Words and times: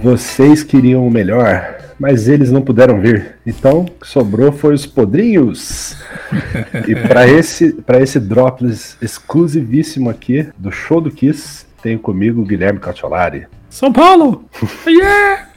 Vocês 0.00 0.62
queriam 0.62 1.06
o 1.06 1.10
melhor, 1.10 1.76
mas 1.98 2.28
eles 2.28 2.50
não 2.50 2.62
puderam 2.62 3.00
vir. 3.00 3.36
Então, 3.46 3.80
o 3.80 3.84
que 3.84 4.06
sobrou 4.06 4.50
foi 4.50 4.72
os 4.72 4.86
podrinhos. 4.86 5.96
e 6.86 6.94
para 6.94 7.26
esse, 7.28 7.74
para 7.74 8.00
esse 8.00 8.18
Dropless 8.18 8.96
exclusivíssimo 9.02 10.08
aqui 10.08 10.48
do 10.56 10.70
show 10.70 11.00
do 11.00 11.10
Kiss, 11.10 11.66
tenho 11.82 11.98
comigo 11.98 12.40
o 12.40 12.44
Guilherme 12.44 12.80
Cacciolari. 12.80 13.46
São 13.68 13.92
Paulo! 13.92 14.44
Yeah! 14.86 15.48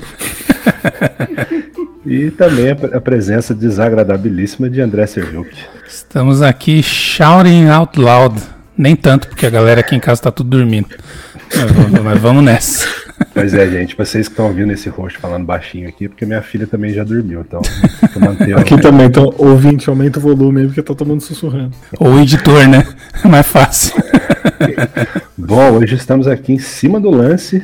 E 2.05 2.31
também 2.31 2.71
a, 2.71 2.97
a, 2.97 3.01
presença 3.01 3.53
desagradabilíssima 3.53 4.69
de 4.69 4.81
André 4.81 5.05
Serviuk. 5.07 5.49
Estamos 5.87 6.41
aqui 6.41 6.81
shouting 6.81 7.67
out 7.67 7.99
loud. 7.99 8.41
Nem 8.77 8.95
tanto, 8.95 9.27
porque 9.27 9.45
a 9.45 9.49
galera 9.49 9.81
aqui 9.81 9.95
em 9.95 9.99
casa 9.99 10.19
está 10.21 10.31
tudo 10.31 10.57
dormindo. 10.57 10.89
Mas 11.55 11.71
vamos, 11.71 12.01
mas 12.01 12.19
vamos 12.19 12.43
nessa. 12.43 12.87
Pois 13.33 13.53
é, 13.53 13.69
gente, 13.69 13.95
vocês 13.95 14.27
que 14.27 14.33
estão 14.33 14.47
ouvindo 14.47 14.71
esse 14.71 14.89
rosto 14.89 15.19
falando 15.19 15.45
baixinho 15.45 15.87
aqui, 15.87 16.07
porque 16.07 16.25
minha 16.25 16.41
filha 16.41 16.65
também 16.65 16.93
já 16.93 17.03
dormiu, 17.03 17.41
então 17.41 17.61
Aqui 18.57 18.79
também, 18.81 19.07
então, 19.07 19.33
ouvinte, 19.37 19.89
aumenta 19.89 20.19
o 20.19 20.21
volume 20.21 20.61
aí, 20.61 20.67
porque 20.67 20.81
tá 20.81 20.93
todo 20.95 21.07
mundo 21.07 21.21
sussurrando. 21.21 21.71
Ou 21.99 22.19
editor, 22.19 22.67
né? 22.67 22.85
Mais 23.23 23.45
fácil. 23.45 23.93
Bom, 25.37 25.71
hoje 25.73 25.95
estamos 25.95 26.27
aqui 26.27 26.53
em 26.53 26.59
cima 26.59 26.99
do 26.99 27.09
lance. 27.09 27.63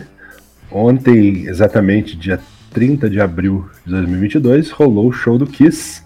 Ontem, 0.71 1.47
exatamente 1.47 2.15
dia 2.15 2.39
30 2.77 3.09
de 3.09 3.19
abril 3.19 3.67
de 3.83 3.91
2022, 3.91 4.69
rolou 4.69 5.07
o 5.07 5.11
show 5.11 5.35
do 5.35 5.47
Kiss, 5.47 6.03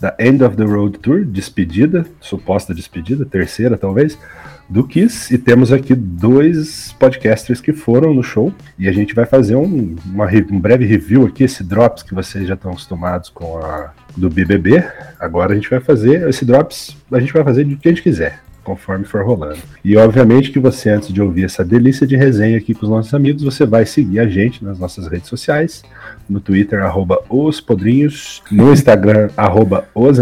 da 0.00 0.16
End 0.18 0.42
of 0.42 0.56
the 0.56 0.64
Road 0.64 0.98
Tour, 0.98 1.22
despedida, 1.22 2.06
suposta 2.18 2.72
despedida, 2.72 3.26
terceira 3.26 3.76
talvez 3.76 4.18
do 4.66 4.88
Kiss. 4.88 5.34
E 5.34 5.36
temos 5.36 5.70
aqui 5.70 5.94
dois 5.94 6.94
podcasters 6.98 7.60
que 7.60 7.74
foram 7.74 8.14
no 8.14 8.22
show. 8.22 8.54
E 8.78 8.88
a 8.88 8.92
gente 8.92 9.14
vai 9.14 9.26
fazer 9.26 9.54
um, 9.54 9.96
uma, 10.06 10.26
um 10.50 10.58
breve 10.58 10.86
review 10.86 11.26
aqui, 11.26 11.44
esse 11.44 11.62
Drops 11.62 12.02
que 12.02 12.14
vocês 12.14 12.48
já 12.48 12.54
estão 12.54 12.70
acostumados 12.70 13.28
com 13.28 13.58
a 13.58 13.92
do 14.16 14.30
BBB. 14.30 14.82
Agora 15.20 15.52
a 15.52 15.54
gente 15.54 15.68
vai 15.68 15.80
fazer 15.80 16.26
esse 16.26 16.46
Drops, 16.46 16.96
a 17.12 17.20
gente 17.20 17.34
vai 17.34 17.44
fazer 17.44 17.64
do 17.64 17.76
que 17.76 17.86
a 17.86 17.90
gente 17.90 18.02
quiser 18.02 18.40
conforme 18.64 19.04
for 19.04 19.24
rolando. 19.24 19.58
E 19.84 19.96
obviamente 19.96 20.50
que 20.50 20.58
você, 20.58 20.90
antes 20.90 21.12
de 21.12 21.22
ouvir 21.22 21.44
essa 21.44 21.64
delícia 21.64 22.04
de 22.06 22.16
resenha 22.16 22.58
aqui 22.58 22.74
com 22.74 22.84
os 22.84 22.90
nossos 22.90 23.12
amigos, 23.14 23.42
você 23.42 23.66
vai 23.66 23.86
seguir 23.86 24.18
a 24.18 24.26
gente 24.26 24.64
nas 24.64 24.78
nossas 24.78 25.06
redes 25.06 25.28
sociais, 25.28 25.84
no 26.28 26.40
Twitter, 26.40 26.82
arroba 26.82 27.20
os 27.28 27.60
podrinhos, 27.60 28.42
no 28.50 28.72
Instagram, 28.72 29.28
arroba 29.36 29.86
os 29.94 30.18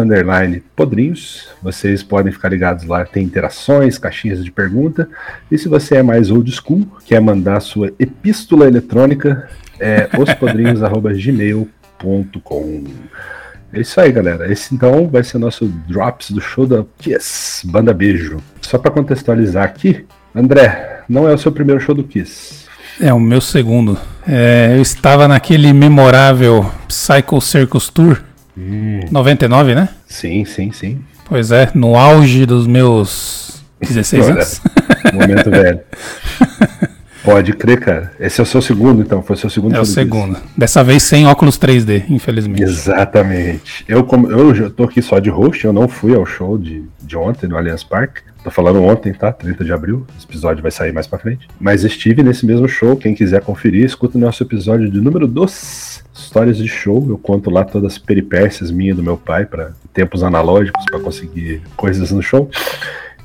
podrinhos. 0.74 1.48
Vocês 1.62 2.02
podem 2.02 2.32
ficar 2.32 2.48
ligados 2.48 2.84
lá, 2.84 3.04
tem 3.04 3.22
interações, 3.24 3.98
caixinhas 3.98 4.44
de 4.44 4.50
pergunta. 4.50 5.08
E 5.50 5.56
se 5.56 5.68
você 5.68 5.96
é 5.96 6.02
mais 6.02 6.30
old 6.30 6.50
school, 6.50 6.86
quer 7.06 7.20
mandar 7.20 7.60
sua 7.60 7.92
epístola 7.98 8.66
eletrônica, 8.66 9.48
é 9.78 10.08
ospodrinhos.gmail.com. 10.18 12.84
É 13.72 13.80
isso 13.80 13.98
aí, 14.00 14.12
galera. 14.12 14.52
Esse 14.52 14.74
então 14.74 15.08
vai 15.08 15.24
ser 15.24 15.38
o 15.38 15.40
nosso 15.40 15.66
Drops 15.66 16.30
do 16.30 16.40
show 16.40 16.66
da 16.66 16.84
Kiss, 16.98 17.66
Banda 17.66 17.94
Beijo. 17.94 18.36
Só 18.60 18.76
para 18.76 18.90
contextualizar 18.90 19.64
aqui, 19.64 20.04
André, 20.34 21.00
não 21.08 21.26
é 21.26 21.32
o 21.32 21.38
seu 21.38 21.50
primeiro 21.50 21.80
show 21.80 21.94
do 21.94 22.04
Kiss. 22.04 22.66
É 23.00 23.12
o 23.14 23.18
meu 23.18 23.40
segundo. 23.40 23.98
É, 24.28 24.74
eu 24.76 24.82
estava 24.82 25.26
naquele 25.26 25.72
memorável 25.72 26.70
Psycho 26.86 27.40
Circus 27.40 27.88
Tour. 27.88 28.22
Hum. 28.56 29.00
99, 29.10 29.74
né? 29.74 29.88
Sim, 30.06 30.44
sim, 30.44 30.70
sim. 30.70 31.02
Pois 31.26 31.50
é, 31.50 31.70
no 31.74 31.96
auge 31.96 32.44
dos 32.44 32.66
meus 32.66 33.62
16 33.80 34.28
anos. 34.28 34.60
Momento 35.14 35.48
velho. 35.50 35.80
Pode 37.24 37.52
crer, 37.52 37.78
cara. 37.78 38.12
Esse 38.18 38.40
é 38.40 38.42
o 38.42 38.46
seu 38.46 38.60
segundo, 38.60 39.00
então. 39.00 39.22
Foi 39.22 39.36
o 39.36 39.38
seu 39.38 39.48
segundo. 39.48 39.76
É 39.76 39.80
o 39.80 39.84
segundo. 39.84 40.36
Dessa 40.56 40.82
vez 40.82 41.02
sem 41.02 41.26
óculos 41.26 41.58
3D, 41.58 42.04
infelizmente. 42.08 42.62
Exatamente. 42.62 43.84
Eu, 43.88 44.04
como 44.04 44.30
eu 44.30 44.54
já 44.54 44.68
tô 44.68 44.84
aqui 44.84 45.00
só 45.00 45.18
de 45.18 45.30
host, 45.30 45.64
eu 45.64 45.72
não 45.72 45.86
fui 45.86 46.14
ao 46.14 46.26
show 46.26 46.58
de, 46.58 46.84
de 47.00 47.16
ontem 47.16 47.46
no 47.46 47.56
Allianz 47.56 47.84
Parque. 47.84 48.22
Tô 48.42 48.50
falando 48.50 48.82
ontem, 48.82 49.12
tá? 49.12 49.32
30 49.32 49.64
de 49.64 49.72
abril. 49.72 50.04
Esse 50.16 50.26
episódio 50.26 50.62
vai 50.62 50.72
sair 50.72 50.92
mais 50.92 51.06
pra 51.06 51.18
frente. 51.18 51.46
Mas 51.60 51.84
estive 51.84 52.24
nesse 52.24 52.44
mesmo 52.44 52.68
show. 52.68 52.96
Quem 52.96 53.14
quiser 53.14 53.40
conferir, 53.40 53.84
escuta 53.84 54.18
o 54.18 54.20
nosso 54.20 54.42
episódio 54.42 54.90
de 54.90 55.00
número 55.00 55.28
2. 55.28 56.04
Histórias 56.12 56.56
de 56.56 56.66
show. 56.66 57.06
Eu 57.08 57.16
conto 57.16 57.50
lá 57.50 57.64
todas 57.64 57.92
as 57.92 57.98
peripécias 57.98 58.72
minhas 58.72 58.96
do 58.96 59.02
meu 59.02 59.16
pai 59.16 59.46
para 59.46 59.72
tempos 59.94 60.24
analógicos 60.24 60.84
para 60.90 60.98
conseguir 60.98 61.62
coisas 61.76 62.10
no 62.10 62.20
show. 62.20 62.50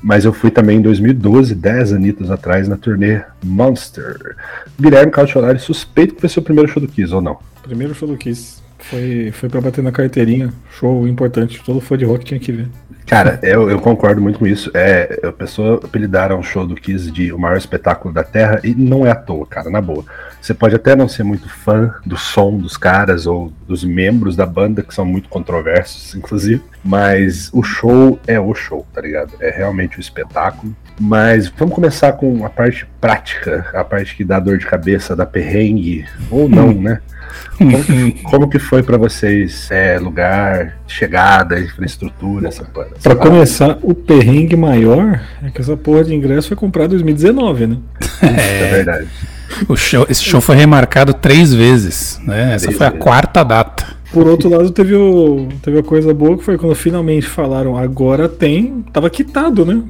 Mas 0.02 0.24
eu 0.24 0.32
fui 0.32 0.50
também 0.50 0.78
em 0.78 0.82
2012, 0.82 1.54
10 1.54 1.92
anitos 1.92 2.30
atrás, 2.30 2.68
na 2.68 2.76
turnê 2.76 3.22
Monster. 3.42 4.36
Guilherme 4.80 5.10
Cautiolari, 5.10 5.58
suspeito 5.58 6.14
que 6.14 6.20
foi 6.20 6.30
seu 6.30 6.42
primeiro 6.42 6.70
show 6.70 6.80
do 6.80 6.88
Kiss, 6.88 7.12
ou 7.12 7.20
não? 7.20 7.38
Primeiro 7.62 7.94
show 7.94 8.08
do 8.08 8.16
Kiss. 8.16 8.62
Foi, 8.78 9.30
foi 9.32 9.48
pra 9.48 9.60
bater 9.60 9.82
na 9.82 9.92
carteirinha. 9.92 10.52
Show 10.78 11.06
importante. 11.06 11.62
Todo 11.64 11.80
fã 11.80 11.96
de 11.96 12.04
rock 12.04 12.24
tinha 12.24 12.40
que 12.40 12.52
ver. 12.52 12.68
Cara, 13.08 13.40
eu, 13.42 13.70
eu 13.70 13.80
concordo 13.80 14.20
muito 14.20 14.38
com 14.38 14.46
isso. 14.46 14.70
É, 14.74 15.20
a 15.24 15.32
pessoa 15.32 15.80
apelidaram 15.82 16.38
o 16.38 16.42
show 16.42 16.66
do 16.66 16.74
Kiss 16.74 17.10
de 17.10 17.32
o 17.32 17.38
maior 17.38 17.56
espetáculo 17.56 18.12
da 18.12 18.22
Terra 18.22 18.60
e 18.62 18.74
não 18.74 19.06
é 19.06 19.10
à 19.10 19.14
toa, 19.14 19.46
cara, 19.46 19.70
na 19.70 19.80
boa. 19.80 20.04
Você 20.40 20.52
pode 20.52 20.76
até 20.76 20.94
não 20.94 21.08
ser 21.08 21.22
muito 21.22 21.48
fã 21.48 21.94
do 22.04 22.18
som 22.18 22.58
dos 22.58 22.76
caras 22.76 23.26
ou 23.26 23.50
dos 23.66 23.82
membros 23.82 24.36
da 24.36 24.44
banda, 24.44 24.82
que 24.82 24.94
são 24.94 25.06
muito 25.06 25.28
controversos, 25.30 26.14
inclusive, 26.16 26.62
mas 26.84 27.50
o 27.52 27.62
show 27.62 28.18
é 28.26 28.38
o 28.38 28.54
show, 28.54 28.86
tá 28.92 29.00
ligado? 29.00 29.32
É 29.40 29.50
realmente 29.50 29.96
o 29.96 29.98
um 29.98 30.00
espetáculo. 30.00 30.76
Mas 31.00 31.48
vamos 31.56 31.74
começar 31.74 32.12
com 32.12 32.44
a 32.44 32.50
parte 32.50 32.86
prática, 33.00 33.70
a 33.72 33.84
parte 33.84 34.16
que 34.16 34.24
dá 34.24 34.40
dor 34.40 34.58
de 34.58 34.66
cabeça, 34.66 35.14
da 35.14 35.24
perrengue, 35.24 36.04
ou 36.30 36.48
não, 36.48 36.72
né? 36.72 37.00
Como 37.56 37.84
que, 37.84 38.10
como 38.24 38.48
que 38.48 38.58
foi 38.58 38.82
para 38.82 38.96
vocês 38.96 39.70
é, 39.70 39.98
lugar, 39.98 40.78
chegada, 40.86 41.60
infraestrutura, 41.60 42.48
essa 42.48 42.64
coisa? 42.64 42.90
Pra 43.02 43.14
começar, 43.14 43.78
o 43.82 43.94
perrengue 43.94 44.56
maior 44.56 45.20
é 45.42 45.50
que 45.50 45.60
essa 45.60 45.76
porra 45.76 46.04
de 46.04 46.14
ingresso 46.14 46.48
foi 46.48 46.56
comprada 46.56 46.94
em 46.94 46.98
2019, 46.98 47.66
né? 47.66 47.76
É, 48.22 48.62
é 48.62 48.70
verdade. 48.70 49.08
O 49.68 49.76
show, 49.76 50.06
esse 50.08 50.22
show 50.22 50.40
foi 50.40 50.56
remarcado 50.56 51.14
três 51.14 51.54
vezes, 51.54 52.20
né? 52.24 52.54
Essa 52.54 52.70
foi 52.70 52.86
a 52.86 52.90
quarta 52.90 53.42
data. 53.44 53.97
Por 54.12 54.26
outro 54.26 54.48
lado, 54.48 54.70
teve, 54.70 54.94
o, 54.94 55.48
teve 55.62 55.78
a 55.78 55.82
coisa 55.82 56.14
boa 56.14 56.36
que 56.38 56.44
foi 56.44 56.56
quando 56.56 56.74
finalmente 56.74 57.26
falaram 57.26 57.76
agora 57.76 58.28
tem. 58.28 58.84
Tava 58.92 59.10
quitado, 59.10 59.64
né? 59.64 59.82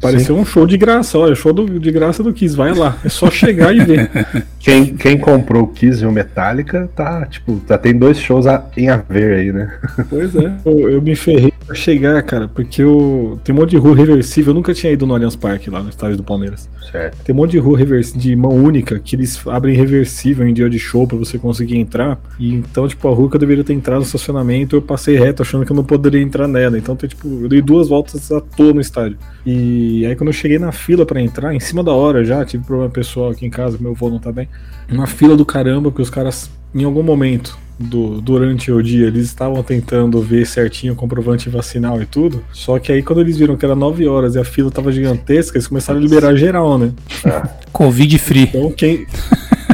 Pareceu 0.00 0.34
Sim. 0.34 0.42
um 0.42 0.44
show 0.44 0.66
de 0.66 0.76
graça. 0.76 1.18
Olha, 1.18 1.34
show 1.34 1.52
do, 1.52 1.78
de 1.80 1.90
graça 1.90 2.22
do 2.22 2.32
Kiss, 2.32 2.54
vai 2.54 2.74
lá. 2.74 2.98
É 3.04 3.08
só 3.08 3.30
chegar 3.30 3.74
e 3.74 3.80
ver. 3.80 4.10
Quem, 4.64 4.96
quem 4.96 5.18
comprou 5.18 5.64
o 5.64 5.66
Kiss 5.66 6.02
e 6.02 6.06
o 6.06 6.10
Metallica 6.10 6.88
tá, 6.96 7.26
tipo, 7.26 7.60
tá, 7.66 7.76
tem 7.76 7.94
dois 7.94 8.18
shows 8.18 8.46
a, 8.46 8.64
em 8.74 8.88
haver 8.88 9.38
aí, 9.38 9.52
né? 9.52 9.78
Pois 10.08 10.34
é. 10.34 10.54
Eu, 10.64 10.88
eu 10.88 11.02
me 11.02 11.14
ferrei 11.14 11.52
pra 11.66 11.74
chegar, 11.74 12.22
cara, 12.22 12.48
porque 12.48 12.82
eu, 12.82 13.38
tem 13.44 13.54
um 13.54 13.58
monte 13.58 13.70
de 13.70 13.76
rua 13.76 13.94
reversível. 13.94 14.52
Eu 14.52 14.54
nunca 14.54 14.72
tinha 14.72 14.90
ido 14.90 15.06
no 15.06 15.12
Allianz 15.12 15.36
Parque 15.36 15.68
lá 15.68 15.82
no 15.82 15.90
estádio 15.90 16.16
do 16.16 16.22
Palmeiras. 16.22 16.66
Certo. 16.90 17.16
Tem 17.22 17.34
um 17.34 17.38
monte 17.38 17.50
de 17.50 17.58
rua 17.58 17.76
reversível, 17.76 18.20
de 18.20 18.34
mão 18.34 18.52
única 18.52 18.98
que 18.98 19.16
eles 19.16 19.46
abrem 19.46 19.76
reversível 19.76 20.48
em 20.48 20.54
dia 20.54 20.70
de 20.70 20.78
show 20.78 21.06
pra 21.06 21.18
você 21.18 21.36
conseguir 21.36 21.76
entrar. 21.76 22.18
E 22.38 22.54
então, 22.54 22.88
tipo, 22.88 23.06
a 23.06 23.14
rua 23.14 23.28
que 23.28 23.36
eu 23.36 23.40
deveria 23.54 23.64
ter 23.64 23.72
entrado 23.72 23.98
no 23.98 24.06
estacionamento, 24.06 24.76
eu 24.76 24.82
passei 24.82 25.16
reto 25.16 25.42
achando 25.42 25.64
que 25.64 25.72
eu 25.72 25.76
não 25.76 25.84
poderia 25.84 26.20
entrar 26.20 26.48
nela. 26.48 26.76
Então, 26.76 26.96
tem, 26.96 27.08
tipo, 27.08 27.28
eu 27.42 27.48
dei 27.48 27.62
duas 27.62 27.88
voltas 27.88 28.30
à 28.32 28.40
toa 28.40 28.72
no 28.72 28.80
estádio. 28.80 29.18
E 29.46 30.04
aí, 30.06 30.16
quando 30.16 30.28
eu 30.28 30.32
cheguei 30.32 30.58
na 30.58 30.72
fila 30.72 31.06
para 31.06 31.20
entrar, 31.20 31.54
em 31.54 31.60
cima 31.60 31.82
da 31.82 31.92
hora 31.92 32.24
já, 32.24 32.44
tive 32.44 32.64
problema 32.64 32.90
pessoal 32.90 33.30
aqui 33.30 33.46
em 33.46 33.50
casa, 33.50 33.78
meu 33.80 33.92
avô 33.92 34.10
não 34.10 34.18
tá 34.18 34.32
bem 34.32 34.48
uma 34.90 35.06
fila 35.06 35.36
do 35.36 35.44
caramba, 35.44 35.90
que 35.90 36.02
os 36.02 36.10
caras, 36.10 36.50
em 36.74 36.84
algum 36.84 37.02
momento 37.02 37.58
do, 37.78 38.20
durante 38.20 38.70
o 38.70 38.82
dia, 38.82 39.06
eles 39.06 39.26
estavam 39.26 39.62
tentando 39.62 40.20
ver 40.20 40.46
certinho 40.46 40.92
o 40.92 40.96
comprovante 40.96 41.48
vacinal 41.48 42.00
e 42.00 42.06
tudo. 42.06 42.44
Só 42.52 42.78
que 42.78 42.92
aí, 42.92 43.02
quando 43.02 43.20
eles 43.20 43.36
viram 43.36 43.56
que 43.56 43.64
era 43.64 43.74
9 43.74 44.06
horas 44.06 44.34
e 44.34 44.38
a 44.38 44.44
fila 44.44 44.70
tava 44.70 44.92
gigantesca, 44.92 45.56
eles 45.56 45.66
começaram 45.66 45.98
a 45.98 46.02
liberar 46.02 46.36
geral, 46.36 46.78
né? 46.78 46.92
Ah. 47.24 47.48
Covid 47.72 48.18
free. 48.18 48.42
Então, 48.42 48.70
quem. 48.70 49.06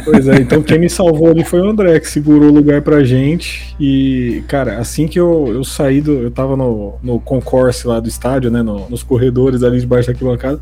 Pois 0.03 0.27
é, 0.27 0.35
então 0.35 0.61
quem 0.61 0.79
me 0.79 0.89
salvou 0.89 1.29
ali 1.29 1.43
foi 1.43 1.61
o 1.61 1.69
André, 1.69 1.99
que 1.99 2.09
segurou 2.09 2.49
o 2.49 2.53
lugar 2.53 2.81
pra 2.81 3.03
gente. 3.03 3.75
E, 3.79 4.43
cara, 4.47 4.77
assim 4.77 5.07
que 5.07 5.19
eu, 5.19 5.47
eu 5.47 5.63
saí 5.63 6.01
do. 6.01 6.13
Eu 6.13 6.31
tava 6.31 6.55
no, 6.55 6.95
no 7.01 7.19
concourse 7.19 7.87
lá 7.87 7.99
do 7.99 8.07
estádio, 8.07 8.49
né? 8.49 8.61
No, 8.61 8.89
nos 8.89 9.03
corredores 9.03 9.63
ali 9.63 9.79
debaixo 9.79 10.07
da 10.07 10.13
arquibancada. 10.13 10.59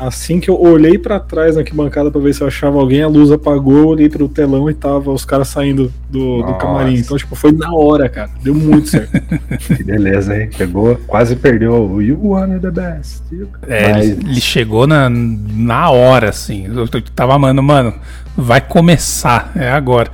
Assim 0.00 0.40
que 0.40 0.48
eu 0.48 0.58
olhei 0.58 0.96
para 0.96 1.20
trás 1.20 1.56
na 1.56 1.60
arquibancada 1.60 2.10
para 2.10 2.20
ver 2.22 2.32
se 2.32 2.40
eu 2.40 2.46
achava 2.46 2.78
alguém, 2.78 3.02
a 3.02 3.06
luz 3.06 3.30
apagou, 3.30 3.76
eu 3.76 3.88
olhei 3.88 4.08
pro 4.08 4.26
telão 4.30 4.70
e 4.70 4.72
tava 4.72 5.12
os 5.12 5.26
caras 5.26 5.48
saindo 5.48 5.92
do, 6.08 6.42
do, 6.42 6.54
camarim. 6.54 6.94
Então, 6.94 7.18
tipo, 7.18 7.36
foi 7.36 7.52
na 7.52 7.70
hora, 7.70 8.08
cara. 8.08 8.30
Deu 8.42 8.54
muito 8.54 8.88
certo. 8.88 9.12
que 9.76 9.84
beleza, 9.84 10.34
hein? 10.34 10.48
Pegou, 10.56 10.96
quase 11.06 11.36
perdeu 11.36 11.74
o 11.74 12.00
You 12.00 12.18
Wanna 12.22 12.58
the 12.58 12.70
Best. 12.70 13.22
É, 13.68 13.92
Mas... 13.92 14.08
ele, 14.08 14.40
chegou 14.40 14.86
na, 14.86 15.10
na 15.10 15.90
hora, 15.90 16.30
assim. 16.30 16.64
Eu 16.66 16.88
tava, 17.14 17.38
mano, 17.38 17.62
mano, 17.62 17.92
vai 18.34 18.62
começar, 18.62 19.52
é 19.54 19.70
agora. 19.70 20.10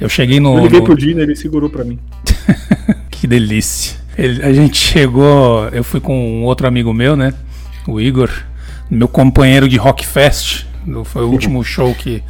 Eu 0.00 0.08
cheguei 0.08 0.40
no. 0.40 0.56
Eu 0.56 0.64
liguei 0.64 0.80
no... 0.80 0.84
pro 0.84 0.96
Dino, 0.96 1.20
ele 1.20 1.36
segurou 1.36 1.70
para 1.70 1.84
mim. 1.84 1.96
que 3.08 3.24
delícia. 3.26 3.96
Ele, 4.16 4.42
a 4.42 4.52
gente 4.52 4.76
chegou, 4.76 5.68
eu 5.68 5.84
fui 5.84 6.00
com 6.00 6.40
um 6.40 6.42
outro 6.42 6.66
amigo 6.66 6.92
meu, 6.92 7.16
né? 7.16 7.32
O 7.86 8.00
Igor, 8.00 8.30
meu 8.90 9.08
companheiro 9.08 9.68
de 9.68 9.76
Rock 9.76 10.06
Fest. 10.06 10.66
Foi 11.04 11.22
o 11.22 11.28
último 11.30 11.62
show 11.64 11.94
que 11.94 12.22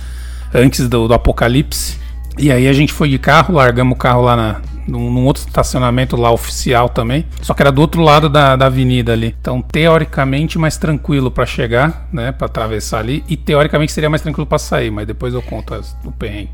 antes 0.52 0.88
do, 0.88 1.08
do 1.08 1.14
Apocalipse. 1.14 1.98
E 2.36 2.52
aí 2.52 2.68
a 2.68 2.72
gente 2.72 2.92
foi 2.92 3.08
de 3.08 3.18
carro, 3.18 3.54
largamos 3.54 3.96
o 3.96 3.98
carro 3.98 4.22
lá 4.22 4.36
na, 4.36 4.60
num, 4.86 5.10
num, 5.10 5.24
outro 5.24 5.44
estacionamento 5.46 6.16
lá 6.16 6.30
oficial 6.30 6.88
também. 6.88 7.26
Só 7.42 7.52
que 7.52 7.62
era 7.62 7.72
do 7.72 7.80
outro 7.80 8.00
lado 8.00 8.28
da, 8.28 8.54
da 8.54 8.66
avenida 8.66 9.12
ali. 9.12 9.34
Então, 9.40 9.60
teoricamente, 9.60 10.58
mais 10.58 10.76
tranquilo 10.76 11.30
para 11.30 11.44
chegar, 11.44 12.08
né? 12.12 12.30
Para 12.30 12.46
atravessar 12.46 13.00
ali. 13.00 13.24
E 13.28 13.36
teoricamente 13.36 13.92
seria 13.92 14.08
mais 14.08 14.22
tranquilo 14.22 14.46
para 14.46 14.58
sair, 14.58 14.90
mas 14.90 15.06
depois 15.06 15.34
eu 15.34 15.42
conto 15.42 15.74
as, 15.74 15.96
o 16.04 16.12
perrengue. 16.12 16.50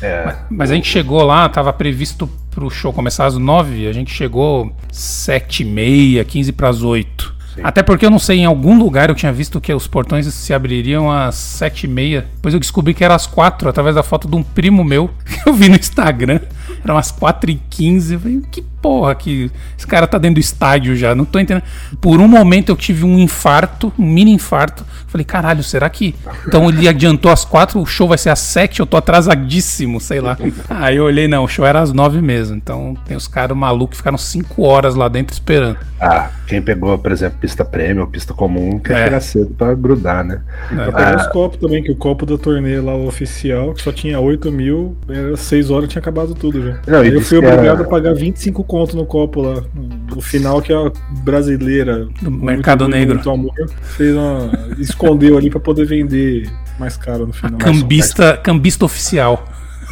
É. 0.00 0.24
Mas, 0.24 0.36
mas, 0.50 0.70
a 0.70 0.74
gente 0.74 0.88
chegou 0.88 1.22
lá, 1.22 1.48
tava 1.48 1.72
previsto 1.72 2.28
pro 2.50 2.70
show 2.70 2.92
começar 2.92 3.26
às 3.26 3.36
9, 3.36 3.86
a 3.86 3.92
gente 3.92 4.12
chegou 4.12 4.72
7 4.90 5.62
e 5.62 5.66
meia, 5.66 6.24
15 6.24 6.52
para 6.52 6.68
as 6.68 6.82
8. 6.82 7.37
Até 7.62 7.82
porque 7.82 8.06
eu 8.06 8.10
não 8.10 8.18
sei, 8.18 8.38
em 8.38 8.44
algum 8.44 8.78
lugar 8.78 9.08
eu 9.08 9.14
tinha 9.14 9.32
visto 9.32 9.60
que 9.60 9.72
os 9.72 9.86
portões 9.86 10.26
se 10.26 10.54
abririam 10.54 11.10
às 11.10 11.34
7 11.34 11.84
e 11.84 11.88
meia. 11.88 12.26
Depois 12.36 12.54
eu 12.54 12.60
descobri 12.60 12.94
que 12.94 13.04
era 13.04 13.14
às 13.14 13.26
4, 13.26 13.68
através 13.68 13.94
da 13.94 14.02
foto 14.02 14.28
de 14.28 14.36
um 14.36 14.42
primo 14.42 14.84
meu 14.84 15.10
que 15.24 15.48
eu 15.48 15.52
vi 15.52 15.68
no 15.68 15.76
Instagram. 15.76 16.40
Era 16.82 16.94
umas 16.94 17.10
4 17.10 17.50
e 17.50 17.60
15 17.70 18.14
Eu 18.14 18.20
falei, 18.20 18.42
que 18.50 18.62
porra 18.80 19.14
que 19.14 19.50
esse 19.76 19.86
cara 19.86 20.06
tá 20.06 20.18
dentro 20.18 20.36
do 20.36 20.40
estádio 20.40 20.96
já? 20.96 21.14
Não 21.14 21.24
tô 21.24 21.38
entendendo. 21.38 21.64
Por 22.00 22.20
um 22.20 22.28
momento 22.28 22.70
eu 22.70 22.76
tive 22.76 23.04
um 23.04 23.18
infarto, 23.18 23.92
um 23.98 24.06
mini 24.06 24.32
infarto. 24.32 24.84
Falei, 25.06 25.24
caralho, 25.24 25.62
será 25.62 25.88
que. 25.88 26.14
Então 26.48 26.66
ele 26.68 26.88
adiantou 26.88 27.30
às 27.30 27.44
4, 27.44 27.78
o 27.78 27.84
show 27.84 28.08
vai 28.08 28.16
ser 28.16 28.30
às 28.30 28.38
7, 28.38 28.80
eu 28.80 28.86
tô 28.86 28.96
atrasadíssimo, 28.96 30.00
sei 30.00 30.18
lá. 30.20 30.36
Aí 30.70 30.96
eu 30.96 31.04
olhei, 31.04 31.28
não, 31.28 31.44
o 31.44 31.48
show 31.48 31.64
era 31.64 31.80
às 31.80 31.92
9 31.92 32.22
mesmo. 32.22 32.56
Então 32.56 32.96
tem 33.06 33.16
os 33.16 33.28
caras 33.28 33.56
malucos 33.56 33.90
que 33.90 33.96
ficaram 33.98 34.16
5 34.16 34.62
horas 34.62 34.94
lá 34.94 35.08
dentro 35.08 35.34
esperando. 35.34 35.76
Ah, 36.00 36.30
quem 36.46 36.62
pegou, 36.62 36.96
por 36.98 37.12
exemplo, 37.12 37.38
pista 37.38 37.64
prêmio 37.64 38.02
ou 38.02 38.08
pista 38.08 38.32
comum, 38.32 38.78
quer 38.78 38.94
é. 38.94 39.04
chegar 39.04 39.20
cedo 39.20 39.54
pra 39.58 39.74
grudar, 39.74 40.24
né? 40.24 40.40
É. 40.72 40.90
Ah, 40.94 41.16
os 41.16 41.26
copos 41.28 41.58
também, 41.58 41.82
que 41.82 41.90
o 41.90 41.96
copo 41.96 42.24
da 42.24 42.38
turnê 42.38 42.80
lá, 42.80 42.94
o 42.94 43.06
oficial, 43.06 43.74
que 43.74 43.82
só 43.82 43.92
tinha 43.92 44.18
8 44.18 44.50
mil, 44.50 44.96
era 45.08 45.36
6 45.36 45.70
horas 45.70 45.88
tinha 45.88 46.00
acabado 46.00 46.34
tudo 46.34 46.62
já. 46.62 46.78
Não, 46.86 47.04
eu 47.04 47.20
fui 47.20 47.38
obrigado 47.38 47.80
era... 47.80 47.82
a 47.82 47.84
pagar 47.84 48.14
25 48.14 48.64
conto 48.64 48.77
no 48.86 49.06
copo 49.06 49.42
lá. 49.42 49.62
No 49.74 50.20
final, 50.20 50.60
que 50.62 50.72
é 50.72 50.76
a 50.76 50.90
brasileira. 51.22 52.08
Do 52.22 52.30
Mercado 52.30 52.84
muito, 52.84 52.96
Negro. 52.96 53.14
Muito 53.14 53.30
amor, 53.30 53.52
fez 53.96 54.14
uma, 54.14 54.50
escondeu 54.78 55.36
ali 55.36 55.50
pra 55.50 55.60
poder 55.60 55.86
vender 55.86 56.50
mais 56.78 56.96
caro 56.96 57.26
no 57.26 57.32
final. 57.32 57.56
A 57.56 57.64
cambista, 57.64 58.36
cambista 58.36 58.84
oficial. 58.84 59.44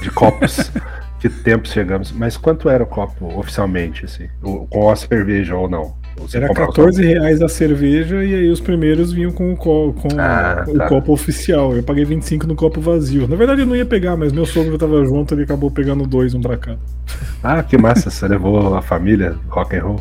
De 0.02 0.10
copos. 0.10 0.70
que 1.18 1.28
tempo 1.28 1.66
chegamos. 1.68 2.12
Mas 2.12 2.36
quanto 2.36 2.68
era 2.68 2.84
o 2.84 2.86
copo 2.86 3.38
oficialmente, 3.38 4.04
assim? 4.04 4.28
Com 4.70 4.90
a 4.90 4.96
cerveja 4.96 5.56
ou 5.56 5.68
não? 5.68 5.96
Você 6.18 6.38
Era 6.38 6.52
14 6.52 7.04
reais 7.04 7.42
a 7.42 7.48
cerveja 7.48 8.24
e 8.24 8.34
aí 8.34 8.48
os 8.48 8.60
primeiros 8.60 9.12
vinham 9.12 9.30
com 9.30 9.52
o, 9.52 9.56
co 9.56 9.92
com 9.92 10.08
ah, 10.18 10.64
o 10.66 10.78
tá. 10.78 10.88
copo 10.88 11.12
oficial. 11.12 11.76
Eu 11.76 11.82
paguei 11.82 12.04
25 12.04 12.46
no 12.46 12.56
copo 12.56 12.80
vazio. 12.80 13.28
Na 13.28 13.36
verdade 13.36 13.60
eu 13.60 13.66
não 13.66 13.76
ia 13.76 13.86
pegar, 13.86 14.16
mas 14.16 14.32
meu 14.32 14.46
sogro 14.46 14.78
tava 14.78 15.04
junto, 15.04 15.34
ele 15.34 15.42
acabou 15.42 15.70
pegando 15.70 16.06
dois, 16.06 16.34
um 16.34 16.40
pra 16.40 16.56
cada. 16.56 16.78
Ah, 17.42 17.62
que 17.62 17.76
massa, 17.78 18.10
você 18.10 18.26
levou 18.26 18.74
a 18.74 18.82
família 18.82 19.36
rock 19.48 19.76
and 19.76 19.82
roll. 19.82 20.00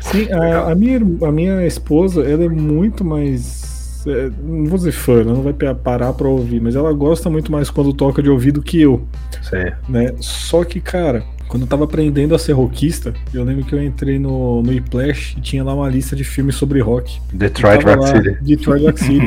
Sim, 0.00 0.30
a, 0.32 0.70
a, 0.70 0.74
minha, 0.74 1.00
a 1.22 1.32
minha 1.32 1.66
esposa, 1.66 2.22
ela 2.22 2.44
é 2.44 2.48
muito 2.48 3.04
mais. 3.04 4.04
É, 4.06 4.30
não 4.40 4.66
vou 4.66 4.78
dizer 4.78 4.92
fã, 4.92 5.20
ela 5.20 5.34
não 5.34 5.42
vai 5.42 5.52
parar 5.52 6.12
pra 6.12 6.28
ouvir, 6.28 6.60
mas 6.60 6.76
ela 6.76 6.92
gosta 6.92 7.28
muito 7.28 7.50
mais 7.50 7.70
quando 7.70 7.92
toca 7.92 8.22
de 8.22 8.30
ouvido 8.30 8.62
que 8.62 8.80
eu. 8.80 9.06
Sim. 9.42 9.72
Né? 9.88 10.14
Só 10.20 10.64
que, 10.64 10.80
cara, 10.80 11.24
quando 11.48 11.62
eu 11.62 11.68
tava 11.68 11.84
aprendendo 11.84 12.34
a 12.34 12.38
ser 12.38 12.52
rockista, 12.52 13.14
eu 13.32 13.44
lembro 13.44 13.64
que 13.64 13.72
eu 13.72 13.82
entrei 13.82 14.18
no, 14.18 14.62
no 14.62 14.72
ePlash 14.72 15.36
e 15.38 15.40
tinha 15.40 15.62
lá 15.62 15.74
uma 15.74 15.88
lista 15.88 16.16
de 16.16 16.24
filmes 16.24 16.56
sobre 16.56 16.80
rock. 16.80 17.20
Detroit 17.32 17.84
Rock 17.84 18.08
City. 18.08 18.36
Detroit 18.42 18.84
Rock 18.84 19.00
City. 19.00 19.26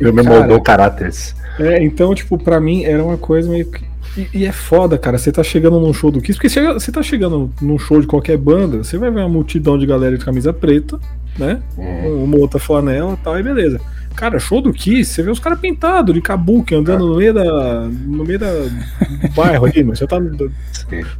eu 0.00 0.12
me 0.12 0.22
moldou 0.22 0.60
caráteres. 0.60 1.34
É, 1.58 1.82
então, 1.82 2.14
tipo, 2.14 2.38
pra 2.38 2.60
mim 2.60 2.84
era 2.84 3.02
uma 3.02 3.16
coisa 3.16 3.50
meio 3.50 3.66
que. 3.66 3.84
E, 4.16 4.40
e, 4.40 4.44
é 4.44 4.52
foda, 4.52 4.98
cara. 4.98 5.16
Você 5.16 5.32
tá 5.32 5.42
chegando 5.42 5.80
num 5.80 5.92
show 5.94 6.10
do 6.10 6.20
Kiss, 6.20 6.38
porque 6.38 6.48
você 6.48 6.92
tá 6.92 7.02
chegando 7.02 7.50
num 7.60 7.78
show 7.78 8.00
de 8.00 8.06
qualquer 8.06 8.36
banda, 8.36 8.78
você 8.78 8.98
vai 8.98 9.10
ver 9.10 9.20
uma 9.20 9.28
multidão 9.28 9.78
de 9.78 9.86
galera 9.86 10.18
de 10.18 10.24
camisa 10.24 10.52
preta, 10.52 10.98
né? 11.38 11.62
Hum. 11.78 12.24
Uma 12.24 12.36
outra 12.36 12.58
flanela 12.58 13.14
e 13.14 13.24
tal, 13.24 13.38
e 13.38 13.42
beleza. 13.42 13.80
Cara, 14.14 14.38
show 14.38 14.60
do 14.60 14.72
Kiss, 14.72 15.12
você 15.12 15.22
vê 15.22 15.30
os 15.30 15.40
caras 15.40 15.58
pintados 15.58 16.14
de 16.14 16.20
kabuki 16.20 16.74
andando 16.74 17.06
no 17.06 17.16
meio 17.16 17.34
da. 17.34 17.88
no 17.88 18.24
meio 18.24 18.38
da, 18.38 18.50
do 18.50 19.28
bairro 19.34 19.66
ali, 19.66 19.82
mas 19.82 19.98
você 19.98 20.06
tá. 20.06 20.20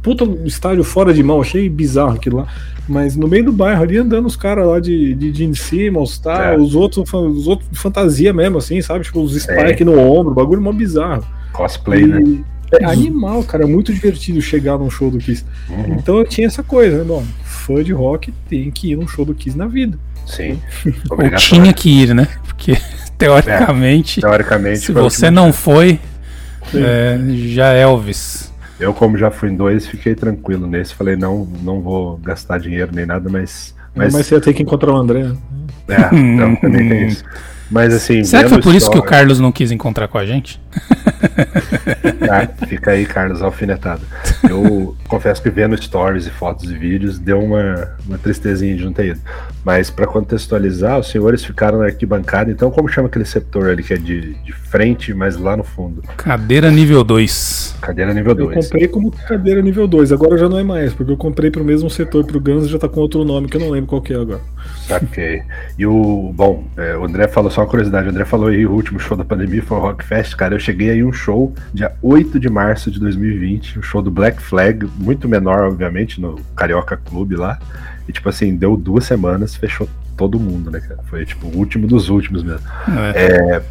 Puta 0.01 0.23
estádio 0.45 0.83
fora 0.83 1.13
de 1.13 1.23
mão, 1.23 1.41
achei 1.41 1.67
bizarro 1.69 2.15
aquilo 2.15 2.37
lá. 2.37 2.47
Mas 2.87 3.15
no 3.15 3.27
meio 3.27 3.45
do 3.45 3.51
bairro 3.51 3.83
ali 3.83 3.97
andando 3.97 4.25
os 4.25 4.35
caras 4.35 4.67
lá 4.67 4.79
de, 4.79 5.15
de 5.15 5.33
Gene 5.33 5.55
Simmons, 5.55 6.19
tá? 6.19 6.53
É. 6.53 6.57
Os 6.57 6.75
outros, 6.75 7.11
os 7.13 7.47
outros 7.47 7.69
fantasia 7.73 8.33
mesmo, 8.33 8.57
assim, 8.57 8.81
sabe? 8.81 9.05
Tipo, 9.05 9.21
os 9.21 9.33
Spike 9.41 9.83
é. 9.83 9.85
no 9.85 9.97
ombro, 9.97 10.33
bagulho 10.33 10.61
mó 10.61 10.71
bizarro. 10.71 11.25
Cosplay, 11.53 12.01
e, 12.01 12.07
né? 12.07 12.43
É 12.79 12.85
animal, 12.85 13.43
cara. 13.43 13.63
É 13.63 13.67
muito 13.67 13.93
divertido 13.93 14.41
chegar 14.41 14.77
num 14.77 14.89
show 14.89 15.11
do 15.11 15.17
Kiss. 15.17 15.45
Uhum. 15.69 15.95
Então 15.97 16.17
eu 16.17 16.25
tinha 16.25 16.47
essa 16.47 16.63
coisa, 16.63 16.97
né? 16.97 17.03
Bom, 17.03 17.23
fã 17.43 17.83
de 17.83 17.93
rock 17.93 18.33
tem 18.49 18.71
que 18.71 18.91
ir 18.91 18.95
num 18.95 19.07
show 19.07 19.23
do 19.23 19.33
Kiss 19.33 19.57
na 19.57 19.67
vida. 19.67 19.97
Sim. 20.25 20.61
Ou 21.09 21.29
tinha 21.37 21.73
que 21.73 21.89
ir, 21.89 22.13
né? 22.13 22.27
Porque 22.45 22.77
teoricamente, 23.17 24.19
é, 24.19 24.21
teoricamente 24.21 24.79
se 24.79 24.91
você 24.91 25.29
não 25.29 25.51
foi, 25.53 25.99
é, 26.73 27.17
já 27.47 27.73
é 27.73 27.81
Elvis. 27.81 28.51
Eu, 28.79 28.93
como 28.93 29.17
já 29.17 29.29
fui 29.31 29.49
em 29.49 29.55
dois, 29.55 29.87
fiquei 29.87 30.15
tranquilo 30.15 30.67
nesse. 30.67 30.93
Falei, 30.93 31.15
não, 31.15 31.47
não 31.61 31.81
vou 31.81 32.17
gastar 32.17 32.57
dinheiro 32.57 32.91
nem 32.93 33.05
nada, 33.05 33.29
mas. 33.29 33.73
Mas, 33.95 34.13
mas 34.13 34.25
você 34.25 34.35
ia 34.35 34.41
ter 34.41 34.53
que 34.53 34.63
encontrar 34.63 34.91
o 34.91 34.97
André. 34.97 35.31
É, 35.87 36.15
então 36.15 36.55
também 36.59 36.89
tem 36.89 37.07
isso. 37.07 37.23
Mas 37.69 37.93
assim. 37.93 38.23
Será 38.23 38.43
que 38.43 38.49
foi 38.49 38.61
por 38.61 38.75
isso 38.75 38.89
que 38.89 38.97
o 38.97 39.03
Carlos 39.03 39.39
não 39.39 39.51
quis 39.51 39.71
encontrar 39.71 40.07
com 40.07 40.17
a 40.17 40.25
gente? 40.25 40.59
Ah, 42.29 42.47
fica 42.67 42.91
aí, 42.91 43.05
Carlos, 43.05 43.41
alfinetado. 43.41 44.01
Eu 44.47 44.95
confesso 45.13 45.43
que 45.43 45.49
vendo 45.51 45.79
stories 45.79 46.25
e 46.25 46.31
fotos 46.31 46.71
e 46.71 46.73
vídeos 46.73 47.19
deu 47.19 47.39
uma, 47.39 47.95
uma 48.07 48.17
tristezinha 48.17 48.75
de 48.75 48.83
não 48.83 48.91
ter 48.91 49.09
ido. 49.09 49.19
Mas 49.63 49.91
para 49.91 50.07
contextualizar, 50.07 50.99
os 50.99 51.07
senhores 51.07 51.45
ficaram 51.45 51.77
na 51.77 51.85
arquibancada, 51.85 52.49
então 52.49 52.71
como 52.71 52.89
chama 52.89 53.07
aquele 53.07 53.23
setor 53.23 53.69
ali 53.69 53.83
que 53.83 53.93
é 53.93 53.97
de, 53.97 54.33
de 54.33 54.51
frente, 54.51 55.13
mas 55.13 55.37
lá 55.37 55.55
no 55.55 55.63
fundo? 55.63 56.01
Cadeira 56.17 56.71
nível 56.71 57.03
2. 57.03 57.75
Cadeira 57.79 58.11
nível 58.11 58.33
2. 58.33 58.55
Eu 58.55 58.63
comprei 58.63 58.87
como 58.87 59.11
cadeira 59.11 59.61
nível 59.61 59.87
2, 59.87 60.11
agora 60.11 60.35
já 60.35 60.49
não 60.49 60.57
é 60.57 60.63
mais, 60.63 60.93
porque 60.93 61.11
eu 61.11 61.17
comprei 61.17 61.51
pro 61.51 61.63
mesmo 61.63 61.91
setor 61.91 62.25
pro 62.25 62.41
Guns 62.41 62.65
e 62.65 62.69
já 62.69 62.79
tá 62.79 62.89
com 62.89 62.99
outro 62.99 63.23
nome 63.23 63.47
que 63.47 63.57
eu 63.57 63.61
não 63.61 63.69
lembro 63.69 63.87
qual 63.87 64.01
que 64.01 64.13
é 64.13 64.17
agora. 64.17 64.41
Ok. 64.89 65.41
E 65.77 65.85
o. 65.85 66.31
Bom, 66.33 66.65
é, 66.75 66.97
o 66.97 67.05
André 67.05 67.27
falou 67.27 67.49
só 67.49 67.61
uma 67.61 67.67
curiosidade, 67.67 68.07
o 68.07 68.09
André 68.09 68.25
falou 68.25 68.47
aí 68.47 68.65
o 68.65 68.71
último 68.71 68.99
show 68.99 69.15
da 69.15 69.23
pandemia 69.23 69.61
foi 69.61 69.77
o 69.77 69.79
Rock 69.79 70.03
Fest, 70.03 70.35
cara. 70.35 70.55
Eu 70.55 70.59
cheguei 70.59 70.89
aí 70.89 71.03
um 71.03 71.13
show 71.13 71.53
dia 71.73 71.93
8 72.01 72.39
de 72.39 72.49
março 72.49 72.91
de 72.91 72.99
2020, 72.99 73.77
o 73.77 73.79
um 73.79 73.83
show 73.83 74.01
do 74.01 74.11
Black 74.11 74.41
Flag, 74.41 74.85
muito 75.03 75.27
menor, 75.27 75.65
obviamente, 75.65 76.19
no 76.21 76.39
Carioca 76.55 76.97
Clube 76.97 77.35
lá. 77.35 77.59
E 78.07 78.11
tipo 78.11 78.29
assim, 78.29 78.55
deu 78.55 78.75
duas 78.75 79.05
semanas, 79.05 79.55
fechou 79.55 79.87
todo 80.17 80.39
mundo, 80.39 80.71
né, 80.71 80.79
cara? 80.79 80.99
Foi 81.09 81.25
tipo 81.25 81.47
o 81.47 81.57
último 81.57 81.87
dos 81.87 82.09
últimos 82.09 82.43
mesmo. 82.43 82.65
É. 83.15 83.55
É, 83.55 83.61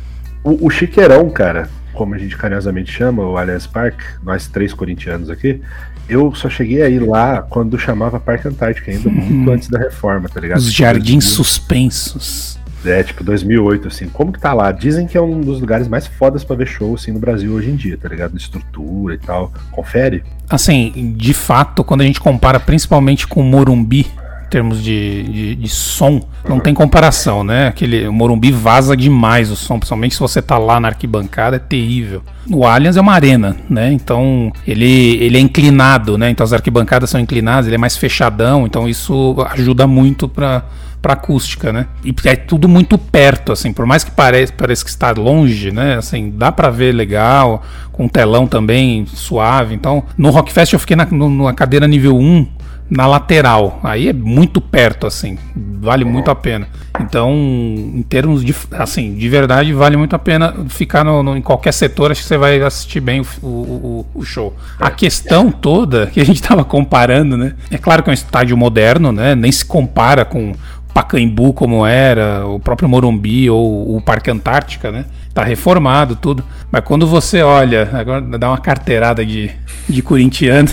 o, 0.45 0.67
o 0.67 0.71
Chiqueirão, 0.71 1.29
cara, 1.31 1.69
como 1.93 2.15
a 2.15 2.19
gente 2.19 2.37
carinhosamente 2.37 2.91
chama, 2.91 3.25
o 3.25 3.37
Allianz 3.37 3.67
Park, 3.67 4.01
nós 4.23 4.49
três 4.49 4.73
corintianos 4.73 5.31
aqui, 5.31 5.61
eu 6.09 6.35
só 6.35 6.49
cheguei 6.49 6.83
aí 6.83 6.99
lá 6.99 7.43
quando 7.43 7.79
chamava 7.79 8.19
Parque 8.19 8.49
Antártica, 8.49 8.91
ainda 8.91 9.09
muito 9.09 9.51
antes 9.51 9.69
da 9.69 9.79
reforma, 9.79 10.29
tá 10.29 10.41
ligado? 10.41 10.59
Os 10.59 10.73
jardins 10.73 11.25
suspensos. 11.25 12.59
É, 12.85 13.03
tipo 13.03 13.23
2008, 13.23 13.89
assim. 13.89 14.09
Como 14.09 14.33
que 14.33 14.41
tá 14.41 14.53
lá? 14.53 14.73
Dizem 14.73 15.07
que 15.07 15.17
é 15.17 15.21
um 15.21 15.41
dos 15.41 15.61
lugares 15.61 15.87
mais 15.89 16.07
fodas 16.07 16.43
pra 16.43 16.57
ver 16.57 16.67
show, 16.67 16.95
assim, 16.95 17.13
no 17.13 17.19
Brasil 17.19 17.53
hoje 17.53 17.71
em 17.71 17.77
dia, 17.77 17.97
tá 17.97 18.09
ligado? 18.09 18.37
Estrutura 18.37 19.15
e 19.15 19.19
tal. 19.19 19.53
Confere? 19.71 20.25
Assim, 20.49 21.15
de 21.17 21.33
fato, 21.33 21.85
quando 21.85 22.01
a 22.01 22.05
gente 22.05 22.21
compara 22.21 22.59
principalmente 22.59 23.27
com 23.27 23.43
Morumbi, 23.43 24.07
termos 24.53 24.85
de, 24.85 25.23
de, 25.23 25.55
de 25.55 25.69
som, 25.71 26.21
não 26.47 26.61
tem 26.61 26.75
comparação, 26.75 27.43
né? 27.43 27.69
Aquele, 27.69 28.07
o 28.07 28.13
Morumbi 28.13 28.53
vaza 28.53 28.95
demais 28.95 29.51
o 29.51 29.57
som, 29.57 29.79
principalmente 29.79 30.13
se 30.13 30.21
você 30.21 30.43
tá 30.43 30.59
lá 30.59 30.79
na 30.79 30.89
arquibancada, 30.89 31.57
é 31.57 31.59
terrível. 31.59 32.23
O 32.51 32.67
Allianz 32.67 32.99
é 32.99 33.01
uma 33.01 33.15
arena, 33.15 33.57
né? 33.71 33.91
Então 33.91 34.53
ele, 34.67 35.17
ele 35.17 35.39
é 35.39 35.41
inclinado, 35.41 36.19
né? 36.19 36.29
Então 36.29 36.45
as 36.45 36.53
arquibancadas 36.53 37.09
são 37.09 37.19
inclinadas, 37.19 37.67
ele 37.67 37.77
é 37.77 37.79
mais 37.79 37.97
fechadão, 37.97 38.67
então 38.67 38.87
isso 38.87 39.35
ajuda 39.51 39.87
muito 39.87 40.29
para 40.29 40.63
para 41.01 41.15
acústica, 41.15 41.73
né? 41.73 41.89
E 42.05 42.15
é 42.27 42.37
tudo 42.37 42.69
muito 42.69 42.97
perto, 42.97 43.51
assim, 43.51 43.73
por 43.73 43.85
mais 43.85 44.05
que 44.05 44.13
pareça, 44.13 44.53
pareça 44.53 44.85
que 44.85 44.91
está 44.91 45.11
longe, 45.11 45.73
né? 45.73 45.97
Assim, 45.97 46.31
dá 46.31 46.53
para 46.53 46.71
ver 46.71 46.93
legal, 46.93 47.65
com 47.91 48.07
telão 48.07 48.47
também 48.47 49.05
suave. 49.07 49.75
Então, 49.75 50.05
no 50.17 50.31
Rockfest 50.31 50.73
eu 50.73 50.79
fiquei 50.79 50.95
na, 50.95 51.05
no, 51.07 51.29
na 51.29 51.53
cadeira 51.53 51.89
nível 51.89 52.17
1, 52.17 52.47
na 52.93 53.07
lateral. 53.07 53.81
Aí 53.83 54.09
é 54.09 54.13
muito 54.13 54.61
perto, 54.61 55.07
assim. 55.07 55.39
Vale 55.81 56.05
muito 56.05 56.31
a 56.31 56.35
pena. 56.35 56.69
Então, 57.01 57.33
em 57.33 58.03
termos 58.03 58.45
de. 58.45 58.55
Assim, 58.73 59.15
de 59.15 59.29
verdade, 59.31 59.73
vale 59.73 59.97
muito 59.97 60.15
a 60.15 60.19
pena 60.19 60.55
ficar 60.69 61.03
no, 61.03 61.23
no 61.23 61.35
em 61.35 61.41
qualquer 61.41 61.73
setor. 61.73 62.11
Acho 62.11 62.21
que 62.21 62.29
você 62.29 62.37
vai 62.37 62.61
assistir 62.61 63.01
bem 63.01 63.23
o, 63.43 63.47
o, 63.47 64.07
o 64.15 64.25
show. 64.25 64.55
A 64.79 64.91
questão 64.91 65.51
toda 65.51 66.09
que 66.09 66.21
a 66.21 66.25
gente 66.25 66.43
estava 66.43 66.65
comparando, 66.65 67.35
né? 67.39 67.55
É 67.71 67.79
claro 67.79 68.03
que 68.03 68.11
é 68.11 68.13
um 68.13 68.15
estádio 68.15 68.57
moderno, 68.59 69.11
né? 69.11 69.35
Nem 69.35 69.51
se 69.51 69.65
compara 69.65 70.27
com 70.27 70.53
Pacaembu 70.93 71.55
como 71.55 71.87
era, 71.87 72.47
o 72.47 72.61
próprio 72.61 72.91
Morumbi 72.91 73.49
ou 73.49 73.97
o 73.97 74.03
Parque 74.03 74.31
Antártica, 74.31 74.93
né? 74.93 75.07
Tá 75.33 75.43
reformado, 75.43 76.15
tudo. 76.15 76.45
Mas 76.71 76.85
quando 76.85 77.07
você 77.07 77.41
olha, 77.41 77.89
agora 77.95 78.21
dá 78.21 78.51
uma 78.51 78.59
carteirada 78.59 79.25
de, 79.25 79.51
de 79.89 80.03
corintiano, 80.03 80.69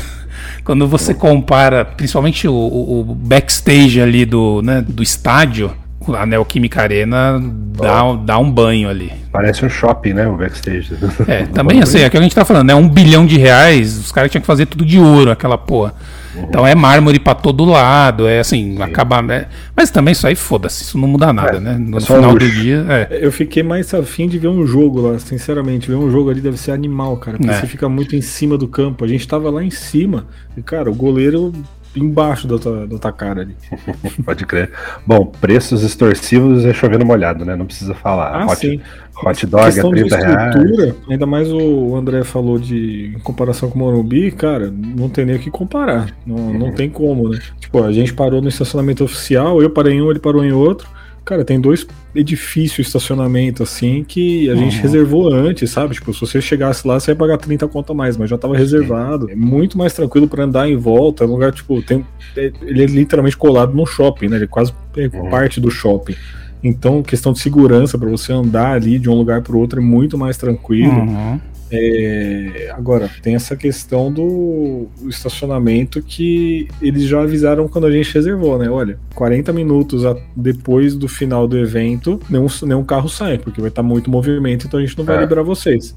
quando 0.69 0.87
você 0.87 1.15
compara, 1.15 1.83
principalmente 1.83 2.47
o, 2.47 2.53
o, 2.53 3.03
backstage 3.03 3.99
ali 3.99 4.23
do, 4.23 4.61
né, 4.61 4.85
do 4.87 5.01
estádio, 5.01 5.71
a 6.15 6.27
Neoquímica 6.27 6.83
Arena 6.83 7.41
dá, 7.41 8.13
dá 8.13 8.37
um 8.37 8.51
banho 8.51 8.87
ali. 8.87 9.11
Parece 9.31 9.65
um 9.65 9.69
shopping, 9.69 10.13
né? 10.13 10.27
O 10.27 10.37
backstage. 10.37 10.93
É, 11.27 11.47
também 11.47 11.81
assim, 11.81 12.01
é 12.01 12.05
aquilo 12.05 12.11
que 12.11 12.17
a 12.19 12.21
gente 12.21 12.35
tá 12.35 12.45
falando, 12.45 12.67
né? 12.67 12.75
Um 12.75 12.87
bilhão 12.87 13.25
de 13.25 13.35
reais, 13.35 13.97
os 13.97 14.11
caras 14.11 14.29
tinham 14.29 14.41
que 14.41 14.45
fazer 14.45 14.67
tudo 14.67 14.85
de 14.85 14.99
ouro, 14.99 15.31
aquela 15.31 15.57
porra. 15.57 15.95
Então 16.35 16.65
é 16.65 16.75
mármore 16.75 17.19
para 17.19 17.35
todo 17.35 17.65
lado, 17.65 18.27
é 18.27 18.39
assim, 18.39 18.75
Sim. 18.75 18.81
acaba. 18.81 19.19
É... 19.33 19.47
Mas 19.75 19.89
também 19.89 20.11
isso 20.11 20.27
aí 20.27 20.35
foda-se, 20.35 20.83
isso 20.83 20.97
não 20.97 21.07
muda 21.07 21.33
nada, 21.33 21.57
é, 21.57 21.59
né? 21.59 21.77
No 21.77 21.97
é 21.97 22.01
final 22.01 22.33
do 22.33 22.49
dia. 22.49 22.85
É. 22.87 23.19
Eu 23.21 23.31
fiquei 23.31 23.63
mais 23.63 23.93
afim 23.93 24.27
de 24.27 24.37
ver 24.37 24.47
um 24.47 24.65
jogo 24.65 25.01
lá, 25.01 25.19
sinceramente. 25.19 25.89
Ver 25.89 25.95
um 25.95 26.11
jogo 26.11 26.29
ali 26.29 26.41
deve 26.41 26.57
ser 26.57 26.71
animal, 26.71 27.17
cara. 27.17 27.37
Porque 27.37 27.51
é. 27.51 27.59
você 27.59 27.67
fica 27.67 27.89
muito 27.89 28.15
em 28.15 28.21
cima 28.21 28.57
do 28.57 28.67
campo. 28.67 29.03
A 29.03 29.07
gente 29.07 29.27
tava 29.27 29.49
lá 29.49 29.63
em 29.63 29.71
cima, 29.71 30.27
e, 30.55 30.61
cara, 30.61 30.89
o 30.89 30.95
goleiro 30.95 31.53
embaixo 31.95 32.47
da 32.47 32.57
tua, 32.57 32.87
da 32.87 32.97
tua 32.97 33.11
cara 33.11 33.41
ali. 33.41 33.55
Pode 34.23 34.45
crer. 34.45 34.71
Bom, 35.05 35.25
preços 35.25 35.83
extorsivos 35.83 36.65
é 36.65 36.73
chovendo 36.73 37.05
molhado, 37.05 37.45
né? 37.45 37.55
Não 37.55 37.65
precisa 37.65 37.93
falar. 37.93 38.29
Ah, 38.33 38.45
hot, 38.45 38.57
sim. 38.57 38.81
hot 39.23 39.45
dog 39.47 39.79
a 39.79 39.89
30 39.89 40.17
reais. 40.17 40.95
Ainda 41.09 41.25
mais 41.25 41.51
o 41.51 41.95
André 41.95 42.23
falou 42.23 42.59
de 42.59 43.13
em 43.15 43.19
comparação 43.19 43.69
com 43.69 43.75
o 43.75 43.79
Morumbi, 43.79 44.31
cara, 44.31 44.71
não 44.71 45.09
tem 45.09 45.25
nem 45.25 45.35
o 45.35 45.39
que 45.39 45.49
comparar. 45.49 46.15
Não, 46.25 46.35
uhum. 46.35 46.57
não 46.57 46.71
tem 46.73 46.89
como, 46.89 47.29
né? 47.29 47.39
Tipo, 47.59 47.83
a 47.83 47.91
gente 47.91 48.13
parou 48.13 48.41
no 48.41 48.49
estacionamento 48.49 49.03
oficial, 49.03 49.61
eu 49.61 49.69
parei 49.69 49.93
em 49.93 50.01
um, 50.01 50.09
ele 50.09 50.19
parou 50.19 50.43
em 50.43 50.51
outro. 50.51 50.87
Cara, 51.29 51.45
tem 51.45 51.61
dois 51.61 51.85
edifícios, 52.15 52.87
estacionamento, 52.87 53.61
assim, 53.61 54.03
que 54.03 54.49
a 54.49 54.53
uhum. 54.53 54.61
gente 54.61 54.81
reservou 54.81 55.31
antes, 55.31 55.69
sabe? 55.69 55.93
Tipo, 55.93 56.11
se 56.11 56.21
você 56.21 56.41
chegasse 56.41 56.87
lá, 56.87 56.99
você 56.99 57.11
ia 57.11 57.15
pagar 57.15 57.37
30 57.37 57.67
conto 57.67 57.91
a 57.91 57.95
mais, 57.95 58.17
mas 58.17 58.31
já 58.31 58.35
tava 58.35 58.57
reservado. 58.57 59.29
É 59.29 59.35
muito 59.35 59.77
mais 59.77 59.93
tranquilo 59.93 60.27
para 60.27 60.43
andar 60.43 60.67
em 60.67 60.75
volta. 60.75 61.23
É 61.23 61.27
um 61.27 61.29
lugar, 61.29 61.51
tipo, 61.51 61.83
tem, 61.83 62.03
é, 62.35 62.51
ele 62.63 62.81
é 62.81 62.87
literalmente 62.87 63.37
colado 63.37 63.75
no 63.75 63.85
shopping, 63.85 64.27
né? 64.27 64.37
Ele 64.37 64.45
é 64.45 64.47
quase 64.47 64.73
é 64.97 65.05
uhum. 65.05 65.29
parte 65.29 65.61
do 65.61 65.69
shopping. 65.69 66.15
Então, 66.63 67.01
questão 67.01 67.31
de 67.31 67.39
segurança 67.39 67.97
para 67.97 68.09
você 68.09 68.33
andar 68.33 68.73
ali 68.73 68.99
de 68.99 69.09
um 69.09 69.13
lugar 69.13 69.41
para 69.41 69.55
o 69.55 69.59
outro 69.59 69.79
é 69.79 69.83
muito 69.83 70.17
mais 70.17 70.37
tranquilo. 70.37 70.91
Uhum. 70.91 71.39
É, 71.71 72.73
agora, 72.75 73.09
tem 73.21 73.35
essa 73.35 73.55
questão 73.55 74.11
do 74.11 74.87
estacionamento 75.07 76.01
que 76.01 76.67
eles 76.81 77.03
já 77.03 77.21
avisaram 77.21 77.67
quando 77.67 77.85
a 77.85 77.91
gente 77.91 78.13
reservou, 78.13 78.57
né? 78.57 78.69
Olha, 78.69 78.97
40 79.13 79.53
minutos 79.53 80.05
a, 80.05 80.17
depois 80.35 80.95
do 80.95 81.07
final 81.07 81.47
do 81.47 81.57
evento, 81.57 82.19
nenhum, 82.29 82.47
nenhum 82.63 82.83
carro 82.83 83.07
sai, 83.07 83.37
porque 83.37 83.61
vai 83.61 83.69
estar 83.69 83.83
muito 83.83 84.09
movimento, 84.09 84.65
então 84.65 84.79
a 84.79 84.83
gente 84.85 84.97
não 84.97 85.05
vai 85.05 85.17
é. 85.17 85.21
liberar 85.21 85.43
vocês. 85.43 85.95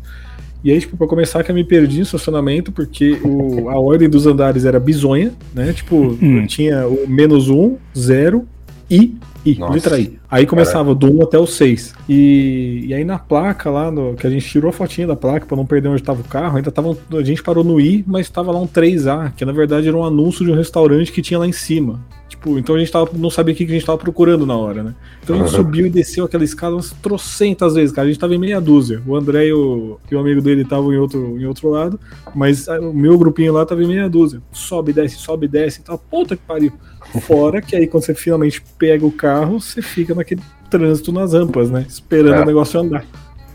E 0.62 0.70
aí, 0.70 0.78
tipo, 0.78 0.96
pra 0.96 1.08
começar, 1.08 1.42
que 1.42 1.50
eu 1.50 1.54
me 1.54 1.64
perdi 1.64 1.96
no 1.96 2.02
estacionamento, 2.02 2.70
porque 2.70 3.18
o, 3.24 3.68
a 3.68 3.80
ordem 3.80 4.08
dos 4.08 4.26
andares 4.26 4.64
era 4.64 4.78
bizonha, 4.78 5.32
né? 5.52 5.72
Tipo, 5.72 5.96
hum. 5.96 6.46
tinha 6.46 6.86
o 6.86 7.08
menos 7.08 7.48
um, 7.48 7.76
zero 7.96 8.46
e 8.92 9.16
I, 9.44 9.58
Nossa. 9.58 9.72
letra 9.72 9.98
I. 9.98 10.18
Aí 10.30 10.46
começava 10.46 10.94
Caraca. 10.94 11.12
do 11.12 11.18
1 11.18 11.22
até 11.22 11.38
o 11.38 11.46
6. 11.46 11.94
E, 12.08 12.84
e 12.86 12.94
aí 12.94 13.04
na 13.04 13.18
placa 13.18 13.70
lá, 13.70 13.90
no, 13.90 14.14
que 14.14 14.26
a 14.26 14.30
gente 14.30 14.46
tirou 14.46 14.68
a 14.68 14.72
fotinha 14.72 15.06
da 15.06 15.16
placa 15.16 15.46
pra 15.46 15.56
não 15.56 15.66
perder 15.66 15.88
onde 15.88 16.00
estava 16.00 16.20
o 16.20 16.24
carro, 16.24 16.56
ainda 16.56 16.70
tava. 16.70 16.96
A 17.12 17.22
gente 17.22 17.42
parou 17.42 17.64
no 17.64 17.80
I, 17.80 18.04
mas 18.06 18.28
tava 18.28 18.52
lá 18.52 18.60
um 18.60 18.66
3A, 18.66 19.32
que 19.34 19.44
na 19.44 19.52
verdade 19.52 19.88
era 19.88 19.96
um 19.96 20.04
anúncio 20.04 20.44
de 20.44 20.52
um 20.52 20.54
restaurante 20.54 21.10
que 21.10 21.22
tinha 21.22 21.38
lá 21.38 21.46
em 21.46 21.52
cima. 21.52 22.00
Tipo, 22.42 22.58
então 22.58 22.74
a 22.74 22.78
gente 22.80 22.90
tava, 22.90 23.08
não 23.14 23.30
sabia 23.30 23.54
o 23.54 23.56
que 23.56 23.62
a 23.62 23.68
gente 23.68 23.86
tava 23.86 23.98
procurando 23.98 24.44
na 24.44 24.56
hora, 24.56 24.82
né? 24.82 24.94
Então 25.22 25.36
a 25.36 25.38
gente 25.38 25.50
uhum. 25.50 25.62
subiu 25.62 25.86
e 25.86 25.90
desceu 25.90 26.24
aquela 26.24 26.42
escada 26.42 26.74
umas 26.74 26.90
trocentas 26.90 27.74
vezes, 27.74 27.94
cara. 27.94 28.08
A 28.08 28.10
gente 28.10 28.20
tava 28.20 28.34
em 28.34 28.38
meia 28.38 28.60
dúzia. 28.60 29.00
O 29.06 29.14
André 29.14 29.46
e 29.46 29.52
o, 29.52 30.00
e 30.10 30.14
o 30.16 30.18
amigo 30.18 30.42
dele 30.42 30.62
estavam 30.62 30.92
em 30.92 30.96
outro, 30.96 31.38
em 31.38 31.46
outro 31.46 31.70
lado, 31.70 32.00
mas 32.34 32.66
o 32.66 32.92
meu 32.92 33.16
grupinho 33.16 33.52
lá 33.52 33.64
tava 33.64 33.84
em 33.84 33.86
meia 33.86 34.10
dúzia. 34.10 34.42
Sobe, 34.50 34.92
desce, 34.92 35.18
sobe, 35.18 35.46
desce 35.46 35.80
e 35.80 35.84
tal. 35.84 35.96
Puta 35.96 36.36
que 36.36 36.42
pariu. 36.42 36.72
Fora 37.20 37.62
que 37.62 37.76
aí 37.76 37.86
quando 37.86 38.04
você 38.04 38.14
finalmente 38.14 38.60
pega 38.76 39.06
o 39.06 39.12
carro, 39.12 39.60
você 39.60 39.80
fica 39.80 40.12
naquele 40.12 40.42
trânsito 40.68 41.12
nas 41.12 41.34
rampas, 41.34 41.70
né? 41.70 41.86
Esperando 41.88 42.34
é. 42.34 42.42
o 42.42 42.46
negócio 42.46 42.80
andar. 42.80 43.06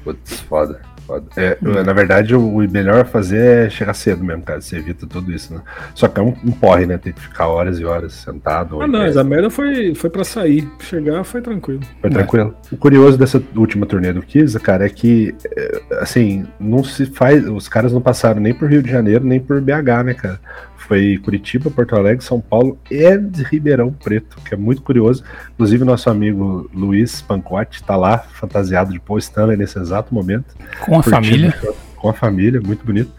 Putz, 0.01 0.39
foda. 0.41 0.79
Foda. 1.07 1.25
É, 1.37 1.57
hum. 1.63 1.83
Na 1.83 1.93
verdade, 1.93 2.35
o 2.35 2.57
melhor 2.69 2.99
a 2.99 3.05
fazer 3.05 3.67
é 3.67 3.69
chegar 3.69 3.93
cedo 3.93 4.23
mesmo, 4.23 4.43
cara. 4.43 4.59
Você 4.59 4.75
evita 4.75 5.07
tudo 5.07 5.31
isso, 5.31 5.53
né? 5.53 5.61
Só 5.95 6.07
que 6.07 6.19
é 6.19 6.23
um, 6.23 6.35
um 6.43 6.51
porre, 6.51 6.85
né? 6.85 6.97
Tem 6.97 7.13
que 7.13 7.21
ficar 7.21 7.47
horas 7.47 7.79
e 7.79 7.85
horas 7.85 8.13
sentado. 8.13 8.81
Ah, 8.81 8.87
não, 8.87 8.99
mas 8.99 9.15
a 9.15 9.23
merda 9.23 9.49
foi, 9.49 9.95
foi 9.95 10.09
pra 10.09 10.25
sair. 10.25 10.67
Chegar 10.79 11.23
foi 11.23 11.41
tranquilo. 11.41 11.81
Foi 12.01 12.09
tranquilo. 12.09 12.53
É. 12.71 12.75
O 12.75 12.77
curioso 12.77 13.17
dessa 13.17 13.41
última 13.55 13.85
turnê 13.85 14.11
do 14.11 14.21
Kiss, 14.21 14.59
cara, 14.59 14.85
é 14.85 14.89
que, 14.89 15.33
é, 15.55 15.81
assim, 16.01 16.45
não 16.59 16.83
se 16.83 17.05
faz. 17.05 17.47
Os 17.47 17.69
caras 17.69 17.93
não 17.93 18.01
passaram 18.01 18.41
nem 18.41 18.53
por 18.53 18.69
Rio 18.69 18.83
de 18.83 18.91
Janeiro, 18.91 19.23
nem 19.23 19.39
por 19.39 19.61
BH, 19.61 20.03
né, 20.05 20.13
cara? 20.13 20.39
Foi 20.87 21.17
Curitiba, 21.17 21.69
Porto 21.69 21.95
Alegre, 21.95 22.23
São 22.23 22.39
Paulo 22.39 22.79
e 22.89 23.03
Ribeirão 23.49 23.91
Preto, 23.91 24.37
que 24.45 24.53
é 24.53 24.57
muito 24.57 24.81
curioso. 24.81 25.23
Inclusive, 25.53 25.83
nosso 25.83 26.09
amigo 26.09 26.69
Luiz 26.73 27.21
Pancotti 27.21 27.81
está 27.81 27.97
lá, 27.97 28.17
fantasiado 28.19 28.93
de 28.93 28.99
Paul 28.99 29.19
Stanley 29.19 29.57
nesse 29.57 29.77
exato 29.77 30.13
momento. 30.13 30.55
Com 30.79 30.99
a 30.99 31.03
família. 31.03 31.53
Com 31.97 32.09
a 32.09 32.13
família, 32.13 32.61
muito 32.61 32.85
bonito. 32.85 33.11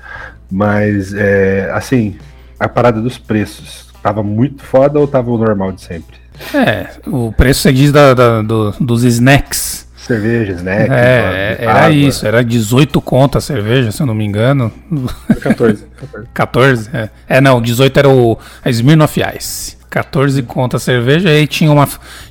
Mas, 0.50 1.12
é, 1.12 1.70
assim, 1.74 2.16
a 2.58 2.68
parada 2.68 3.02
dos 3.02 3.18
preços, 3.18 3.92
tava 4.02 4.22
muito 4.22 4.62
foda 4.62 4.98
ou 4.98 5.06
tava 5.06 5.30
o 5.30 5.36
normal 5.36 5.72
de 5.72 5.82
sempre? 5.82 6.16
É, 6.54 6.88
o 7.06 7.32
preço 7.32 7.62
você 7.62 7.72
diz 7.72 7.92
da, 7.92 8.14
da 8.14 8.42
do, 8.42 8.70
dos 8.80 9.02
snacks 9.02 9.87
cerveja, 10.08 10.52
snack. 10.54 10.90
É, 10.90 11.56
era 11.60 11.84
água. 11.84 11.90
isso, 11.90 12.26
era 12.26 12.42
18 12.42 13.00
contas 13.00 13.44
a 13.44 13.46
cerveja, 13.46 13.92
se 13.92 14.02
eu 14.02 14.06
não 14.06 14.14
me 14.14 14.24
engano. 14.24 14.72
14. 15.40 15.84
14, 16.00 16.28
14 16.32 16.90
é. 16.92 17.08
é, 17.28 17.40
não, 17.40 17.60
18 17.60 17.96
era 17.96 18.08
o 18.08 18.38
a 18.64 18.70
Smirnoff 18.70 19.20
Ice. 19.36 19.76
14 19.90 20.42
contas 20.42 20.82
a 20.82 20.84
cerveja, 20.84 21.30
e 21.30 21.38
aí 21.38 21.46
tinha, 21.46 21.70
uma, 21.70 21.88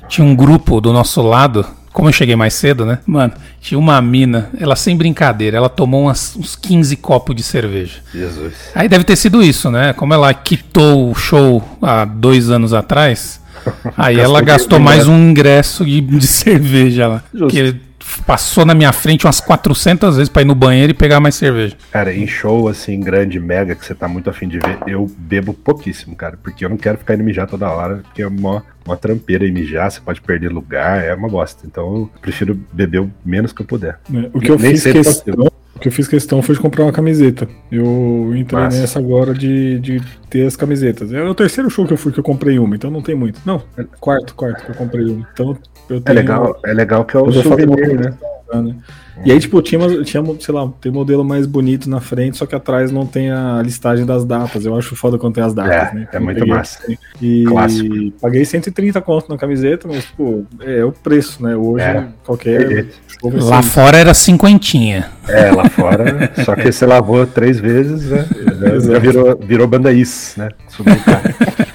tinha 0.08 0.24
um 0.24 0.34
grupo 0.34 0.80
do 0.80 0.92
nosso 0.92 1.20
lado, 1.22 1.66
como 1.92 2.08
eu 2.08 2.12
cheguei 2.12 2.36
mais 2.36 2.54
cedo, 2.54 2.86
né? 2.86 3.00
Mano, 3.04 3.32
tinha 3.60 3.78
uma 3.78 4.00
mina, 4.00 4.48
ela 4.60 4.76
sem 4.76 4.96
brincadeira, 4.96 5.56
ela 5.56 5.68
tomou 5.68 6.02
umas, 6.02 6.36
uns 6.36 6.54
15 6.54 6.94
copos 6.96 7.34
de 7.34 7.42
cerveja. 7.42 7.96
Jesus. 8.14 8.54
Aí 8.74 8.88
deve 8.88 9.02
ter 9.02 9.16
sido 9.16 9.42
isso, 9.42 9.70
né? 9.70 9.92
Como 9.92 10.14
ela 10.14 10.32
quitou 10.32 11.10
o 11.10 11.14
show 11.16 11.62
há 11.82 12.04
dois 12.04 12.48
anos 12.48 12.72
atrás, 12.72 13.40
Aí 13.96 14.18
ela 14.18 14.40
gastou 14.40 14.78
mais 14.78 15.06
um 15.06 15.30
ingresso 15.30 15.84
de, 15.84 16.00
de 16.00 16.26
cerveja 16.26 17.06
lá. 17.06 17.22
Justo. 17.32 17.54
Que 17.54 17.88
passou 18.26 18.64
na 18.64 18.74
minha 18.74 18.92
frente 18.92 19.26
umas 19.26 19.40
400 19.40 20.16
vezes 20.16 20.28
pra 20.28 20.42
ir 20.42 20.44
no 20.44 20.54
banheiro 20.54 20.92
e 20.92 20.94
pegar 20.94 21.20
mais 21.20 21.34
cerveja. 21.34 21.76
Cara, 21.90 22.14
em 22.14 22.26
show 22.26 22.68
assim, 22.68 23.00
grande, 23.00 23.38
mega, 23.38 23.74
que 23.74 23.84
você 23.84 23.94
tá 23.94 24.08
muito 24.08 24.30
afim 24.30 24.48
de 24.48 24.58
ver, 24.58 24.78
eu 24.86 25.06
bebo 25.18 25.52
pouquíssimo, 25.52 26.16
cara. 26.16 26.38
Porque 26.42 26.64
eu 26.64 26.68
não 26.68 26.76
quero 26.76 26.98
ficar 26.98 27.14
indo 27.14 27.24
mijar 27.24 27.46
toda 27.46 27.70
hora, 27.70 27.96
porque 27.96 28.22
é 28.22 28.26
uma, 28.26 28.64
uma 28.86 28.96
trampeira 28.96 29.46
e 29.46 29.52
mijar, 29.52 29.90
você 29.90 30.00
pode 30.00 30.20
perder 30.20 30.50
lugar, 30.50 31.04
é 31.04 31.14
uma 31.14 31.28
bosta. 31.28 31.66
Então 31.66 31.84
eu 31.84 32.10
prefiro 32.20 32.58
beber 32.72 33.00
o 33.00 33.10
menos 33.24 33.52
que 33.52 33.62
eu 33.62 33.66
puder. 33.66 33.98
É, 34.12 34.30
o 34.32 34.40
que 34.40 34.50
eu 34.50 34.58
Nem 34.58 34.72
fiz 34.72 34.84
questão 34.84 35.48
o 35.78 35.80
que 35.80 35.86
eu 35.86 35.92
fiz 35.92 36.08
questão 36.08 36.42
foi 36.42 36.56
de 36.56 36.60
comprar 36.60 36.84
uma 36.84 36.92
camiseta. 36.92 37.48
Eu 37.70 38.32
entrei 38.34 38.64
Nossa. 38.64 38.80
nessa 38.80 38.98
agora 38.98 39.32
de, 39.32 39.78
de 39.78 40.02
ter 40.28 40.44
as 40.44 40.56
camisetas. 40.56 41.12
É 41.12 41.22
o 41.22 41.34
terceiro 41.34 41.70
show 41.70 41.86
que 41.86 41.92
eu 41.92 41.96
fui 41.96 42.10
que 42.10 42.18
eu 42.18 42.24
comprei 42.24 42.58
uma, 42.58 42.74
então 42.74 42.90
não 42.90 43.00
tem 43.00 43.14
muito. 43.14 43.40
Não, 43.46 43.62
é 43.76 43.84
quarto, 44.00 44.34
quarto 44.34 44.64
que 44.64 44.72
eu 44.72 44.74
comprei 44.74 45.06
uma. 45.06 45.26
Então 45.32 45.56
eu 45.88 45.98
é 45.98 46.00
tenho. 46.00 46.18
É 46.18 46.20
legal, 46.20 46.60
é 46.64 46.74
legal 46.74 47.04
que 47.04 47.16
é 47.16 47.20
o 47.20 47.30
souvenir, 47.30 48.00
né? 48.00 48.12
né? 48.52 48.76
E 49.24 49.32
aí, 49.32 49.38
tipo, 49.40 49.60
tinha, 49.60 50.02
tinha, 50.04 50.22
sei 50.40 50.54
lá, 50.54 50.70
tem 50.80 50.92
modelo 50.92 51.24
mais 51.24 51.46
bonito 51.46 51.88
na 51.88 52.00
frente, 52.00 52.36
só 52.36 52.46
que 52.46 52.54
atrás 52.54 52.92
não 52.92 53.06
tem 53.06 53.30
a 53.30 53.60
listagem 53.62 54.06
das 54.06 54.24
datas. 54.24 54.64
Eu 54.64 54.76
acho 54.76 54.94
foda 54.94 55.18
quando 55.18 55.34
tem 55.34 55.44
as 55.44 55.54
datas, 55.54 55.92
é, 55.92 55.94
né? 55.94 56.08
É 56.12 56.18
muito 56.18 56.46
massa. 56.46 56.82
Assim. 56.82 56.96
E 57.20 57.44
Clássico. 57.44 58.12
paguei 58.20 58.44
130 58.44 59.00
conto 59.00 59.28
na 59.28 59.36
camiseta, 59.36 59.88
mas, 59.88 60.04
pô, 60.06 60.44
é, 60.60 60.78
é 60.78 60.84
o 60.84 60.92
preço, 60.92 61.42
né? 61.42 61.56
Hoje, 61.56 61.84
é, 61.84 62.06
qualquer. 62.24 62.86
Lá 63.22 63.62
fora 63.62 63.98
era 63.98 64.14
cinquentinha. 64.14 65.10
É, 65.28 65.50
lá 65.50 65.68
fora, 65.68 66.32
só 66.44 66.54
que 66.54 66.70
você 66.70 66.86
lavou 66.86 67.26
três 67.26 67.58
vezes, 67.58 68.10
né? 68.10 68.26
Já 68.80 68.98
virou, 68.98 69.36
virou 69.36 69.66
banda 69.66 69.92
is, 69.92 70.34
né? 70.36 70.48
Subiu 70.68 70.94
o 70.94 71.04
carro. 71.04 71.22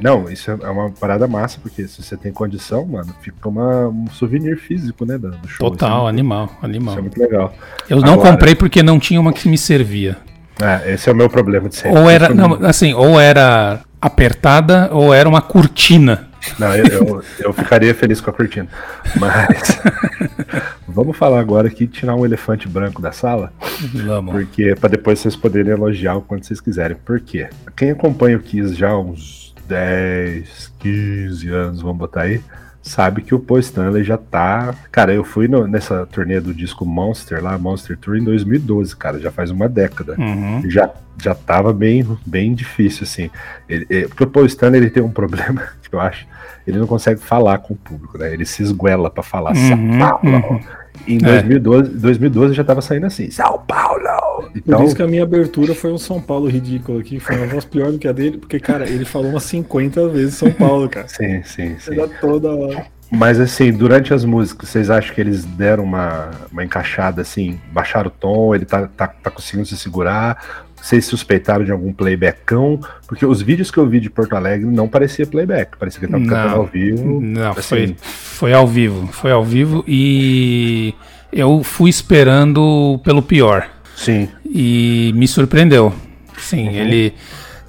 Não, 0.00 0.30
isso 0.30 0.50
é 0.50 0.70
uma 0.70 0.90
parada 0.90 1.26
massa, 1.26 1.58
porque 1.60 1.86
se 1.88 2.02
você 2.02 2.16
tem 2.16 2.32
condição, 2.32 2.86
mano, 2.86 3.12
fica 3.20 3.48
uma, 3.48 3.88
um 3.88 4.06
souvenir 4.10 4.56
físico, 4.56 5.04
né, 5.04 5.18
do 5.18 5.36
show. 5.48 5.70
Total, 5.70 6.02
assim, 6.02 6.08
animal, 6.08 6.50
animal. 6.68 6.94
Isso 6.94 6.98
é 6.98 7.02
muito 7.02 7.20
legal. 7.20 7.54
Eu 7.88 8.00
não 8.00 8.14
Agora, 8.14 8.30
comprei 8.32 8.54
porque 8.54 8.82
não 8.82 8.98
tinha 8.98 9.20
uma 9.20 9.32
que 9.32 9.48
me 9.48 9.58
servia. 9.58 10.16
É, 10.60 10.94
esse 10.94 11.08
é 11.08 11.12
o 11.12 11.16
meu 11.16 11.30
problema 11.30 11.68
de 11.68 11.76
sempre. 11.76 11.98
Ou 11.98 12.10
era, 12.10 12.28
não, 12.28 12.54
assim, 12.66 12.92
ou 12.92 13.20
era 13.20 13.80
apertada 14.00 14.88
ou 14.92 15.14
era 15.14 15.28
uma 15.28 15.40
cortina? 15.40 16.28
Não, 16.58 16.74
eu, 16.74 16.86
eu, 16.86 17.24
eu, 17.40 17.52
ficaria 17.52 17.94
feliz 17.94 18.20
com 18.20 18.30
a 18.30 18.32
cortina. 18.32 18.68
Mas 19.16 19.80
vamos 20.86 21.16
falar 21.16 21.40
agora 21.40 21.68
aqui 21.68 21.86
tirar 21.86 22.14
um 22.14 22.24
elefante 22.24 22.68
branco 22.68 23.02
da 23.02 23.12
sala. 23.12 23.52
Vamos. 23.92 24.32
Porque 24.32 24.74
para 24.74 24.90
depois 24.90 25.18
vocês 25.18 25.36
poderem 25.36 25.72
elogiar 25.72 26.16
o 26.16 26.22
quanto 26.22 26.46
vocês 26.46 26.60
quiserem. 26.60 26.96
Por 27.04 27.20
quê? 27.20 27.48
Quem 27.76 27.90
acompanha 27.90 28.36
o 28.36 28.40
Kiss 28.40 28.74
já 28.74 28.90
há 28.90 28.98
uns 28.98 29.54
10, 29.68 30.72
15 30.78 31.48
anos, 31.50 31.82
vamos 31.82 31.98
botar 31.98 32.22
aí, 32.22 32.40
sabe 32.88 33.22
que 33.22 33.34
o 33.34 33.38
Paul 33.38 33.60
Stanley 33.60 34.02
já 34.02 34.16
tá. 34.16 34.74
Cara, 34.90 35.12
eu 35.12 35.22
fui 35.22 35.46
no, 35.46 35.66
nessa 35.66 36.06
turnê 36.06 36.40
do 36.40 36.54
disco 36.54 36.84
Monster 36.84 37.42
lá, 37.42 37.56
Monster 37.58 37.96
Tour, 37.96 38.16
em 38.16 38.24
2012, 38.24 38.96
cara, 38.96 39.18
já 39.18 39.30
faz 39.30 39.50
uma 39.50 39.68
década. 39.68 40.14
Uhum. 40.18 40.62
Já, 40.68 40.90
já 41.22 41.34
tava 41.34 41.72
bem, 41.72 42.06
bem 42.26 42.54
difícil, 42.54 43.04
assim. 43.04 43.30
Ele, 43.68 43.86
ele, 43.90 44.08
porque 44.08 44.24
o 44.24 44.26
Paul 44.26 44.46
Stanley 44.46 44.80
ele 44.80 44.90
tem 44.90 45.02
um 45.02 45.10
problema, 45.10 45.62
que 45.88 45.94
eu 45.94 46.00
acho, 46.00 46.26
ele 46.66 46.78
não 46.78 46.86
consegue 46.86 47.20
falar 47.20 47.58
com 47.58 47.74
o 47.74 47.76
público, 47.76 48.18
né? 48.18 48.32
Ele 48.32 48.44
se 48.44 48.62
esguela 48.62 49.10
para 49.10 49.22
falar 49.22 49.54
uhum, 49.54 49.68
São 49.68 49.98
Paulo. 49.98 50.50
Uhum. 50.50 50.60
Em 51.06 51.18
2012, 51.18 51.90
é. 51.90 51.94
2012 51.94 52.54
já 52.54 52.64
tava 52.64 52.80
saindo 52.80 53.06
assim, 53.06 53.30
São 53.30 53.62
Paulo! 53.66 54.27
Então... 54.54 54.78
Por 54.78 54.86
isso 54.86 54.96
que 54.96 55.02
a 55.02 55.06
minha 55.06 55.22
abertura 55.22 55.74
foi 55.74 55.92
um 55.92 55.98
São 55.98 56.20
Paulo 56.20 56.48
ridículo 56.48 56.98
aqui, 56.98 57.20
foi 57.20 57.36
uma 57.36 57.46
voz 57.46 57.64
pior 57.64 57.92
do 57.92 57.98
que 57.98 58.08
a 58.08 58.12
dele, 58.12 58.38
porque, 58.38 58.58
cara, 58.58 58.88
ele 58.88 59.04
falou 59.04 59.30
umas 59.30 59.44
50 59.44 60.08
vezes 60.08 60.34
São 60.34 60.50
Paulo, 60.50 60.88
cara. 60.88 61.08
Sim, 61.08 61.42
sim, 61.44 61.76
sim. 61.78 61.94
toda 62.20 62.50
hora. 62.50 62.86
Mas 63.10 63.40
assim, 63.40 63.72
durante 63.72 64.12
as 64.12 64.24
músicas, 64.24 64.68
vocês 64.68 64.90
acham 64.90 65.14
que 65.14 65.20
eles 65.20 65.44
deram 65.44 65.84
uma, 65.84 66.30
uma 66.52 66.62
encaixada 66.62 67.22
assim, 67.22 67.58
baixaram 67.72 68.08
o 68.08 68.10
tom, 68.10 68.54
ele 68.54 68.66
tá, 68.66 68.86
tá, 68.86 69.06
tá 69.06 69.30
conseguindo 69.30 69.66
se 69.66 69.78
segurar? 69.78 70.66
Vocês 70.80 71.06
suspeitaram 71.06 71.64
de 71.64 71.72
algum 71.72 71.92
playbackão? 71.92 72.78
Porque 73.06 73.24
os 73.24 73.42
vídeos 73.42 73.70
que 73.70 73.78
eu 73.78 73.86
vi 73.86 73.98
de 73.98 74.10
Porto 74.10 74.34
Alegre 74.36 74.66
não 74.66 74.86
parecia 74.86 75.26
playback, 75.26 75.76
parecia 75.76 76.00
que 76.00 76.06
ele 76.06 76.12
tava 76.12 76.24
cantando 76.24 76.60
ao 76.60 76.66
vivo. 76.66 77.20
Não, 77.20 77.52
assim. 77.52 77.62
foi, 77.62 77.96
foi 77.98 78.52
ao 78.52 78.66
vivo, 78.66 79.06
foi 79.08 79.32
ao 79.32 79.44
vivo 79.44 79.82
e 79.88 80.94
eu 81.32 81.62
fui 81.62 81.90
esperando 81.90 83.00
pelo 83.02 83.22
pior. 83.22 83.68
Sim. 83.96 84.28
E 84.50 85.12
me 85.14 85.28
surpreendeu. 85.28 85.92
Sim, 86.38 86.68
uhum. 86.68 86.74
ele. 86.74 87.14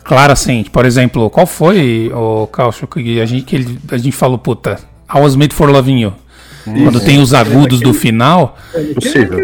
Claro, 0.04 0.34
assim, 0.34 0.64
por 0.72 0.86
exemplo, 0.86 1.30
qual 1.30 1.46
foi 1.46 2.12
o 2.14 2.48
Caucho 2.48 2.88
que 2.88 3.20
a 3.20 3.26
gente, 3.26 3.44
que 3.44 3.56
ele, 3.56 3.80
a 3.92 3.98
gente 3.98 4.16
falou, 4.16 4.38
puta, 4.38 4.80
I 5.14 5.20
was 5.20 5.36
made 5.36 5.54
for 5.54 5.70
loving 5.70 6.00
you. 6.00 6.14
Uhum. 6.66 6.84
Quando 6.84 7.00
tem 7.00 7.20
os 7.20 7.34
agudos 7.34 7.80
do 7.80 7.94
final. 7.94 8.58
É 8.74 8.94
possível. 8.94 9.40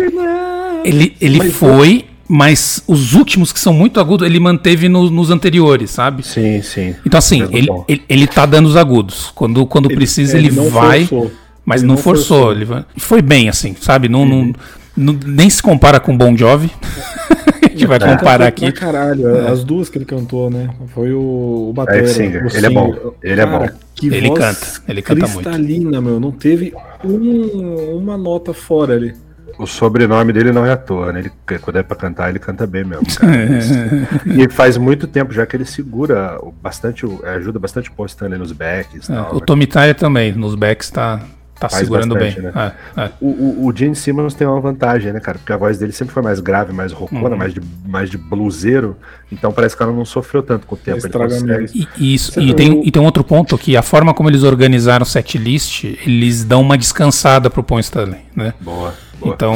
Ele, 0.83 1.15
ele 1.19 1.39
mas 1.39 1.53
foi, 1.53 2.05
mas 2.27 2.83
os 2.87 3.13
últimos 3.13 3.51
que 3.51 3.59
são 3.59 3.73
muito 3.73 3.99
agudos, 3.99 4.25
ele 4.25 4.39
manteve 4.39 4.87
no, 4.87 5.09
nos 5.09 5.31
anteriores, 5.31 5.91
sabe? 5.91 6.23
Sim, 6.23 6.61
sim. 6.61 6.95
Então, 7.05 7.17
assim, 7.17 7.43
ele, 7.51 7.67
ele, 7.87 8.03
ele, 8.07 8.27
tá 8.27 8.45
dando 8.45 8.67
os 8.67 8.75
agudos. 8.75 9.31
Quando, 9.33 9.65
quando 9.65 9.87
ele, 9.87 9.95
precisa, 9.95 10.37
ele, 10.37 10.47
ele 10.47 10.69
vai. 10.69 11.05
Forçou. 11.05 11.31
Mas 11.65 11.81
não, 11.81 11.95
não, 11.95 11.97
forçou. 11.97 12.53
forçou. 12.55 12.75
Ele 12.75 12.85
foi 12.97 13.21
bem, 13.21 13.49
assim, 13.49 13.75
sabe? 13.81 14.07
Não, 14.07 14.21
uhum. 14.21 14.45
não 14.47 14.55
nem 14.95 15.49
se 15.49 15.61
compara 15.61 15.99
com 15.99 16.17
Bon 16.17 16.35
Jovi. 16.35 16.71
a 17.63 17.67
gente 17.67 17.85
vai 17.85 17.99
comparar 17.99 18.47
aqui. 18.47 18.71
caralho, 18.71 19.35
é. 19.35 19.49
as 19.49 19.63
duas 19.63 19.89
que 19.89 19.97
ele 19.97 20.05
cantou, 20.05 20.49
né? 20.49 20.69
Foi 20.93 21.11
o, 21.13 21.69
o 21.69 21.73
Batera. 21.73 22.03
É, 22.03 22.07
Singer. 22.07 22.47
ele 22.53 22.65
é 22.65 22.69
bom. 22.69 23.13
Ele 23.21 23.41
é 23.41 23.45
bom. 23.45 23.69
Que 23.93 24.07
ele 24.07 24.29
canta. 24.33 24.67
Ele 24.87 25.01
canta 25.01 25.27
muito. 25.27 25.41
Cristalina, 25.41 26.01
meu. 26.01 26.19
Não 26.19 26.31
teve 26.31 26.73
um, 27.03 27.97
uma 27.97 28.17
nota 28.17 28.53
fora 28.53 28.93
ali. 28.93 29.13
O 29.57 29.65
sobrenome 29.65 30.33
dele 30.33 30.51
não 30.51 30.65
é 30.65 30.71
à 30.71 30.77
toa, 30.77 31.13
né? 31.13 31.19
Ele, 31.19 31.59
quando 31.59 31.77
é 31.77 31.83
pra 31.83 31.95
cantar, 31.95 32.29
ele 32.29 32.39
canta 32.39 32.67
bem 32.67 32.83
mesmo. 32.83 33.05
e 34.25 34.49
faz 34.49 34.75
muito 34.77 35.07
tempo 35.07 35.33
já 35.33 35.45
que 35.45 35.55
ele 35.55 35.65
segura 35.65 36.37
bastante, 36.61 37.05
ajuda 37.23 37.57
bastante 37.57 37.89
o 37.89 37.93
Paul 37.93 38.05
Stanley 38.05 38.37
nos 38.37 38.51
backs. 38.51 39.09
É, 39.09 39.13
tal, 39.13 39.31
o 39.31 39.35
né? 39.35 39.41
Tommy 39.45 39.65
Tyler 39.65 39.95
também, 39.95 40.33
nos 40.33 40.55
backs 40.55 40.89
tá, 40.89 41.21
Tá 41.65 41.77
Faz 41.77 41.83
segurando 41.83 42.13
bastante, 42.13 42.41
bem. 42.41 42.51
Né? 42.51 42.71
É, 42.97 43.01
é. 43.01 43.11
O, 43.19 43.27
o, 43.27 43.65
o, 43.67 43.75
Gene 43.75 43.95
Simmons 43.95 44.33
tem 44.33 44.45
uma 44.45 44.59
vantagem, 44.59 45.11
né, 45.11 45.19
cara? 45.19 45.37
Porque 45.37 45.51
a 45.51 45.57
voz 45.57 45.77
dele 45.77 45.91
sempre 45.91 46.13
foi 46.13 46.21
mais 46.21 46.39
grave, 46.39 46.71
mais 46.71 46.91
rocona, 46.91 47.29
uhum. 47.29 47.37
mais, 47.37 47.53
de, 47.53 47.61
mais 47.85 48.09
de 48.09 48.17
bluseiro. 48.17 48.95
Então 49.31 49.51
parece 49.51 49.75
que 49.75 49.81
ela 49.81 49.91
não 49.91 50.05
sofreu 50.05 50.43
tanto 50.43 50.67
com 50.67 50.75
o 50.75 50.77
tempo. 50.77 50.99
Ele 51.05 51.69
e, 51.97 52.13
isso, 52.13 52.39
e, 52.39 52.53
tem, 52.53 52.85
e 52.85 52.91
tem 52.91 53.01
outro 53.01 53.23
ponto 53.23 53.57
que 53.57 53.75
a 53.75 53.81
forma 53.81 54.13
como 54.13 54.29
eles 54.29 54.43
organizaram 54.43 55.03
o 55.03 55.05
setlist, 55.05 55.83
eles 55.83 56.43
dão 56.43 56.61
uma 56.61 56.77
descansada 56.77 57.49
pro 57.49 57.63
Paul 57.63 57.79
Stanley, 57.79 58.21
né? 58.35 58.53
Boa. 58.61 58.93
Boa. 59.19 59.33
Então 59.33 59.55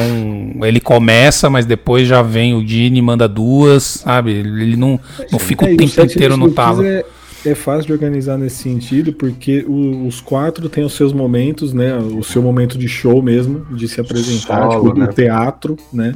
ele 0.63 0.79
começa, 0.79 1.49
mas 1.49 1.65
depois 1.65 2.07
já 2.07 2.21
vem 2.21 2.55
o 2.55 2.65
Gene 2.65 3.01
manda 3.01 3.27
duas, 3.27 3.83
sabe? 3.83 4.31
Ele 4.31 4.77
não, 4.77 4.99
não 5.31 5.37
fica 5.37 5.67
é, 5.67 5.73
o 5.73 5.77
tempo 5.77 6.01
inteiro 6.01 6.37
no 6.37 6.51
talo. 6.51 6.83
É 6.83 7.03
é 7.45 7.55
fácil 7.55 7.87
de 7.87 7.93
organizar 7.93 8.37
nesse 8.37 8.57
sentido, 8.57 9.13
porque 9.13 9.65
o, 9.67 10.05
os 10.05 10.19
quatro 10.19 10.67
têm 10.69 10.83
os 10.83 10.93
seus 10.93 11.13
momentos, 11.13 11.73
né? 11.73 11.97
O 11.97 12.23
seu 12.23 12.41
momento 12.41 12.77
de 12.77 12.87
show 12.87 13.21
mesmo, 13.21 13.65
de 13.75 13.87
se 13.87 14.01
apresentar, 14.01 14.69
Solo, 14.69 14.89
tipo, 14.89 14.99
né? 14.99 15.07
teatro, 15.07 15.77
né? 15.93 16.15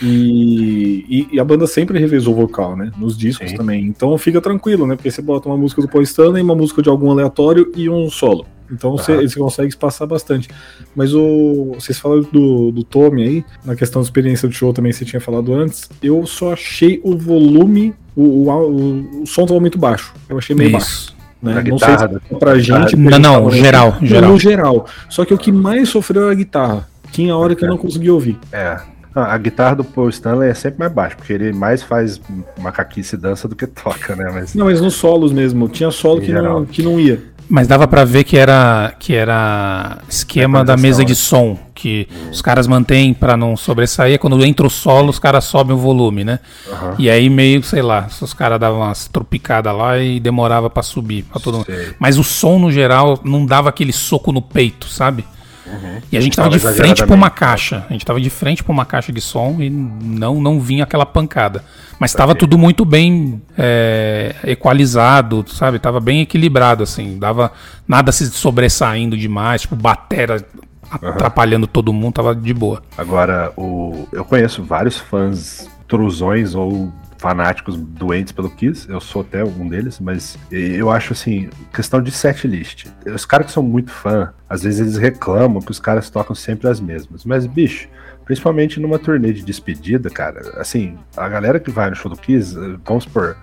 E, 0.00 1.04
e, 1.08 1.36
e, 1.36 1.40
a 1.40 1.44
banda 1.44 1.66
sempre 1.66 1.98
revezou 1.98 2.34
o 2.34 2.36
vocal, 2.36 2.76
né? 2.76 2.90
Nos 2.96 3.16
discos 3.16 3.50
Sim. 3.50 3.56
também. 3.56 3.84
Então 3.84 4.16
fica 4.16 4.40
tranquilo, 4.40 4.86
né? 4.86 4.96
Porque 4.96 5.10
você 5.10 5.20
bota 5.20 5.48
uma 5.48 5.56
música 5.56 5.82
do 5.82 5.88
Paul 5.88 6.02
Stanley, 6.02 6.42
uma 6.42 6.54
música 6.54 6.82
de 6.82 6.88
algum 6.88 7.10
aleatório 7.10 7.70
e 7.76 7.88
um 7.88 8.08
solo. 8.08 8.46
Então 8.70 8.92
você, 8.92 9.16
você 9.16 9.38
consegue 9.38 9.68
espaçar 9.68 10.08
bastante. 10.08 10.48
Mas 10.96 11.14
o. 11.14 11.72
Vocês 11.74 11.98
falaram 11.98 12.22
do, 12.22 12.72
do 12.72 12.82
Tommy 12.82 13.22
aí, 13.22 13.44
na 13.64 13.76
questão 13.76 14.00
da 14.00 14.06
experiência 14.06 14.48
do 14.48 14.54
show 14.54 14.72
também 14.72 14.92
você 14.92 15.04
tinha 15.04 15.20
falado 15.20 15.52
antes. 15.52 15.90
Eu 16.02 16.24
só 16.26 16.54
achei 16.54 17.00
o 17.04 17.16
volume, 17.16 17.94
o, 18.16 18.22
o, 18.22 18.50
o, 18.50 19.22
o 19.22 19.26
som 19.26 19.44
tava 19.44 19.60
muito 19.60 19.78
baixo. 19.78 20.14
Eu 20.28 20.38
achei 20.38 20.56
meio 20.56 20.76
Isso. 20.76 20.78
baixo. 20.78 21.22
Né? 21.42 21.54
Não 21.54 21.62
guitarra, 21.62 22.08
sei 22.08 22.18
se 22.28 22.34
pra 22.36 22.58
gente. 22.58 22.96
Não, 22.96 23.18
não, 23.18 23.50
geral, 23.50 23.98
geral. 24.00 24.30
No 24.30 24.38
geral. 24.38 24.86
Só 25.08 25.24
que 25.24 25.34
o 25.34 25.38
que 25.38 25.50
mais 25.50 25.88
sofreu 25.88 26.28
é 26.28 26.32
a 26.32 26.34
guitarra. 26.34 26.88
Tinha 27.10 27.36
hora 27.36 27.54
que 27.54 27.64
eu 27.64 27.68
não 27.68 27.76
consegui 27.76 28.10
ouvir. 28.10 28.38
É, 28.52 28.80
a 29.14 29.36
guitarra 29.38 29.76
do 29.76 29.84
Paul 29.84 30.08
Stanley 30.08 30.50
é 30.50 30.54
sempre 30.54 30.78
mais 30.78 30.92
baixa, 30.92 31.16
porque 31.16 31.32
ele 31.32 31.52
mais 31.52 31.82
faz 31.82 32.20
macaquice 32.58 33.16
e 33.16 33.18
dança 33.18 33.46
do 33.46 33.54
que 33.54 33.66
toca, 33.66 34.16
né? 34.16 34.30
Mas... 34.32 34.54
Não, 34.54 34.66
mas 34.66 34.80
nos 34.80 34.94
solos 34.94 35.32
mesmo. 35.32 35.68
Tinha 35.68 35.90
solo 35.90 36.20
que 36.20 36.32
não, 36.32 36.64
que 36.64 36.82
não 36.82 36.98
ia. 36.98 37.32
Mas 37.48 37.68
dava 37.68 37.86
para 37.86 38.02
ver 38.04 38.24
que 38.24 38.38
era 38.38 38.94
que 38.98 39.14
era 39.14 39.98
esquema 40.08 40.64
da 40.64 40.74
mesa 40.74 41.04
de 41.04 41.14
som, 41.14 41.58
que 41.74 42.08
uhum. 42.10 42.30
os 42.30 42.40
caras 42.40 42.66
mantêm 42.66 43.12
para 43.12 43.36
não 43.36 43.56
sobressair. 43.56 44.18
Quando 44.18 44.42
entra 44.42 44.66
o 44.66 44.70
solo, 44.70 45.10
os 45.10 45.18
caras 45.18 45.44
sobem 45.44 45.74
o 45.74 45.78
volume, 45.78 46.24
né? 46.24 46.38
Uhum. 46.66 46.94
E 46.98 47.10
aí 47.10 47.28
meio, 47.28 47.62
sei 47.62 47.82
lá, 47.82 48.08
os 48.22 48.32
caras 48.32 48.58
davam 48.58 48.80
umas 48.80 49.06
tropicadas 49.06 49.76
lá 49.76 49.98
e 49.98 50.18
demorava 50.18 50.70
para 50.70 50.82
subir. 50.82 51.24
Pra 51.24 51.40
todo 51.40 51.58
mundo. 51.58 51.66
Mas 51.98 52.18
o 52.18 52.24
som, 52.24 52.58
no 52.58 52.72
geral, 52.72 53.20
não 53.22 53.44
dava 53.44 53.68
aquele 53.68 53.92
soco 53.92 54.32
no 54.32 54.40
peito, 54.40 54.86
sabe? 54.86 55.24
Uhum. 55.66 56.00
E 56.10 56.16
a 56.16 56.20
gente 56.20 56.36
tava 56.36 56.50
de 56.50 56.58
frente 56.58 57.04
para 57.04 57.14
uma 57.14 57.30
caixa. 57.30 57.86
A 57.88 57.92
gente 57.92 58.04
tava 58.04 58.20
de 58.20 58.30
frente 58.30 58.62
para 58.62 58.72
uma 58.72 58.84
caixa 58.84 59.12
de 59.12 59.20
som 59.20 59.56
e 59.60 59.70
não, 59.70 60.40
não 60.40 60.60
vinha 60.60 60.84
aquela 60.84 61.06
pancada. 61.06 61.64
Mas 61.98 62.10
estava 62.10 62.34
tudo 62.34 62.58
muito 62.58 62.84
bem 62.84 63.40
é, 63.56 64.34
equalizado, 64.44 65.44
sabe? 65.48 65.78
Tava 65.78 66.00
bem 66.00 66.20
equilibrado, 66.22 66.82
assim. 66.82 67.18
Dava 67.18 67.52
nada 67.86 68.10
se 68.10 68.28
sobressaindo 68.30 69.16
demais, 69.16 69.62
tipo, 69.62 69.76
batera 69.76 70.44
atrapalhando 70.90 71.64
uhum. 71.64 71.72
todo 71.72 71.92
mundo, 71.92 72.14
tava 72.14 72.34
de 72.34 72.52
boa. 72.52 72.82
Agora, 72.98 73.52
o, 73.56 74.06
eu 74.12 74.24
conheço 74.24 74.62
vários 74.62 74.98
fãs 74.98 75.70
trusões 75.88 76.54
ou 76.54 76.92
fanáticos 77.22 77.76
doentes 77.76 78.32
pelo 78.32 78.50
Kiss, 78.50 78.90
eu 78.90 79.00
sou 79.00 79.22
até 79.22 79.44
um 79.44 79.68
deles, 79.68 80.00
mas 80.00 80.36
eu 80.50 80.90
acho 80.90 81.12
assim, 81.12 81.48
questão 81.72 82.02
de 82.02 82.10
set 82.10 82.48
list. 82.48 82.86
Os 83.06 83.24
caras 83.24 83.46
que 83.46 83.52
são 83.52 83.62
muito 83.62 83.92
fã, 83.92 84.34
às 84.48 84.64
vezes 84.64 84.80
eles 84.80 84.96
reclamam 84.96 85.62
que 85.62 85.70
os 85.70 85.78
caras 85.78 86.10
tocam 86.10 86.34
sempre 86.34 86.68
as 86.68 86.80
mesmas, 86.80 87.24
mas 87.24 87.46
bicho, 87.46 87.88
principalmente 88.24 88.80
numa 88.80 88.98
turnê 88.98 89.32
de 89.32 89.44
despedida, 89.44 90.10
cara, 90.10 90.40
assim, 90.60 90.98
a 91.16 91.28
galera 91.28 91.60
que 91.60 91.70
vai 91.70 91.90
no 91.90 91.94
show 91.94 92.10
do 92.10 92.16
Kiss, 92.16 92.56
vamos 92.84 93.06
por 93.06 93.36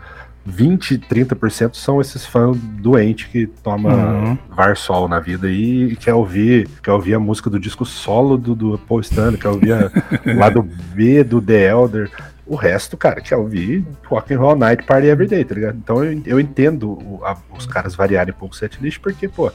20, 0.45 0.97
30% 0.97 1.75
são 1.75 2.01
esses 2.01 2.25
fãs 2.25 2.57
doentes 2.57 3.27
que 3.27 3.47
toma 3.47 3.93
uhum. 3.93 4.37
Varsol 4.49 5.07
na 5.07 5.19
vida 5.19 5.49
e 5.49 5.95
quer 5.95 6.13
ouvir, 6.13 6.67
quer 6.81 6.91
ouvir 6.91 7.13
a 7.13 7.19
música 7.19 7.49
do 7.49 7.59
disco 7.59 7.85
solo 7.85 8.37
do, 8.37 8.55
do 8.55 8.77
Paul 8.77 9.01
Stanley, 9.01 9.37
quer 9.37 9.49
ouvir 9.49 9.73
o 10.25 10.37
lado 10.37 10.61
B 10.93 11.23
do 11.23 11.41
The 11.41 11.69
Elder. 11.69 12.11
O 12.49 12.55
resto, 12.55 12.97
cara, 12.97 13.21
quer 13.21 13.35
ouvir 13.35 13.85
Rock 14.05 14.33
and 14.33 14.39
Roll 14.39 14.55
Night 14.55 14.83
Party 14.83 15.05
Every 15.05 15.29
Day, 15.29 15.45
tá 15.45 15.53
ligado? 15.53 15.77
Então 15.77 16.03
eu, 16.03 16.19
eu 16.25 16.39
entendo 16.39 16.93
o, 16.93 17.21
a, 17.23 17.37
os 17.55 17.67
caras 17.67 17.93
variarem 17.93 18.33
um 18.33 18.37
pouco 18.37 18.55
o 18.55 18.57
setlist, 18.57 18.99
porque, 18.99 19.27
pô, 19.27 19.51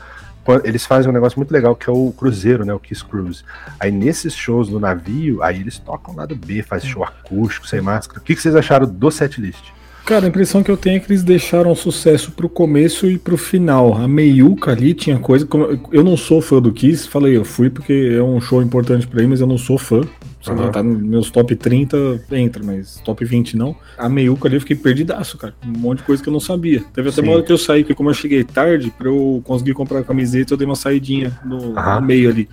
eles 0.62 0.86
fazem 0.86 1.10
um 1.10 1.12
negócio 1.12 1.36
muito 1.36 1.50
legal 1.50 1.74
que 1.74 1.90
é 1.90 1.92
o 1.92 2.12
cruzeiro, 2.16 2.64
né? 2.64 2.72
O 2.72 2.78
Kiss 2.78 3.04
Cruise. 3.04 3.42
Aí 3.80 3.90
nesses 3.90 4.32
shows 4.32 4.68
no 4.68 4.78
navio, 4.78 5.42
aí 5.42 5.60
eles 5.60 5.76
tocam 5.76 6.14
lado 6.14 6.36
B, 6.36 6.62
faz 6.62 6.84
show 6.84 7.02
acústico, 7.02 7.66
sem 7.66 7.80
máscara. 7.80 8.20
O 8.20 8.22
que, 8.22 8.36
que 8.36 8.40
vocês 8.40 8.54
acharam 8.54 8.86
do 8.86 9.10
setlist? 9.10 9.72
Cara, 10.04 10.26
a 10.26 10.28
impressão 10.28 10.62
que 10.62 10.70
eu 10.70 10.76
tenho 10.76 10.98
é 10.98 11.00
que 11.00 11.10
eles 11.10 11.24
deixaram 11.24 11.74
sucesso 11.74 12.30
pro 12.30 12.48
começo 12.48 13.06
e 13.10 13.18
pro 13.18 13.36
final. 13.36 13.96
A 13.96 14.06
meiuca 14.06 14.70
ali 14.70 14.94
tinha 14.94 15.18
coisa. 15.18 15.48
Eu 15.90 16.04
não 16.04 16.16
sou 16.16 16.40
fã 16.40 16.60
do 16.62 16.72
Kiss, 16.72 17.08
falei, 17.08 17.36
eu 17.36 17.44
fui 17.44 17.70
porque 17.70 18.14
é 18.16 18.22
um 18.22 18.40
show 18.40 18.62
importante 18.62 19.04
para 19.06 19.20
mim, 19.22 19.28
mas 19.28 19.40
eu 19.40 19.48
não 19.48 19.58
sou 19.58 19.78
fã 19.78 20.02
sei 20.44 20.54
uhum. 20.54 20.70
tá 20.70 20.82
nos 20.82 21.00
meus 21.00 21.30
top 21.30 21.56
30, 21.56 22.26
entra, 22.32 22.62
mas 22.62 23.00
top 23.02 23.24
20 23.24 23.56
não. 23.56 23.74
A 23.96 24.10
meiuca 24.10 24.46
ali 24.46 24.56
eu 24.56 24.60
fiquei 24.60 24.76
perdidaço, 24.76 25.38
cara. 25.38 25.54
Um 25.64 25.70
monte 25.70 25.98
de 25.98 26.04
coisa 26.04 26.22
que 26.22 26.28
eu 26.28 26.32
não 26.32 26.40
sabia. 26.40 26.84
Teve 26.92 27.08
até 27.08 27.22
Sim. 27.22 27.28
uma 27.28 27.36
hora 27.36 27.42
que 27.42 27.50
eu 27.50 27.56
saí, 27.56 27.82
porque 27.82 27.94
como 27.94 28.10
eu 28.10 28.14
cheguei 28.14 28.44
tarde, 28.44 28.92
pra 28.96 29.08
eu 29.08 29.40
conseguir 29.42 29.72
comprar 29.72 30.00
a 30.00 30.04
camiseta, 30.04 30.52
eu 30.52 30.58
dei 30.58 30.66
uma 30.66 30.76
saidinha 30.76 31.32
no, 31.42 31.56
uhum. 31.56 31.72
no 31.72 32.02
meio 32.02 32.28
ali. 32.28 32.46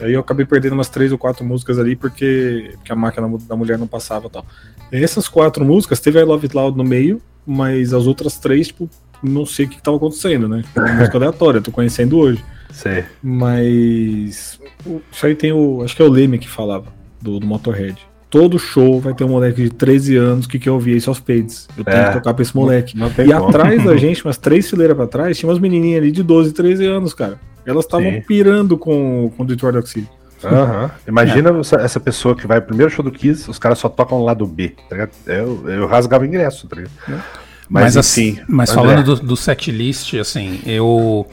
Aí 0.00 0.12
eu 0.12 0.20
acabei 0.20 0.46
perdendo 0.46 0.74
umas 0.74 0.88
três 0.88 1.10
ou 1.10 1.18
quatro 1.18 1.44
músicas 1.44 1.80
ali, 1.80 1.96
porque, 1.96 2.74
porque 2.76 2.92
a 2.92 2.96
máquina 2.96 3.28
da 3.48 3.56
mulher 3.56 3.76
não 3.76 3.88
passava 3.88 4.28
e 4.28 4.30
tal. 4.30 4.46
Essas 4.92 5.26
quatro 5.26 5.64
músicas, 5.64 5.98
teve 5.98 6.20
I 6.20 6.22
Love 6.22 6.46
It 6.46 6.54
Loud 6.54 6.78
no 6.78 6.84
meio, 6.84 7.20
mas 7.44 7.92
as 7.92 8.06
outras 8.06 8.38
três, 8.38 8.68
tipo, 8.68 8.88
não 9.20 9.44
sei 9.44 9.66
o 9.66 9.68
que, 9.68 9.78
estava 9.78 9.96
acontecendo, 9.96 10.48
né? 10.48 10.62
Uma 10.76 10.92
música 10.92 11.18
aleatória, 11.18 11.60
tô 11.60 11.72
conhecendo 11.72 12.18
hoje. 12.18 12.44
Sei. 12.70 13.04
Mas. 13.20 14.60
Isso 15.10 15.26
aí 15.26 15.34
tem 15.34 15.52
o. 15.52 15.82
Acho 15.82 15.94
que 15.94 16.02
é 16.02 16.04
o 16.04 16.10
Leme 16.10 16.38
que 16.38 16.48
falava, 16.48 16.92
do, 17.22 17.38
do 17.38 17.46
Motorhead. 17.46 17.96
Todo 18.28 18.58
show 18.58 18.98
vai 18.98 19.12
ter 19.12 19.24
um 19.24 19.28
moleque 19.28 19.62
de 19.62 19.70
13 19.70 20.16
anos 20.16 20.46
que 20.46 20.58
quer 20.58 20.70
ouvir 20.70 20.96
Ace 20.96 21.08
of 21.08 21.20
Spades. 21.20 21.68
Eu 21.76 21.84
tenho 21.84 21.98
é, 21.98 22.06
que 22.08 22.12
tocar 22.14 22.32
pra 22.32 22.42
esse 22.42 22.56
moleque. 22.56 22.96
Não, 22.96 23.10
não 23.10 23.24
e 23.24 23.32
como. 23.32 23.48
atrás 23.48 23.84
da 23.84 23.96
gente, 23.96 24.24
umas 24.24 24.38
três 24.38 24.70
fileiras 24.70 24.96
pra 24.96 25.06
trás, 25.06 25.38
tinha 25.38 25.48
umas 25.48 25.58
menininhas 25.58 26.02
ali 26.02 26.10
de 26.10 26.22
12, 26.22 26.52
13 26.52 26.86
anos, 26.86 27.12
cara. 27.12 27.38
Elas 27.64 27.84
estavam 27.84 28.22
pirando 28.26 28.78
com, 28.78 29.30
com 29.36 29.42
o 29.42 29.46
Detroit 29.46 29.76
Oxide. 29.76 30.08
Uhum. 30.44 30.90
Imagina 31.06 31.50
é. 31.50 31.84
essa 31.84 32.00
pessoa 32.00 32.34
que 32.34 32.46
vai 32.46 32.60
pro 32.60 32.68
primeiro 32.68 32.90
show 32.90 33.04
do 33.04 33.12
Kiss, 33.12 33.48
os 33.50 33.58
caras 33.58 33.78
só 33.78 33.88
tocam 33.88 34.18
o 34.18 34.24
lado 34.24 34.46
B, 34.46 34.74
tá 34.88 35.08
eu, 35.26 35.68
eu 35.68 35.86
rasgava 35.86 36.26
ingresso, 36.26 36.66
tá 36.66 36.76
ligado? 36.76 36.92
É. 37.08 37.12
Mas, 37.68 37.84
mas, 37.84 37.96
assim, 37.96 38.38
mas 38.48 38.70
falando 38.72 39.02
do, 39.02 39.16
do 39.16 39.36
setlist, 39.36 40.14
assim, 40.14 40.60
eu. 40.66 41.26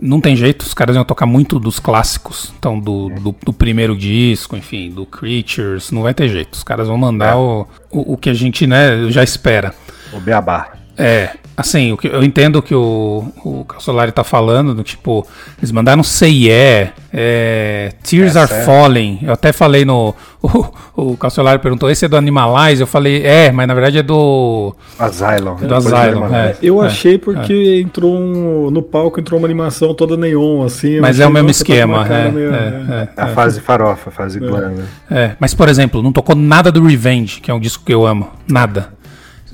Não 0.00 0.20
tem 0.20 0.34
jeito, 0.34 0.62
os 0.62 0.74
caras 0.74 0.96
iam 0.96 1.04
tocar 1.04 1.26
muito 1.26 1.58
dos 1.58 1.78
clássicos. 1.78 2.52
Então, 2.58 2.78
do, 2.78 3.08
do, 3.10 3.34
do, 3.44 3.52
primeiro 3.52 3.96
disco, 3.96 4.56
enfim, 4.56 4.90
do 4.90 5.06
Creatures, 5.06 5.90
não 5.90 6.02
vai 6.02 6.14
ter 6.14 6.28
jeito. 6.28 6.54
Os 6.54 6.64
caras 6.64 6.88
vão 6.88 6.98
mandar 6.98 7.32
é. 7.32 7.34
o, 7.34 7.66
o, 7.90 8.14
o, 8.14 8.16
que 8.16 8.30
a 8.30 8.34
gente 8.34 8.66
né, 8.66 9.10
já 9.10 9.22
espera. 9.22 9.74
O 10.12 10.20
Beabá. 10.20 10.72
É, 10.98 11.30
assim, 11.56 11.92
o 11.92 11.96
que, 11.96 12.08
eu 12.08 12.22
entendo 12.22 12.62
que 12.62 12.74
o, 12.74 13.32
o 13.44 13.64
Calçolari 13.64 14.12
tá 14.12 14.22
falando, 14.22 14.74
do 14.74 14.82
tipo, 14.82 15.26
eles 15.58 15.72
mandaram 15.72 16.02
Say 16.02 16.46
Yeah, 16.46 16.92
é, 17.12 17.92
Tears 18.02 18.36
Essa 18.36 18.40
Are 18.42 18.52
é. 18.52 18.64
Falling. 18.64 19.18
Eu 19.22 19.32
até 19.32 19.52
falei 19.52 19.84
no. 19.84 20.14
O, 20.96 21.12
o 21.12 21.16
Calçolari 21.16 21.58
perguntou: 21.58 21.90
esse 21.90 22.04
é 22.04 22.08
do 22.08 22.16
Animalize? 22.16 22.80
Eu 22.80 22.86
falei: 22.86 23.26
é, 23.26 23.50
mas 23.50 23.66
na 23.66 23.74
verdade 23.74 23.98
é 23.98 24.02
do. 24.02 24.76
Asylum. 24.96 25.56
É 25.60 25.66
do 25.66 25.74
Asylum. 25.74 26.32
É, 26.32 26.56
eu 26.62 26.82
é, 26.84 26.86
achei 26.86 27.18
porque 27.18 27.52
é. 27.52 27.80
entrou 27.80 28.16
um, 28.16 28.70
no 28.70 28.80
palco, 28.80 29.18
entrou 29.18 29.40
uma 29.40 29.46
animação 29.46 29.92
toda 29.92 30.16
neon, 30.16 30.62
assim. 30.62 31.00
Mas 31.00 31.18
é 31.18 31.26
o 31.26 31.30
mesmo 31.30 31.50
esquema. 31.50 32.06
É, 32.06 32.30
meio, 32.30 32.54
é, 32.54 33.08
a 33.16 33.26
fase 33.28 33.60
farofa, 33.60 34.10
a 34.10 34.12
fase 34.12 34.38
glam. 34.38 34.70
Né? 34.70 34.84
É, 35.10 35.36
mas 35.40 35.52
por 35.52 35.68
exemplo, 35.68 36.00
não 36.00 36.12
tocou 36.12 36.36
nada 36.36 36.70
do 36.70 36.84
Revenge, 36.84 37.40
que 37.40 37.50
é 37.50 37.54
um 37.54 37.60
disco 37.60 37.84
que 37.84 37.92
eu 37.92 38.06
amo. 38.06 38.28
Nada. 38.48 38.95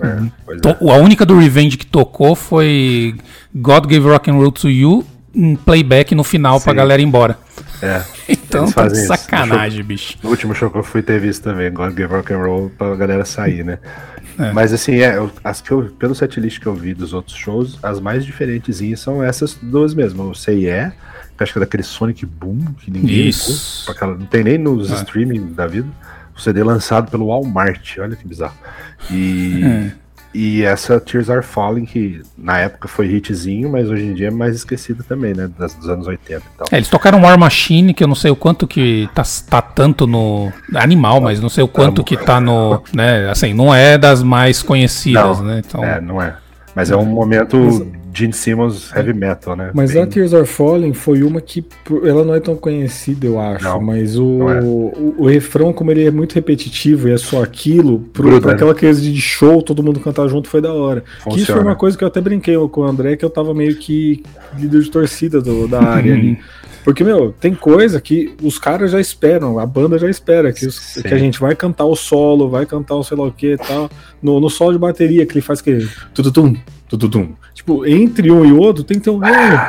É, 0.03 0.93
a 0.93 0.97
única 0.97 1.25
do 1.25 1.39
Revenge 1.39 1.77
que 1.77 1.87
tocou 1.87 2.35
foi 2.35 3.15
God 3.55 3.87
Gave 3.87 4.09
Rock 4.09 4.31
and 4.31 4.35
Roll 4.35 4.53
to 4.53 4.69
You, 4.69 5.07
um 5.35 5.57
playback 5.57 6.15
no 6.15 6.25
final 6.25 6.59
Sim. 6.59 6.65
pra 6.65 6.75
galera 6.75 7.01
ir 7.01 7.05
embora. 7.05 7.39
É. 7.81 8.03
então 8.29 8.71
tá 8.71 8.89
de 8.89 9.07
sacanagem, 9.07 9.79
no 9.79 9.85
show, 9.85 9.85
bicho. 9.85 10.19
No 10.23 10.31
último 10.31 10.55
show 10.55 10.71
que 10.71 10.79
eu 10.79 10.83
fui 10.83 11.03
teve 11.03 11.29
isso 11.29 11.43
também, 11.43 11.73
God 11.73 11.93
Gave 11.95 12.15
Rock 12.15 12.33
and 12.33 12.39
Roll 12.39 12.71
pra 12.77 12.95
galera 12.97 13.25
sair, 13.25 13.65
né? 13.65 13.79
É. 14.39 14.53
Mas 14.53 14.73
assim, 14.73 14.97
é, 14.97 15.17
eu, 15.17 15.31
as 15.45 15.61
que 15.61 15.71
eu, 15.71 15.93
pelo 15.99 16.15
setlist 16.15 16.59
que 16.59 16.67
eu 16.67 16.75
vi 16.75 16.95
dos 16.95 17.13
outros 17.13 17.37
shows, 17.37 17.79
as 17.83 18.01
mais 18.01 18.25
diferentezinhas 18.25 19.01
são 19.01 19.23
essas 19.23 19.59
duas 19.61 19.95
mesmo. 19.95 20.25
O 20.25 20.51
Yeah, 20.51 20.95
que 21.37 21.43
acho 21.43 21.53
que 21.53 21.59
é 21.59 21.61
daquele 21.61 21.83
Sonic 21.83 22.25
Boom, 22.25 22.65
que 22.79 22.91
ninguém 22.91 23.29
Isso. 23.29 23.91
Aquela, 23.91 24.15
não 24.15 24.27
tem 24.27 24.43
nem 24.45 24.59
nos 24.59 24.91
é. 24.91 24.95
streaming 24.95 25.53
da 25.53 25.67
vida. 25.67 25.89
CD 26.43 26.63
lançado 26.63 27.11
pelo 27.11 27.27
Walmart, 27.29 27.99
olha 27.99 28.17
que 28.17 28.27
bizarro. 28.27 28.55
E, 29.11 29.63
é. 29.65 29.93
e 30.35 30.63
essa 30.63 31.01
Tears 31.01 31.31
Are 31.31 31.43
Falling, 31.43 31.85
que 31.85 32.23
na 32.37 32.59
época 32.59 32.89
foi 32.89 33.07
hitzinho, 33.07 33.71
mas 33.71 33.89
hoje 33.89 34.05
em 34.05 34.15
dia 34.15 34.29
é 34.29 34.31
mais 34.31 34.55
esquecida 34.55 35.05
também, 35.07 35.35
né? 35.35 35.51
Das, 35.59 35.75
dos 35.75 35.89
anos 35.89 36.07
80 36.07 36.39
e 36.41 36.59
tal. 36.59 36.67
É, 36.71 36.77
eles 36.77 36.89
tocaram 36.89 37.23
War 37.23 37.39
Machine, 37.39 37.95
que 37.95 38.03
eu 38.03 38.09
não 38.09 38.15
sei 38.15 38.31
o 38.31 38.37
quanto 38.37 38.67
que 38.67 39.09
tá, 39.15 39.23
tá 39.49 39.63
tanto 39.63 40.07
no. 40.07 40.53
Animal, 40.75 41.21
mas 41.21 41.41
não 41.41 41.49
sei 41.49 41.63
o 41.65 41.69
quanto 41.69 42.03
que 42.03 42.17
tá 42.17 42.41
no. 42.41 42.83
Né, 42.93 43.29
assim, 43.31 43.55
não 43.55 43.75
é 43.75 43.97
das 43.97 44.23
mais 44.23 44.63
conhecidas, 44.63 45.39
não, 45.39 45.45
né? 45.47 45.63
Então... 45.65 45.85
É, 45.85 46.01
não 46.01 46.21
é. 46.21 46.37
Mas 46.75 46.91
é 46.91 46.97
um 46.97 47.05
momento 47.05 47.93
Gene 48.13 48.33
Simmons 48.33 48.91
heavy 48.95 49.15
metal, 49.15 49.57
né? 49.57 49.71
Mas 49.75 49.93
Bem... 49.93 50.03
a 50.03 50.07
Tears 50.07 50.35
Are 50.35 50.47
Falling 50.47 50.93
foi 50.93 51.23
uma 51.23 51.41
que 51.41 51.65
ela 52.05 52.25
não 52.25 52.35
é 52.35 52.41
tão 52.41 52.57
conhecida, 52.57 53.27
eu 53.27 53.41
acho. 53.41 53.65
Não, 53.65 53.81
mas 53.81 54.19
o, 54.19 54.49
é. 54.49 54.61
o, 54.61 55.15
o, 55.19 55.27
refrão, 55.27 55.73
como 55.73 55.91
ele 55.91 56.05
é 56.05 56.11
muito 56.11 56.35
repetitivo 56.35 57.09
e 57.09 57.13
é 57.13 57.17
só 57.17 57.43
aquilo, 57.43 58.01
pro, 58.13 58.25
Gruda, 58.25 58.41
pra 58.41 58.53
aquela 58.53 58.75
coisa 58.75 59.01
de 59.01 59.21
show, 59.21 59.63
todo 59.63 59.83
mundo 59.83 60.01
cantar 60.01 60.29
junto 60.29 60.49
foi 60.49 60.61
da 60.61 60.73
hora. 60.73 61.03
Funciona. 61.19 61.35
Que 61.35 61.43
isso 61.43 61.53
foi 61.53 61.63
uma 61.63 61.77
coisa 61.77 61.97
que 61.97 62.05
eu 62.05 62.09
até 62.09 62.21
brinquei 62.21 62.57
com 62.69 62.81
o 62.83 62.85
André, 62.85 63.17
que 63.17 63.25
eu 63.25 63.31
tava 63.31 63.55
meio 63.55 63.77
que 63.77 64.23
líder 64.59 64.83
de 64.83 64.91
torcida 64.91 65.41
do, 65.41 65.67
da 65.67 65.83
área 65.83 66.13
ali. 66.15 66.39
Porque, 66.85 67.05
meu, 67.05 67.33
tem 67.33 67.55
coisa 67.55 68.01
que 68.01 68.35
os 68.43 68.59
caras 68.59 68.91
já 68.91 69.01
esperam, 69.01 69.59
a 69.59 69.67
banda 69.67 69.99
já 69.99 70.09
espera, 70.11 70.53
que, 70.53 70.67
os, 70.67 70.95
que 70.95 71.15
a 71.15 71.19
gente 71.19 71.39
vai 71.39 71.55
cantar 71.55 71.85
o 71.85 71.95
solo, 71.95 72.49
vai 72.49 72.67
cantar 72.67 72.97
o 72.97 73.05
sei 73.05 73.17
lá 73.17 73.25
o 73.25 73.33
que 73.33 73.55
e 73.55 73.57
tal. 73.57 73.91
No, 74.23 74.41
no 74.41 74.51
solo 74.51 74.73
de 74.73 74.79
bateria, 74.79 75.25
que 75.25 75.35
ele 75.35 75.41
faz 75.41 75.61
que. 75.61 75.87
Tudutum, 76.13 76.57
tudutum. 76.89 77.35
Tipo, 77.55 77.87
entre 77.87 78.31
um 78.31 78.45
e 78.45 78.53
outro 78.53 78.83
tem 78.83 78.99
que 78.99 79.05
ter 79.05 79.11
um. 79.11 79.21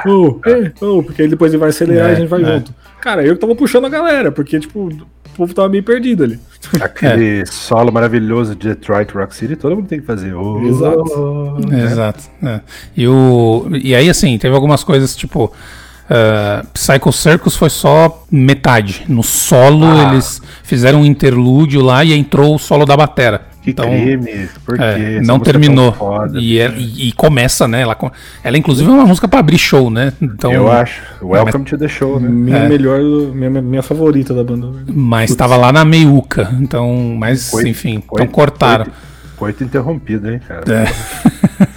Oh, 0.07 0.39
oh, 0.41 0.85
oh, 0.85 1.03
porque 1.03 1.23
aí 1.23 1.27
depois 1.27 1.51
ele 1.53 1.59
vai 1.59 1.69
acelerar 1.69 2.09
é, 2.09 2.13
e 2.13 2.15
a 2.15 2.19
gente 2.19 2.29
vai 2.29 2.41
é. 2.41 2.45
junto. 2.45 2.73
Cara, 2.99 3.23
eu 3.23 3.37
tava 3.37 3.55
puxando 3.55 3.85
a 3.85 3.89
galera, 3.89 4.31
porque, 4.31 4.59
tipo, 4.59 4.87
o 4.87 5.35
povo 5.35 5.53
tava 5.53 5.69
meio 5.69 5.83
perdido 5.83 6.23
ali. 6.23 6.39
Aquele 6.79 7.41
é. 7.41 7.45
solo 7.45 7.91
maravilhoso 7.91 8.55
de 8.55 8.69
Detroit 8.69 9.11
Rock 9.13 9.35
City, 9.35 9.55
todo 9.55 9.75
mundo 9.75 9.87
tem 9.87 9.99
que 9.99 10.05
fazer. 10.05 10.33
Oh, 10.33 10.61
Exato. 10.61 11.57
É. 11.71 11.83
Exato. 11.83 12.23
É. 12.41 12.61
E, 12.95 13.07
o, 13.07 13.67
e 13.71 13.93
aí, 13.93 14.09
assim, 14.09 14.37
teve 14.37 14.55
algumas 14.55 14.83
coisas, 14.83 15.15
tipo. 15.15 15.53
Uh, 16.03 16.67
Psycho 16.73 17.11
Circus 17.11 17.55
foi 17.55 17.69
só 17.69 18.25
metade. 18.29 19.05
No 19.07 19.23
solo 19.23 19.85
ah. 19.85 20.11
eles 20.11 20.41
fizeram 20.63 21.01
um 21.01 21.05
interlúdio 21.05 21.81
lá 21.81 22.03
e 22.03 22.13
entrou 22.13 22.55
o 22.55 22.59
solo 22.59 22.85
da 22.85 22.95
batera. 22.97 23.53
Que 23.63 23.71
então, 23.71 23.85
crime, 23.85 24.49
porque 24.65 24.83
é, 24.83 25.21
não 25.21 25.39
terminou. 25.39 25.93
Foda, 25.93 26.37
e, 26.37 26.59
é, 26.59 26.69
e, 26.75 27.07
e, 27.07 27.11
começa, 27.13 27.65
né? 27.65 27.79
Ela, 27.79 27.97
ela 28.43 28.57
inclusive 28.57 28.89
é 28.89 28.93
uma 28.93 29.05
música 29.05 29.25
para 29.25 29.39
abrir 29.39 29.57
show, 29.57 29.89
né? 29.89 30.11
Então, 30.21 30.51
Eu 30.51 30.69
acho. 30.69 31.01
Welcome 31.21 31.63
to 31.63 31.77
the 31.77 31.87
show, 31.87 32.19
né? 32.19 32.27
Minha 32.27 32.57
é. 32.57 32.67
melhor, 32.67 32.99
minha, 32.99 33.49
minha 33.49 33.81
favorita 33.81 34.33
da 34.33 34.43
banda. 34.43 34.67
Mas 34.93 35.29
estava 35.29 35.55
lá 35.55 35.71
na 35.71 35.85
meiuca, 35.85 36.53
então, 36.59 37.15
mas 37.17 37.51
foi, 37.51 37.69
enfim, 37.69 38.03
foi, 38.05 38.23
então 38.23 38.27
cortaram. 38.27 38.85
Foi, 39.37 39.53
foi 39.53 39.65
interrompido, 39.65 40.29
hein, 40.29 40.41
cara? 40.45 40.63
É. 40.69 40.85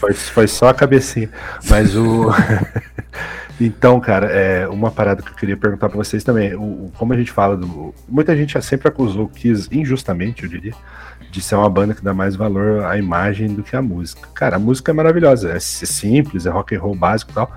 Foi, 0.01 0.13
foi 0.13 0.49
só 0.49 0.69
a 0.69 0.75
cabecinha. 0.75 1.31
Mas 1.71 1.95
o. 1.95 2.33
Então, 3.61 3.99
cara, 4.01 4.27
é 4.27 4.69
uma 4.69 4.91
parada 4.91 5.23
que 5.23 5.31
eu 5.31 5.35
queria 5.35 5.57
perguntar 5.57 5.89
para 5.89 5.97
vocês 5.97 6.23
também. 6.23 6.55
O, 6.55 6.91
como 6.97 7.13
a 7.13 7.17
gente 7.17 7.33
fala 7.33 7.57
do. 7.57 7.95
Muita 8.09 8.37
gente 8.37 8.61
sempre 8.63 8.89
acusou 8.89 9.25
o 9.25 9.29
Kiss, 9.29 9.69
injustamente, 9.73 10.45
eu 10.45 10.49
diria, 10.49 10.75
de 11.31 11.41
ser 11.41 11.55
uma 11.55 11.69
banda 11.71 11.95
que 11.95 12.05
dá 12.05 12.13
mais 12.13 12.37
valor 12.37 12.85
à 12.85 12.99
imagem 12.99 13.49
do 13.49 13.63
que 13.63 13.75
à 13.75 13.81
música. 13.81 14.29
Cara, 14.35 14.57
a 14.57 14.59
música 14.59 14.93
é 14.93 14.95
maravilhosa, 14.95 15.51
é 15.53 15.61
simples, 15.61 16.45
é 16.45 16.51
rock 16.51 16.75
and 16.77 16.81
roll 16.81 16.95
básico 16.95 17.31
e 17.31 17.35
tal. 17.35 17.51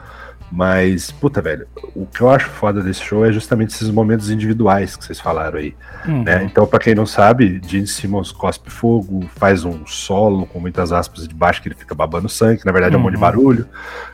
Mas, 0.52 1.12
puta, 1.12 1.42
velho, 1.42 1.68
o 1.96 2.08
que 2.08 2.22
eu 2.22 2.30
acho 2.30 2.50
foda 2.50 2.82
desse 2.82 3.04
show 3.04 3.24
é 3.24 3.32
justamente 3.32 3.76
esses 3.76 3.90
momentos 3.90 4.32
individuais 4.32 4.96
que 4.96 5.06
vocês 5.06 5.20
falaram 5.20 5.60
aí. 5.60 5.76
Uhum. 6.08 6.24
Né? 6.24 6.44
Então, 6.44 6.66
para 6.66 6.80
quem 6.80 6.96
não 6.96 7.06
sabe, 7.06 7.62
Gene 7.64 7.86
Simmons 7.86 8.32
cospe 8.32 8.72
fogo, 8.72 9.30
faz 9.36 9.64
um 9.64 9.86
solo 9.86 10.48
com 10.48 10.60
muitas 10.60 10.92
aspas 10.92 11.28
de 11.28 11.36
baixo 11.36 11.62
que 11.62 11.68
ele 11.68 11.76
fica 11.76 11.94
babando 11.94 12.28
sangue, 12.28 12.62
que 12.62 12.66
na 12.66 12.72
verdade 12.72 12.96
é 12.96 12.98
um 12.98 13.02
monte 13.02 13.12
de 13.12 13.18
uhum. 13.18 13.22
barulho. 13.22 13.68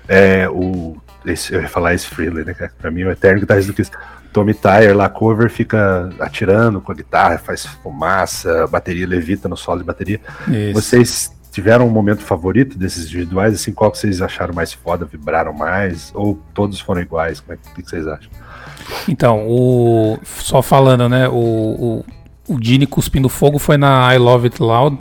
É, 0.09 0.49
o 0.49 0.97
esse, 1.25 1.53
eu 1.53 1.61
ia 1.61 1.67
falar 1.67 1.93
esse 1.93 2.07
Freeler, 2.07 2.45
né, 2.45 2.53
cara? 2.53 2.71
Pra 2.77 2.91
mim, 2.91 3.03
o 3.03 3.11
eterno 3.11 3.39
guitarrista 3.39 3.71
do 3.71 3.75
Kiss. 3.75 3.91
Tommy 4.31 4.53
Tyre 4.53 4.91
lá, 4.91 5.07
cover, 5.07 5.49
fica 5.49 6.09
atirando 6.19 6.81
com 6.81 6.91
a 6.91 6.95
guitarra, 6.95 7.38
faz 7.38 7.65
fumaça, 7.65 8.67
bateria 8.67 9.07
levita 9.07 9.47
no 9.47 9.55
solo 9.55 9.79
de 9.79 9.85
bateria. 9.85 10.19
Isso. 10.47 10.73
Vocês 10.73 11.35
tiveram 11.53 11.88
um 11.88 11.89
momento 11.89 12.21
favorito 12.21 12.77
desses 12.77 13.05
individuais? 13.05 13.53
Assim, 13.53 13.71
qual 13.71 13.89
que 13.89 13.97
vocês 13.97 14.21
acharam 14.21 14.53
mais 14.53 14.73
foda, 14.73 15.05
vibraram 15.05 15.53
mais? 15.53 16.11
Ou 16.13 16.38
todos 16.53 16.81
foram 16.81 17.01
iguais? 17.01 17.39
Como 17.39 17.53
é 17.53 17.57
que, 17.57 17.81
que 17.81 17.89
vocês 17.89 18.05
acham? 18.05 18.29
Então, 19.07 19.47
o 19.47 20.19
só 20.23 20.61
falando, 20.61 21.07
né? 21.07 21.29
O, 21.29 21.33
o, 21.33 22.05
o 22.55 22.59
Gene 22.61 22.85
cuspindo 22.85 23.29
fogo 23.29 23.57
foi 23.57 23.77
na 23.77 24.13
I 24.13 24.17
Love 24.17 24.47
It 24.47 24.61
Loud. 24.61 24.99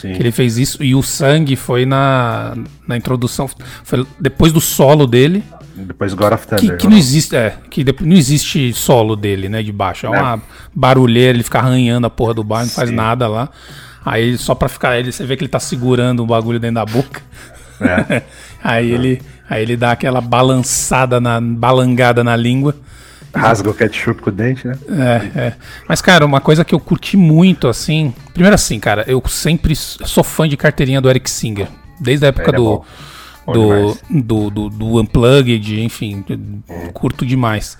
Sim. 0.00 0.12
que 0.12 0.22
ele 0.22 0.30
fez 0.30 0.56
isso. 0.58 0.82
E 0.82 0.94
o 0.94 1.02
sangue 1.02 1.56
foi 1.56 1.84
na, 1.84 2.56
na 2.86 2.96
introdução, 2.96 3.48
foi 3.82 4.06
depois 4.20 4.52
do 4.52 4.60
solo 4.60 5.06
dele. 5.06 5.42
Depois 5.74 6.14
God 6.14 6.32
of 6.32 6.46
Thunder. 6.46 6.70
Que, 6.70 6.76
que 6.76 6.88
não 6.88 6.96
existe, 6.96 7.36
é, 7.36 7.56
que 7.70 7.84
não 8.00 8.16
existe 8.16 8.72
solo 8.72 9.16
dele, 9.16 9.48
né, 9.48 9.62
de 9.62 9.72
baixo. 9.72 10.06
É 10.06 10.08
uma 10.10 10.36
é. 10.36 10.40
barulheira, 10.74 11.36
ele 11.36 11.42
fica 11.42 11.58
arranhando 11.58 12.06
a 12.06 12.10
porra 12.10 12.34
do 12.34 12.44
bar, 12.44 12.60
não 12.60 12.68
Sim. 12.68 12.74
faz 12.74 12.90
nada 12.90 13.28
lá. 13.28 13.48
Aí 14.04 14.38
só 14.38 14.54
pra 14.54 14.68
ficar 14.68 14.98
ele, 14.98 15.12
você 15.12 15.24
vê 15.26 15.36
que 15.36 15.42
ele 15.42 15.50
tá 15.50 15.60
segurando 15.60 16.22
o 16.22 16.26
bagulho 16.26 16.58
dentro 16.58 16.76
da 16.76 16.86
boca. 16.86 17.20
É. 17.80 18.22
aí 18.62 18.90
ele 18.90 19.22
aí 19.48 19.62
ele 19.62 19.76
dá 19.76 19.92
aquela 19.92 20.20
balançada 20.20 21.20
na 21.20 21.40
balangada 21.40 22.22
na 22.22 22.36
língua 22.36 22.74
Rasga 23.34 23.70
o 23.70 23.74
ketchup 23.74 24.22
com 24.22 24.30
o 24.30 24.32
dente, 24.32 24.66
né? 24.66 24.78
É, 24.88 25.38
é. 25.38 25.52
Mas, 25.88 26.00
cara, 26.00 26.24
uma 26.24 26.40
coisa 26.40 26.64
que 26.64 26.74
eu 26.74 26.80
curti 26.80 27.16
muito, 27.16 27.68
assim. 27.68 28.14
Primeiro, 28.32 28.54
assim, 28.54 28.80
cara, 28.80 29.04
eu 29.06 29.22
sempre 29.28 29.74
sou 29.76 30.24
fã 30.24 30.48
de 30.48 30.56
carteirinha 30.56 31.00
do 31.00 31.10
Eric 31.10 31.30
Singer. 31.30 31.68
Desde 32.00 32.24
a 32.24 32.28
época 32.28 32.52
do, 32.52 32.82
é 33.46 33.52
do, 33.52 33.96
do, 34.08 34.50
do, 34.50 34.70
do, 34.70 35.00
Unplugged, 35.00 35.82
enfim, 35.82 36.24
hum. 36.30 36.62
curto 36.92 37.26
demais. 37.26 37.76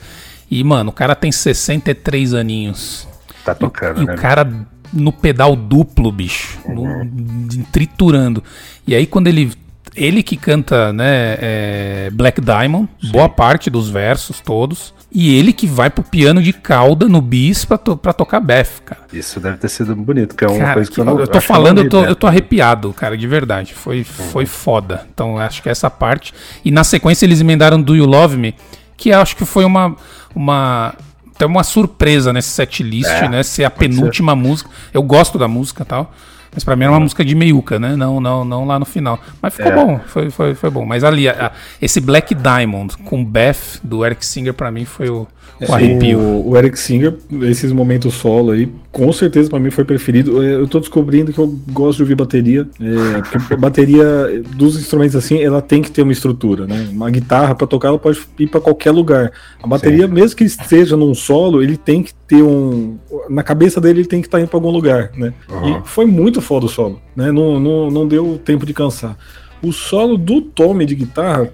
E, 0.50 0.62
mano, 0.62 0.90
o 0.90 0.92
cara 0.92 1.14
tem 1.14 1.32
63 1.32 2.34
aninhos. 2.34 3.08
Tá 3.44 3.54
tocando, 3.54 4.02
e, 4.02 4.06
né? 4.06 4.12
E 4.12 4.16
o 4.16 4.18
cara 4.18 4.50
no 4.92 5.12
pedal 5.12 5.54
duplo, 5.54 6.10
bicho. 6.10 6.58
Uhum. 6.66 7.04
No, 7.04 7.64
triturando. 7.72 8.42
E 8.86 8.94
aí, 8.94 9.06
quando 9.06 9.28
ele 9.28 9.52
ele 9.94 10.22
que 10.22 10.36
canta, 10.36 10.92
né, 10.92 11.36
é 11.40 12.10
Black 12.12 12.40
Diamond, 12.40 12.88
Sim. 13.00 13.10
boa 13.10 13.28
parte 13.28 13.68
dos 13.68 13.90
versos 13.90 14.40
todos. 14.40 14.94
E 15.10 15.34
ele 15.34 15.54
que 15.54 15.66
vai 15.66 15.88
pro 15.88 16.04
piano 16.04 16.42
de 16.42 16.52
cauda 16.52 17.08
no 17.08 17.22
bis 17.22 17.64
pra, 17.64 17.78
to 17.78 17.96
pra 17.96 18.12
tocar 18.12 18.40
Beth, 18.40 18.82
cara. 18.84 19.00
Isso 19.10 19.40
deve 19.40 19.56
ter 19.56 19.68
sido 19.70 19.96
bonito, 19.96 20.36
que 20.36 20.44
é 20.44 20.48
uma 20.48 20.58
cara, 20.58 20.74
coisa 20.74 20.90
que, 20.90 20.94
que 20.94 21.00
eu 21.00 21.04
não 21.04 21.18
Eu 21.18 21.26
tô 21.26 21.40
falando, 21.40 21.78
eu 21.78 21.88
tô, 21.88 22.04
eu 22.04 22.14
tô 22.14 22.26
arrepiado, 22.26 22.92
cara, 22.92 23.16
de 23.16 23.26
verdade. 23.26 23.72
Foi, 23.72 23.98
uhum. 23.98 24.04
foi 24.04 24.44
foda. 24.44 25.06
Então 25.12 25.38
acho 25.38 25.62
que 25.62 25.68
essa 25.70 25.88
parte. 25.88 26.34
E 26.62 26.70
na 26.70 26.84
sequência 26.84 27.24
eles 27.24 27.40
emendaram 27.40 27.80
Do 27.80 27.96
You 27.96 28.04
Love 28.04 28.36
Me, 28.36 28.54
que 28.96 29.10
acho 29.10 29.34
que 29.34 29.46
foi 29.46 29.64
uma. 29.64 29.96
uma 30.34 30.94
até 31.34 31.46
uma 31.46 31.62
surpresa 31.62 32.32
nesse 32.32 32.48
set 32.48 32.82
list, 32.82 33.08
é, 33.08 33.28
né? 33.28 33.42
Ser 33.44 33.62
a 33.62 33.70
penúltima 33.70 34.32
ser. 34.32 34.38
música. 34.38 34.70
Eu 34.92 35.02
gosto 35.04 35.38
da 35.38 35.46
música 35.46 35.84
e 35.84 35.86
tal. 35.86 36.12
Mas 36.52 36.64
pra 36.64 36.74
mim 36.76 36.84
era 36.84 36.92
uma 36.92 37.00
música 37.00 37.24
de 37.24 37.34
meiuca, 37.34 37.78
né? 37.78 37.96
Não, 37.96 38.20
não, 38.20 38.44
não 38.44 38.64
lá 38.64 38.78
no 38.78 38.84
final. 38.84 39.18
Mas 39.40 39.54
ficou 39.54 39.72
é. 39.72 39.74
bom, 39.74 40.00
foi, 40.06 40.30
foi, 40.30 40.54
foi 40.54 40.70
bom. 40.70 40.84
Mas 40.84 41.04
ali, 41.04 41.28
a, 41.28 41.46
a, 41.46 41.52
esse 41.80 42.00
Black 42.00 42.34
Diamond 42.34 42.96
com 42.98 43.24
Beth 43.24 43.80
do 43.82 44.04
Eric 44.04 44.24
Singer, 44.24 44.54
pra 44.54 44.70
mim 44.70 44.84
foi 44.84 45.08
o, 45.08 45.26
o 45.66 45.72
arrepio. 45.72 46.18
O, 46.18 46.50
o, 46.50 46.56
Eric 46.56 46.78
Singer, 46.78 47.16
esses 47.42 47.72
momentos 47.72 48.14
solo 48.14 48.52
aí, 48.52 48.70
com 48.92 49.12
certeza 49.12 49.50
pra 49.50 49.58
mim 49.58 49.70
foi 49.70 49.84
preferido. 49.84 50.42
Eu 50.42 50.66
tô 50.66 50.78
descobrindo 50.78 51.32
que 51.32 51.38
eu 51.38 51.46
gosto 51.70 51.96
de 51.96 52.02
ouvir 52.02 52.14
bateria. 52.14 52.68
É, 52.80 53.38
porque 53.38 53.56
bateria 53.56 54.42
dos 54.54 54.78
instrumentos 54.78 55.16
assim, 55.16 55.40
ela 55.42 55.60
tem 55.60 55.82
que 55.82 55.90
ter 55.90 56.02
uma 56.02 56.12
estrutura, 56.12 56.66
né? 56.66 56.88
Uma 56.92 57.10
guitarra 57.10 57.54
pra 57.54 57.66
tocar, 57.66 57.88
ela 57.88 57.98
pode 57.98 58.20
ir 58.38 58.46
pra 58.46 58.60
qualquer 58.60 58.90
lugar. 58.90 59.32
A 59.62 59.66
bateria, 59.66 60.06
Sim. 60.06 60.12
mesmo 60.12 60.36
que 60.36 60.44
esteja 60.44 60.96
num 60.96 61.14
solo, 61.14 61.62
ele 61.62 61.76
tem 61.76 62.02
que 62.02 62.14
ter 62.14 62.42
um. 62.42 62.98
Na 63.28 63.42
cabeça 63.42 63.80
dele, 63.80 64.00
ele 64.00 64.08
tem 64.08 64.20
que 64.20 64.28
estar 64.28 64.38
tá 64.38 64.42
indo 64.42 64.48
pra 64.48 64.56
algum 64.56 64.70
lugar, 64.70 65.10
né? 65.16 65.32
Uhum. 65.48 65.78
E 65.78 65.82
foi 65.84 66.06
muito 66.06 66.40
foda 66.40 66.66
o 66.66 66.68
solo, 66.68 67.00
né? 67.16 67.32
Não, 67.32 67.58
não, 67.58 67.90
não 67.90 68.06
deu 68.06 68.40
tempo 68.44 68.64
de 68.64 68.72
cansar. 68.72 69.16
O 69.60 69.72
solo 69.72 70.16
do 70.16 70.40
Tommy 70.40 70.86
de 70.86 70.94
guitarra 70.94 71.52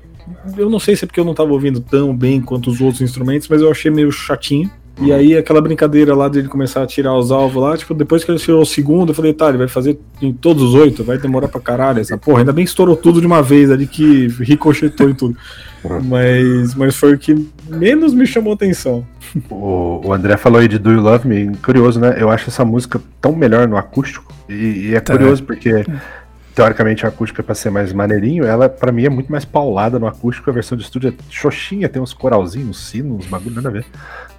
eu 0.56 0.70
não 0.70 0.78
sei 0.78 0.96
se 0.96 1.04
é 1.04 1.06
porque 1.06 1.20
eu 1.20 1.24
não 1.24 1.32
estava 1.32 1.52
ouvindo 1.52 1.80
tão 1.80 2.14
bem 2.16 2.40
quanto 2.40 2.70
os 2.70 2.80
outros 2.80 3.00
instrumentos, 3.00 3.48
mas 3.48 3.60
eu 3.60 3.70
achei 3.70 3.90
meio 3.90 4.10
chatinho. 4.10 4.70
E 5.00 5.12
aí 5.12 5.36
aquela 5.36 5.60
brincadeira 5.60 6.14
lá 6.14 6.28
dele 6.28 6.46
começar 6.46 6.82
a 6.82 6.86
tirar 6.86 7.16
os 7.16 7.32
alvos 7.32 7.60
lá, 7.60 7.76
tipo, 7.76 7.92
depois 7.94 8.22
que 8.22 8.30
ele 8.30 8.38
tirou 8.38 8.62
o 8.62 8.66
segundo, 8.66 9.10
eu 9.10 9.14
falei, 9.14 9.32
tá, 9.32 9.48
ele 9.48 9.58
vai 9.58 9.66
fazer 9.66 9.98
em 10.22 10.32
todos 10.32 10.62
os 10.62 10.74
oito, 10.74 11.02
vai 11.02 11.18
demorar 11.18 11.48
pra 11.48 11.60
caralho 11.60 11.98
essa 11.98 12.16
porra. 12.16 12.40
Ainda 12.40 12.52
bem 12.52 12.64
que 12.64 12.70
estourou 12.70 12.96
tudo 12.96 13.20
de 13.20 13.26
uma 13.26 13.42
vez 13.42 13.72
ali, 13.72 13.88
que 13.88 14.28
ricochetou 14.40 15.10
e 15.10 15.14
tudo. 15.14 15.36
Mas, 16.04 16.74
mas 16.74 16.96
foi 16.96 17.12
o 17.12 17.18
que 17.18 17.46
menos 17.68 18.14
me 18.14 18.26
chamou 18.26 18.54
atenção. 18.54 19.06
O, 19.50 20.00
o 20.02 20.14
André 20.14 20.38
falou 20.38 20.58
aí 20.58 20.66
de 20.66 20.78
Do 20.78 20.90
You 20.90 21.02
Love 21.02 21.28
Me, 21.28 21.54
curioso, 21.58 22.00
né? 22.00 22.16
Eu 22.18 22.30
acho 22.30 22.48
essa 22.48 22.64
música 22.64 22.98
tão 23.20 23.36
melhor 23.36 23.68
no 23.68 23.76
acústico. 23.76 24.32
E, 24.48 24.54
e 24.88 24.94
é 24.94 25.00
tá. 25.00 25.12
curioso 25.12 25.42
porque 25.42 25.84
teoricamente 26.54 27.04
a 27.04 27.08
acústica 27.08 27.42
é 27.42 27.44
pra 27.44 27.54
ser 27.54 27.70
mais 27.70 27.92
maneirinho, 27.92 28.44
ela 28.44 28.68
para 28.68 28.92
mim 28.92 29.04
é 29.04 29.08
muito 29.08 29.30
mais 29.30 29.44
paulada 29.44 29.98
no 29.98 30.06
acústico, 30.06 30.48
a 30.50 30.52
versão 30.52 30.78
de 30.78 30.84
estúdio 30.84 31.10
é 31.10 31.12
xoxinha, 31.28 31.88
tem 31.88 32.00
uns 32.00 32.14
coralzinhos, 32.14 32.70
uns 32.70 32.88
sinos, 32.88 33.24
uns 33.24 33.26
bagulho, 33.26 33.56
nada 33.56 33.68
a 33.68 33.72
ver. 33.72 33.84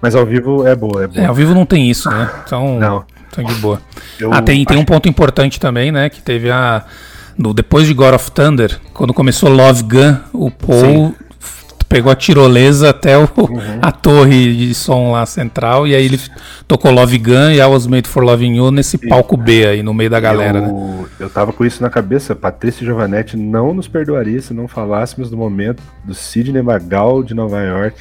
Mas 0.00 0.14
ao 0.14 0.24
vivo 0.24 0.66
é 0.66 0.74
boa, 0.74 1.04
é 1.04 1.06
boa. 1.06 1.20
É, 1.20 1.26
ao 1.26 1.34
vivo 1.34 1.54
não 1.54 1.66
tem 1.66 1.90
isso, 1.90 2.08
né? 2.10 2.30
Então, 2.44 2.78
não. 2.78 3.04
então 3.30 3.44
de 3.44 3.54
boa. 3.56 3.80
Eu 4.18 4.32
ah, 4.32 4.40
tem, 4.40 4.64
tem 4.64 4.78
um 4.78 4.84
ponto 4.84 5.08
importante 5.08 5.60
também, 5.60 5.92
né, 5.92 6.08
que 6.08 6.22
teve 6.22 6.50
a... 6.50 6.84
No, 7.36 7.52
depois 7.52 7.86
de 7.86 7.92
God 7.92 8.14
of 8.14 8.30
Thunder, 8.30 8.80
quando 8.94 9.12
começou 9.12 9.50
Love 9.50 9.82
Gun, 9.82 10.16
o 10.32 10.50
Paul 10.50 10.80
Sim 10.80 11.25
pegou 11.96 12.12
a 12.12 12.14
tirolesa 12.14 12.90
até 12.90 13.16
o, 13.16 13.22
uhum. 13.22 13.78
a 13.80 13.90
torre 13.90 14.54
de 14.54 14.74
som 14.74 15.12
lá 15.12 15.24
central, 15.24 15.86
e 15.86 15.94
aí 15.94 16.04
ele 16.04 16.20
tocou 16.68 16.90
Love 16.90 17.16
Gun 17.16 17.50
e 17.52 17.58
I 17.58 17.64
Was 17.64 17.86
Made 17.86 18.06
for 18.06 18.22
Loving 18.22 18.56
You 18.56 18.70
nesse 18.70 18.96
e 18.96 19.08
palco 19.08 19.34
B 19.34 19.66
aí, 19.66 19.82
no 19.82 19.94
meio 19.94 20.10
da 20.10 20.20
galera. 20.20 20.58
Eu, 20.58 20.64
né? 20.64 21.04
eu 21.20 21.30
tava 21.30 21.54
com 21.54 21.64
isso 21.64 21.82
na 21.82 21.88
cabeça, 21.88 22.36
Patrícia 22.36 22.84
Giovanetti 22.84 23.34
não 23.34 23.72
nos 23.72 23.88
perdoaria 23.88 24.42
se 24.42 24.52
não 24.52 24.68
falássemos 24.68 25.30
do 25.30 25.38
momento 25.38 25.82
do 26.04 26.12
Sidney 26.12 26.62
Magal 26.62 27.22
de 27.22 27.32
Nova 27.32 27.62
York, 27.62 27.98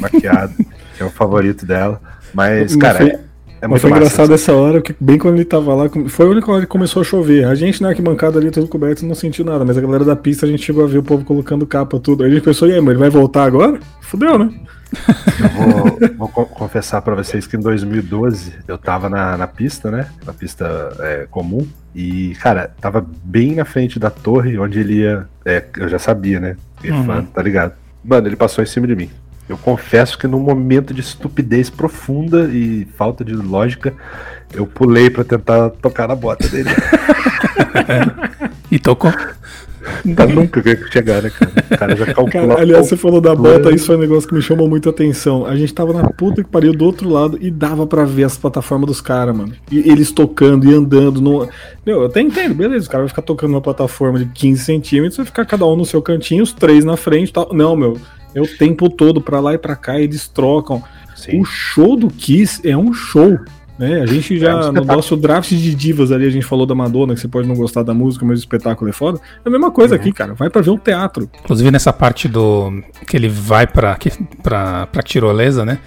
maquiado, 0.00 0.52
que 0.96 1.02
é 1.02 1.06
o 1.06 1.10
favorito 1.10 1.64
dela. 1.64 2.00
Mas, 2.34 2.74
cara, 2.74 3.06
é 3.06 3.20
Mas 3.68 3.80
foi 3.80 3.90
engraçado 3.90 4.32
essa 4.32 4.52
hora, 4.52 4.80
que 4.80 4.94
bem 5.00 5.18
quando 5.18 5.36
ele 5.36 5.44
tava 5.44 5.74
lá, 5.74 5.88
foi 6.08 6.26
a 6.26 6.28
única 6.28 6.50
hora 6.50 6.60
que 6.62 6.66
começou 6.66 7.02
a 7.02 7.04
chover. 7.04 7.46
A 7.46 7.54
gente 7.54 7.82
na 7.82 7.88
arquibancada 7.88 8.38
ali, 8.38 8.50
tudo 8.50 8.68
coberto, 8.68 9.06
não 9.06 9.14
sentiu 9.14 9.44
nada, 9.44 9.64
mas 9.64 9.78
a 9.78 9.80
galera 9.80 10.04
da 10.04 10.16
pista 10.16 10.46
a 10.46 10.48
gente 10.48 10.64
chegou 10.64 10.84
a 10.84 10.86
ver 10.86 10.98
o 10.98 11.02
povo 11.02 11.24
colocando 11.24 11.66
capa, 11.66 11.98
tudo. 11.98 12.22
Aí 12.22 12.30
a 12.30 12.34
gente 12.34 12.44
pensou, 12.44 12.68
e 12.68 12.74
aí, 12.74 12.80
mas 12.80 12.90
ele 12.90 12.98
vai 12.98 13.10
voltar 13.10 13.44
agora? 13.44 13.78
Fudeu, 14.00 14.38
né? 14.38 14.50
Eu 15.40 16.18
vou, 16.18 16.28
vou 16.34 16.46
confessar 16.46 17.02
para 17.02 17.14
vocês 17.14 17.46
que 17.46 17.56
em 17.56 17.60
2012 17.60 18.52
eu 18.68 18.78
tava 18.78 19.08
na, 19.08 19.36
na 19.36 19.46
pista, 19.46 19.90
né? 19.90 20.08
Na 20.24 20.32
pista 20.32 20.94
é, 21.00 21.26
comum. 21.30 21.66
E, 21.94 22.34
cara, 22.40 22.70
tava 22.80 23.04
bem 23.24 23.54
na 23.54 23.64
frente 23.64 23.98
da 23.98 24.10
torre 24.10 24.58
onde 24.58 24.78
ele 24.78 25.00
ia. 25.00 25.26
É, 25.44 25.64
eu 25.78 25.88
já 25.88 25.98
sabia, 25.98 26.38
né? 26.38 26.56
Uhum. 26.84 27.04
Fã, 27.04 27.24
tá 27.24 27.42
ligado? 27.42 27.72
Mano, 28.04 28.28
ele 28.28 28.36
passou 28.36 28.62
em 28.62 28.66
cima 28.66 28.86
de 28.86 28.94
mim. 28.94 29.10
Eu 29.48 29.56
confesso 29.56 30.18
que 30.18 30.26
num 30.26 30.40
momento 30.40 30.92
de 30.92 31.00
estupidez 31.00 31.70
profunda 31.70 32.50
e 32.52 32.86
falta 32.96 33.24
de 33.24 33.32
lógica, 33.32 33.94
eu 34.52 34.66
pulei 34.66 35.08
para 35.08 35.24
tentar 35.24 35.70
tocar 35.70 36.08
na 36.08 36.16
bota 36.16 36.48
dele. 36.48 36.70
e 38.70 38.78
tocou. 38.78 39.12
Tá 40.14 40.26
nunca 40.26 40.60
que 40.62 40.92
chegar, 40.92 41.22
né, 41.22 41.30
cara? 41.30 41.52
O 41.70 41.78
cara 41.78 41.96
já 41.96 42.06
calculou. 42.06 42.48
Cara, 42.48 42.60
aliás, 42.60 42.88
você 42.88 42.96
falou 42.96 43.20
da 43.20 43.34
bota, 43.34 43.70
isso 43.72 43.86
foi 43.86 43.96
um 43.96 44.00
negócio 44.00 44.28
que 44.28 44.34
me 44.34 44.42
chamou 44.42 44.68
muito 44.68 44.88
a 44.88 44.92
atenção. 44.92 45.46
A 45.46 45.56
gente 45.56 45.72
tava 45.72 45.92
na 45.92 46.08
puta 46.10 46.42
que 46.42 46.50
pariu 46.50 46.72
do 46.72 46.84
outro 46.84 47.08
lado 47.08 47.38
e 47.40 47.50
dava 47.50 47.86
para 47.86 48.04
ver 48.04 48.24
as 48.24 48.36
plataformas 48.36 48.88
dos 48.88 49.00
caras, 49.00 49.36
mano. 49.36 49.52
E 49.70 49.78
eles 49.78 50.10
tocando 50.10 50.68
e 50.68 50.74
andando. 50.74 51.20
No... 51.20 51.48
Meu, 51.84 52.00
eu 52.00 52.06
até 52.06 52.20
entendo, 52.20 52.54
beleza, 52.54 52.86
o 52.86 52.90
cara 52.90 53.02
vai 53.02 53.08
ficar 53.08 53.22
tocando 53.22 53.50
numa 53.50 53.60
plataforma 53.60 54.18
de 54.18 54.26
15 54.26 54.64
centímetros, 54.64 55.16
vai 55.16 55.26
ficar 55.26 55.44
cada 55.44 55.64
um 55.66 55.76
no 55.76 55.84
seu 55.84 56.02
cantinho, 56.02 56.42
os 56.42 56.52
três 56.52 56.84
na 56.84 56.96
frente 56.96 57.28
e 57.28 57.32
tal. 57.32 57.50
Não, 57.52 57.76
meu, 57.76 57.96
é 58.36 58.42
o 58.42 58.46
tempo 58.46 58.90
todo 58.90 59.18
para 59.18 59.40
lá 59.40 59.54
e 59.54 59.58
para 59.58 59.74
cá, 59.74 59.98
eles 59.98 60.28
trocam. 60.28 60.82
Sim. 61.14 61.40
O 61.40 61.44
show 61.44 61.96
do 61.96 62.08
Kiss 62.08 62.60
é 62.68 62.76
um 62.76 62.92
show. 62.92 63.38
Né? 63.78 64.02
A 64.02 64.06
gente 64.06 64.38
já, 64.38 64.50
é 64.50 64.54
um 64.56 64.72
no 64.72 64.84
nosso 64.84 65.16
draft 65.16 65.48
de 65.48 65.74
divas 65.74 66.12
ali, 66.12 66.26
a 66.26 66.30
gente 66.30 66.44
falou 66.44 66.66
da 66.66 66.74
Madonna, 66.74 67.14
que 67.14 67.20
você 67.20 67.28
pode 67.28 67.48
não 67.48 67.54
gostar 67.54 67.82
da 67.82 67.94
música, 67.94 68.26
mas 68.26 68.38
o 68.38 68.40
espetáculo 68.40 68.90
é 68.90 68.92
foda. 68.92 69.18
É 69.42 69.48
a 69.48 69.50
mesma 69.50 69.70
coisa 69.70 69.94
uhum. 69.94 70.00
aqui, 70.00 70.12
cara. 70.12 70.34
Vai 70.34 70.50
para 70.50 70.60
ver 70.60 70.70
um 70.70 70.76
teatro. 70.76 71.30
Inclusive 71.44 71.70
nessa 71.70 71.94
parte 71.94 72.28
do. 72.28 72.82
que 73.06 73.16
ele 73.16 73.28
vai 73.28 73.66
pra, 73.66 73.98
pra, 74.42 74.86
pra 74.86 75.02
tirolesa, 75.02 75.64
né? 75.64 75.78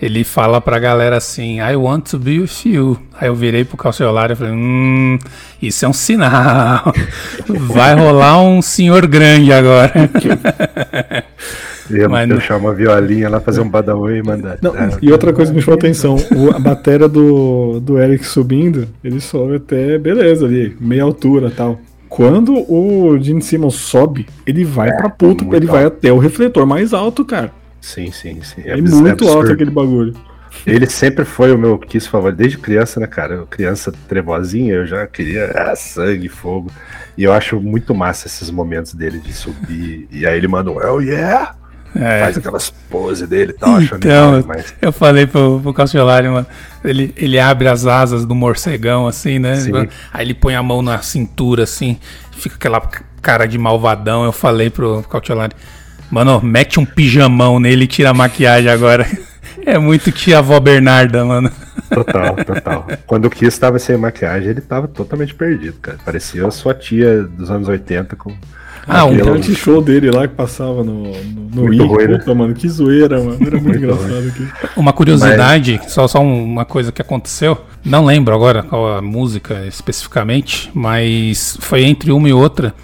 Ele 0.00 0.22
fala 0.22 0.60
pra 0.60 0.78
galera 0.78 1.16
assim, 1.16 1.58
I 1.58 1.74
want 1.74 2.08
to 2.10 2.18
be 2.20 2.38
with 2.38 2.64
you. 2.64 2.96
Aí 3.20 3.26
eu 3.26 3.34
virei 3.34 3.64
pro 3.64 3.76
Calciolário 3.76 4.34
e 4.34 4.36
falei, 4.36 4.52
hum, 4.52 5.18
isso 5.60 5.84
é 5.84 5.88
um 5.88 5.92
sinal. 5.92 6.92
Vai 7.48 7.96
rolar 7.96 8.40
um 8.40 8.62
senhor 8.62 9.04
grande 9.08 9.52
agora. 9.52 9.92
Ia 11.90 12.08
Mas 12.08 12.50
uma 12.50 12.74
violinha 12.74 13.28
lá, 13.28 13.40
fazer 13.40 13.60
um 13.60 13.68
badaway 13.68 14.18
e 14.18 14.22
mandar. 14.22 14.58
Não, 14.60 14.72
ah, 14.74 14.90
e 15.00 15.10
outra 15.10 15.32
coisa 15.32 15.50
que 15.50 15.56
me 15.56 15.62
chamou 15.62 15.76
a 15.76 15.78
atenção: 15.78 16.16
o, 16.36 16.54
a 16.54 16.58
bateria 16.58 17.08
do, 17.08 17.80
do 17.80 17.98
Eric 17.98 18.24
subindo, 18.24 18.88
ele 19.02 19.20
sobe 19.20 19.56
até, 19.56 19.98
beleza, 19.98 20.46
ali, 20.46 20.76
meia 20.80 21.02
altura 21.02 21.50
tal. 21.50 21.80
Quando 22.08 22.54
o 22.70 23.18
Gene 23.20 23.42
Simmons 23.42 23.74
sobe, 23.74 24.26
ele 24.46 24.64
vai 24.64 24.88
é, 24.88 24.96
pra 24.96 25.10
puta, 25.10 25.44
ele 25.44 25.54
alto. 25.54 25.66
vai 25.66 25.84
até 25.84 26.12
o 26.12 26.18
refletor 26.18 26.66
mais 26.66 26.94
alto, 26.94 27.24
cara. 27.24 27.52
Sim, 27.80 28.10
sim, 28.10 28.38
sim. 28.42 28.62
É, 28.64 28.72
é 28.72 28.76
muito 28.80 29.24
é 29.24 29.28
alto 29.30 29.52
aquele 29.52 29.70
bagulho. 29.70 30.14
Ele 30.66 30.86
sempre 30.86 31.24
foi 31.24 31.52
o 31.52 31.58
meu 31.58 31.78
Kiss 31.78 32.08
favorito, 32.08 32.38
desde 32.38 32.58
criança, 32.58 32.98
né, 32.98 33.06
cara? 33.06 33.34
Eu, 33.34 33.46
criança 33.46 33.92
trevozinha, 34.08 34.74
eu 34.74 34.86
já 34.86 35.06
queria 35.06 35.52
ah, 35.54 35.76
sangue, 35.76 36.28
fogo. 36.28 36.70
E 37.16 37.24
eu 37.24 37.32
acho 37.32 37.60
muito 37.60 37.94
massa 37.94 38.26
esses 38.26 38.50
momentos 38.50 38.94
dele 38.94 39.18
de 39.18 39.32
subir. 39.32 40.08
e 40.10 40.26
aí 40.26 40.36
ele 40.36 40.48
manda 40.48 40.70
um 40.70 40.80
Hell 40.80 41.02
yeah! 41.02 41.54
É. 41.94 42.20
Faz 42.20 42.38
aquelas 42.38 42.70
poses 42.90 43.28
dele 43.28 43.52
e 43.52 43.54
tal, 43.54 43.80
então, 43.80 44.44
mas... 44.46 44.74
Eu 44.80 44.92
falei 44.92 45.26
pro, 45.26 45.60
pro 45.60 45.72
Cassiolari, 45.72 46.28
mano, 46.28 46.46
ele, 46.84 47.12
ele 47.16 47.38
abre 47.38 47.68
as 47.68 47.86
asas 47.86 48.24
do 48.24 48.34
morcegão, 48.34 49.06
assim, 49.06 49.38
né? 49.38 49.56
Sim. 49.56 49.72
Aí 50.12 50.26
ele 50.26 50.34
põe 50.34 50.54
a 50.54 50.62
mão 50.62 50.82
na 50.82 51.00
cintura, 51.02 51.64
assim, 51.64 51.98
fica 52.32 52.56
aquela 52.56 52.80
cara 53.22 53.46
de 53.46 53.58
malvadão. 53.58 54.24
Eu 54.24 54.32
falei 54.32 54.70
pro, 54.70 55.02
Cassiolari, 55.02 55.54
mano, 56.10 56.40
mete 56.42 56.78
um 56.78 56.84
pijamão 56.84 57.58
nele 57.58 57.84
e 57.84 57.88
tira 57.88 58.10
a 58.10 58.14
maquiagem 58.14 58.70
agora. 58.70 59.06
É 59.66 59.76
muito 59.76 60.10
tia 60.10 60.38
avó 60.38 60.58
Bernarda, 60.60 61.24
mano. 61.24 61.50
Total, 61.90 62.36
total. 62.36 62.86
Quando 63.06 63.26
o 63.26 63.30
Kiss 63.30 63.48
estava 63.48 63.78
sem 63.78 63.96
maquiagem, 63.96 64.48
ele 64.48 64.60
tava 64.60 64.88
totalmente 64.88 65.34
perdido, 65.34 65.78
cara. 65.80 65.98
Parecia 66.04 66.46
a 66.46 66.50
sua 66.50 66.72
tia 66.74 67.24
dos 67.24 67.50
anos 67.50 67.68
80 67.68 68.16
com 68.16 68.34
Ah, 68.86 69.04
um 69.04 69.14
reality 69.14 69.54
show 69.54 69.80
dele 69.82 70.10
lá 70.10 70.26
que 70.26 70.34
passava 70.34 70.82
no, 70.82 71.12
no, 71.54 71.68
no 71.68 71.88
Puta, 71.88 72.26
né? 72.26 72.34
mano, 72.34 72.54
que 72.54 72.68
zoeira, 72.68 73.18
mano. 73.18 73.38
Era 73.40 73.60
muito, 73.60 73.64
muito 73.64 73.78
engraçado 73.78 74.28
aqui. 74.28 74.48
Uma 74.76 74.92
curiosidade, 74.92 75.80
mas... 75.82 75.92
só, 75.92 76.06
só 76.08 76.22
uma 76.22 76.64
coisa 76.64 76.92
que 76.92 77.02
aconteceu. 77.02 77.58
Não 77.84 78.04
lembro 78.04 78.34
agora 78.34 78.62
qual 78.62 78.96
a 78.96 79.02
música 79.02 79.66
especificamente, 79.66 80.70
mas 80.74 81.56
foi 81.60 81.84
entre 81.84 82.10
uma 82.12 82.28
e 82.28 82.32
outra 82.32 82.74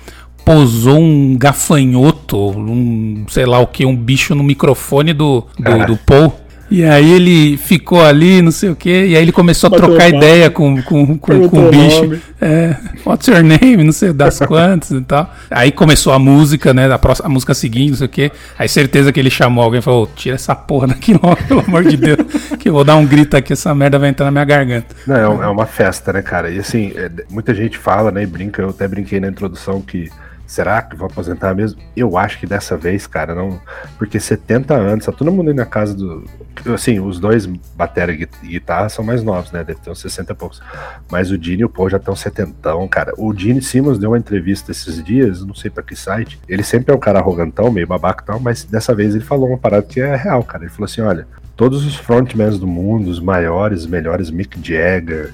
posou 0.44 0.98
um 1.00 1.37
gafanhoto, 1.38 2.50
um, 2.50 3.24
sei 3.28 3.46
lá 3.46 3.59
o 3.61 3.66
que, 3.66 3.87
um 3.87 3.96
bicho 3.96 4.35
no 4.35 4.44
microfone 4.44 5.12
do, 5.12 5.46
do, 5.59 5.87
do 5.87 5.96
Paul. 5.96 6.43
E 6.74 6.84
aí 6.84 7.12
ele 7.12 7.56
ficou 7.56 8.04
ali, 8.04 8.42
não 8.42 8.50
sei 8.50 8.68
o 8.68 8.74
quê, 8.74 9.06
e 9.06 9.16
aí 9.16 9.22
ele 9.22 9.30
começou 9.30 9.68
a 9.68 9.70
Bateu 9.70 9.87
trocar 9.87 10.08
ideia 10.08 10.50
com, 10.50 10.82
com, 10.82 11.16
com, 11.16 11.48
com 11.48 11.68
o 11.68 11.70
bicho. 11.70 12.20
É, 12.40 12.76
what's 13.06 13.28
your 13.28 13.44
name? 13.44 13.84
Não 13.84 13.92
sei 13.92 14.12
das 14.12 14.40
quantas 14.44 14.90
e 14.90 15.00
tal. 15.00 15.32
Aí 15.48 15.70
começou 15.70 16.12
a 16.12 16.18
música, 16.18 16.74
né? 16.74 16.92
A, 16.92 16.98
próxima, 16.98 17.28
a 17.28 17.30
música 17.30 17.54
seguinte, 17.54 17.90
não 17.90 17.98
sei 17.98 18.06
o 18.06 18.10
quê. 18.10 18.32
Aí 18.58 18.68
certeza 18.68 19.12
que 19.12 19.20
ele 19.20 19.30
chamou 19.30 19.62
alguém 19.62 19.78
e 19.78 19.82
falou: 19.82 20.10
tira 20.16 20.34
essa 20.34 20.52
porra 20.52 20.88
daqui 20.88 21.12
logo, 21.12 21.37
pelo 21.46 21.60
amor 21.60 21.84
de 21.84 21.96
Deus. 21.96 22.18
Que 22.58 22.70
eu 22.70 22.72
vou 22.72 22.82
dar 22.84 22.96
um 22.96 23.06
grito 23.06 23.37
aqui, 23.37 23.52
essa 23.52 23.74
merda 23.74 23.98
vai 23.98 24.08
entrar 24.08 24.24
na 24.24 24.30
minha 24.32 24.44
garganta. 24.44 24.96
Não, 25.06 25.42
é, 25.42 25.44
é 25.44 25.48
uma 25.48 25.66
festa, 25.66 26.14
né, 26.14 26.22
cara? 26.22 26.50
E 26.50 26.58
assim, 26.58 26.92
é, 26.96 27.10
muita 27.30 27.54
gente 27.54 27.76
fala, 27.76 28.10
né, 28.10 28.22
e 28.22 28.26
brinca, 28.26 28.62
eu 28.62 28.70
até 28.70 28.88
brinquei 28.88 29.20
na 29.20 29.28
introdução 29.28 29.82
que 29.82 30.10
Será 30.46 30.83
que 30.83 30.94
vou 30.94 31.07
aposentar 31.07 31.54
mesmo? 31.54 31.80
Eu 31.96 32.18
acho 32.18 32.38
que 32.38 32.46
dessa 32.46 32.76
vez, 32.76 33.07
cara, 33.07 33.35
não. 33.35 33.61
Porque 33.98 34.20
70 34.20 34.74
anos, 34.74 35.07
tá 35.07 35.12
todo 35.12 35.33
mundo 35.33 35.48
aí 35.48 35.54
na 35.54 35.64
casa 35.64 35.94
do. 35.94 36.24
Assim, 36.72 37.00
os 37.00 37.18
dois 37.18 37.46
bateria 37.74 38.28
e 38.42 38.46
guitarra 38.46 38.88
são 38.88 39.04
mais 39.04 39.22
novos, 39.22 39.50
né? 39.52 39.64
Deve 39.64 39.80
ter 39.80 39.90
uns 39.90 40.00
60 40.00 40.33
e 40.33 40.35
poucos. 40.37 40.62
Mas 41.11 41.30
o 41.30 41.38
Dini 41.38 41.62
e 41.62 41.64
o 41.64 41.68
Paul 41.68 41.88
já 41.88 41.96
estão 41.96 42.14
setentão, 42.14 42.87
cara. 42.87 43.12
O 43.16 43.33
Dini 43.33 43.62
Simmons 43.62 43.98
deu 43.98 44.11
uma 44.11 44.18
entrevista 44.18 44.70
esses 44.70 45.02
dias, 45.02 45.44
não 45.44 45.54
sei 45.54 45.70
pra 45.70 45.83
que 45.83 45.96
site. 45.96 46.38
Ele 46.46 46.62
sempre 46.62 46.92
é 46.92 46.96
um 46.96 47.00
cara 47.00 47.18
arrogantão, 47.18 47.70
meio 47.70 47.87
babaca 47.87 48.22
e 48.22 48.26
tal, 48.26 48.38
mas 48.38 48.64
dessa 48.64 48.94
vez 48.94 49.14
ele 49.14 49.24
falou 49.24 49.48
uma 49.48 49.59
parada 49.59 49.83
que 49.83 50.00
é 50.00 50.14
real, 50.14 50.44
cara. 50.44 50.64
Ele 50.64 50.72
falou 50.72 50.85
assim: 50.85 51.00
olha, 51.00 51.26
todos 51.57 51.87
os 51.87 51.96
frontmans 51.96 52.59
do 52.59 52.66
mundo, 52.66 53.09
os 53.09 53.18
maiores, 53.18 53.87
melhores, 53.87 54.30
Mick 54.30 54.59
Jagger, 54.62 55.33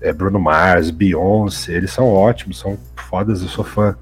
é, 0.00 0.12
Bruno 0.12 0.38
Mars, 0.38 0.90
Beyoncé, 0.90 1.72
eles 1.72 1.90
são 1.90 2.08
ótimos, 2.08 2.58
são 2.58 2.78
fodas, 2.96 3.42
eu 3.42 3.48
sou 3.48 3.64
fã. 3.64 3.96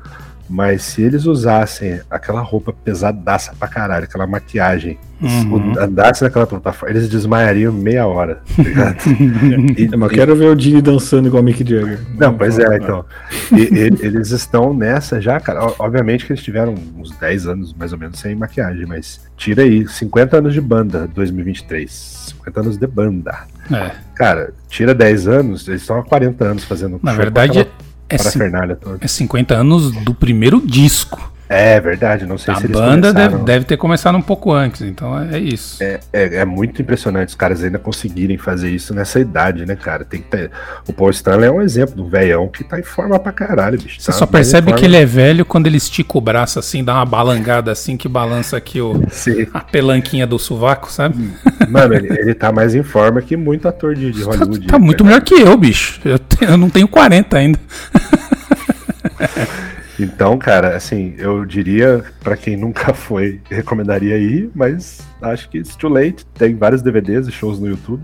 Mas 0.51 0.83
se 0.83 1.01
eles 1.01 1.27
usassem 1.27 2.01
aquela 2.11 2.41
roupa 2.41 2.73
pesadaça 2.73 3.55
pra 3.57 3.69
caralho, 3.69 4.03
aquela 4.03 4.27
maquiagem, 4.27 4.99
uhum. 5.23 5.79
andassem 5.79 6.27
naquela 6.27 6.45
plataforma, 6.45 6.93
eles 6.93 7.09
desmaiariam 7.09 7.73
meia 7.73 8.05
hora, 8.05 8.43
tá 8.57 8.61
ligado? 8.61 8.97
e, 9.79 9.85
é, 9.85 9.97
Mas 9.97 10.11
eu 10.11 10.17
quero 10.17 10.35
ver 10.35 10.47
o 10.47 10.57
Dini 10.57 10.83
dançando 10.83 11.29
igual 11.29 11.41
o 11.41 11.45
Mick 11.47 11.61
Jagger. 11.61 12.01
Não, 12.19 12.37
pois 12.37 12.59
é, 12.59 12.77
então. 12.79 13.05
E, 13.53 13.63
e, 13.63 13.79
eles 14.05 14.33
estão 14.33 14.75
nessa 14.75 15.21
já, 15.21 15.39
cara. 15.39 15.73
Obviamente 15.79 16.27
que 16.27 16.33
eles 16.33 16.43
tiveram 16.43 16.75
uns 16.97 17.17
10 17.17 17.47
anos, 17.47 17.73
mais 17.73 17.93
ou 17.93 17.99
menos, 17.99 18.19
sem 18.19 18.35
maquiagem, 18.35 18.87
mas 18.87 19.21
tira 19.37 19.63
aí, 19.63 19.87
50 19.87 20.39
anos 20.39 20.53
de 20.53 20.61
banda, 20.61 21.09
2023. 21.15 22.35
50 22.41 22.61
anos 22.61 22.77
de 22.77 22.87
banda. 22.89 23.39
É. 23.73 23.93
Cara, 24.17 24.53
tira 24.69 24.93
10 24.93 25.29
anos, 25.29 25.69
eles 25.69 25.83
estão 25.83 25.97
há 25.97 26.03
40 26.03 26.45
anos 26.45 26.65
fazendo. 26.65 26.99
Na 27.01 27.13
verdade, 27.13 27.69
é, 28.11 29.05
é 29.05 29.09
50 29.09 29.55
anos 29.55 29.93
do 29.93 30.13
primeiro 30.15 30.61
disco. 30.65 31.33
É 31.53 31.81
verdade, 31.81 32.25
não 32.27 32.39
sei 32.39 32.55
a 32.55 32.59
se 32.59 32.67
eles 32.67 32.77
A 32.77 32.81
banda 32.81 33.13
deve, 33.13 33.39
deve, 33.39 33.65
ter 33.65 33.77
começado 33.77 34.17
um 34.17 34.23
pouco 34.23 34.53
antes, 34.53 34.83
então 34.83 35.19
é, 35.19 35.37
é 35.37 35.39
isso. 35.41 35.83
É, 35.83 35.99
é, 36.13 36.37
é, 36.37 36.45
muito 36.45 36.81
impressionante 36.81 37.31
os 37.31 37.35
caras 37.35 37.65
ainda 37.65 37.77
conseguirem 37.77 38.39
fazer 38.39 38.71
isso 38.71 38.95
nessa 38.95 39.19
idade, 39.19 39.67
né, 39.67 39.75
cara? 39.75 40.05
Tem 40.05 40.23
que 40.23 40.29
ter... 40.29 40.49
O 40.87 40.93
Paul 40.93 41.11
Stanley 41.11 41.49
é 41.49 41.51
um 41.51 41.61
exemplo 41.61 41.97
do 41.97 42.09
velhão 42.09 42.47
que 42.47 42.63
tá 42.63 42.79
em 42.79 42.85
forma 42.85 43.19
pra 43.19 43.33
caralho, 43.33 43.77
bicho. 43.77 44.01
Você 44.01 44.13
tá 44.13 44.17
só 44.17 44.27
percebe 44.27 44.73
que 44.75 44.85
ele 44.85 44.97
é 44.97 45.05
velho 45.05 45.45
quando 45.45 45.67
ele 45.67 45.77
estica 45.77 46.17
o 46.17 46.21
braço 46.21 46.61
assim, 46.61 46.85
dá 46.85 46.95
uma 46.95 47.05
balangada 47.05 47.73
assim, 47.73 47.97
que 47.97 48.09
balança 48.09 48.57
aqui 48.57 48.81
o, 48.81 49.03
a 49.53 49.59
pelanquinha 49.59 50.29
do 50.29 50.39
sovaco, 50.39 50.89
sabe? 50.89 51.33
Mano, 51.69 51.95
ele, 51.95 52.17
ele 52.17 52.33
tá 52.33 52.53
mais 52.53 52.77
em 52.77 52.85
forma 52.85 53.21
que 53.21 53.37
muito 53.37 53.67
ator 53.67 53.97
de, 53.97 54.13
de 54.13 54.23
Hollywood. 54.23 54.69
Tá, 54.69 54.75
tá 54.75 54.79
muito 54.79 55.05
melhor 55.05 55.21
que 55.21 55.35
eu, 55.35 55.57
bicho. 55.57 56.01
Eu, 56.05 56.21
eu 56.43 56.57
não 56.57 56.71
tenho 56.71 56.87
40 56.87 57.37
ainda. 57.37 57.59
Então, 60.03 60.39
cara, 60.39 60.77
assim, 60.77 61.15
eu 61.19 61.45
diria 61.45 62.05
para 62.23 62.37
quem 62.37 62.57
nunca 62.57 62.93
foi, 62.95 63.41
recomendaria 63.51 64.17
ir, 64.17 64.51
mas 64.55 65.01
acho 65.21 65.49
que 65.49 65.59
it's 65.59 65.77
too 65.77 65.91
late. 65.91 66.25
Tem 66.35 66.55
vários 66.55 66.83
DVDs 66.83 67.29
e 67.29 67.33
shows 67.33 67.61
no 67.61 67.69
YouTube. 67.69 68.03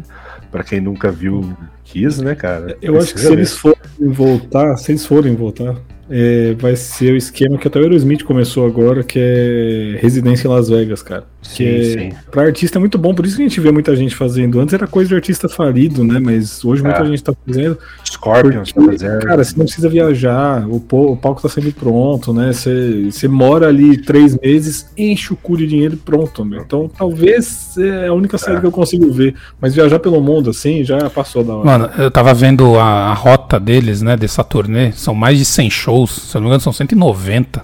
Para 0.51 0.63
quem 0.63 0.81
nunca 0.81 1.11
viu 1.11 1.57
Kiss, 1.85 2.23
né, 2.23 2.35
cara? 2.35 2.77
Eu 2.81 2.97
acho 2.99 3.15
que 3.15 3.21
se 3.21 3.33
eles 3.33 3.57
forem 3.57 3.77
voltar, 3.99 4.77
se 4.77 4.93
eles 4.93 5.05
forem 5.05 5.35
voltar, 5.35 5.77
é, 6.09 6.55
vai 6.55 6.77
ser 6.77 7.13
o 7.13 7.17
esquema 7.17 7.59
que 7.59 7.67
até 7.67 7.79
o 7.79 7.83
Aerosmith 7.83 8.23
começou 8.23 8.67
agora, 8.67 9.03
que 9.03 9.19
é 9.19 9.99
residência 10.01 10.47
em 10.47 10.51
Las 10.51 10.69
Vegas, 10.69 11.03
cara. 11.03 11.25
Sim, 11.49 11.65
que 11.65 11.85
sim. 11.85 12.13
Pra 12.31 12.43
artista 12.43 12.79
é 12.79 12.81
muito 12.81 12.99
bom, 12.99 13.15
por 13.15 13.25
isso 13.25 13.37
que 13.37 13.43
a 13.43 13.49
gente 13.49 13.61
vê 13.61 13.71
muita 13.71 13.95
gente 13.95 14.15
fazendo. 14.15 14.61
Antes 14.61 14.75
era 14.75 14.87
coisa 14.87 15.09
de 15.09 15.15
artista 15.15 15.49
falido, 15.49 16.05
né? 16.05 16.19
Mas 16.19 16.65
hoje 16.65 16.83
muita 16.83 17.03
é. 17.03 17.07
gente 17.07 17.23
tá 17.23 17.33
fazendo. 17.47 17.79
Scorpions 18.05 18.73
tá 18.73 18.83
fazendo. 18.83 19.21
Cara, 19.21 19.45
você 19.45 19.57
não 19.57 19.65
precisa 19.65 19.89
viajar, 19.89 20.67
o, 20.69 20.77
o 20.77 21.17
palco 21.17 21.41
tá 21.41 21.49
sempre 21.49 21.73
pronto, 21.73 22.33
né? 22.33 22.53
Você, 22.53 23.09
você 23.11 23.29
mora 23.29 23.69
ali 23.69 23.97
três 24.03 24.39
meses, 24.39 24.91
enche 24.97 25.33
o 25.33 25.37
cu 25.37 25.57
de 25.57 25.67
dinheiro 25.67 25.95
e 25.95 25.99
pronto, 25.99 26.45
meu. 26.45 26.61
Então 26.61 26.91
talvez 26.97 27.77
é 27.79 28.09
a 28.09 28.13
única 28.13 28.37
saída 28.39 28.59
é. 28.59 28.61
que 28.61 28.67
eu 28.67 28.73
consigo 28.73 29.11
ver. 29.13 29.35
Mas 29.61 29.75
viajar 29.75 29.99
pelo 29.99 30.21
mundo, 30.21 30.51
assim, 30.51 30.85
já 30.85 31.09
passou 31.09 31.45
da 31.45 31.55
hora. 31.55 31.67
Mano, 31.67 31.91
eu 31.99 32.11
tava 32.11 32.35
vendo 32.35 32.79
a, 32.79 33.11
a 33.11 33.15
rota 33.15 33.59
deles, 33.59 34.03
né, 34.03 34.17
dessa 34.17 34.43
turnê. 34.43 34.93
São 34.93 35.15
mais 35.15 35.39
de 35.39 35.45
100 35.45 35.71
shows, 35.71 36.11
se 36.11 36.37
eu 36.37 36.41
não 36.41 36.47
me 36.47 36.49
engano, 36.49 36.61
são 36.61 36.73
190. 36.73 37.63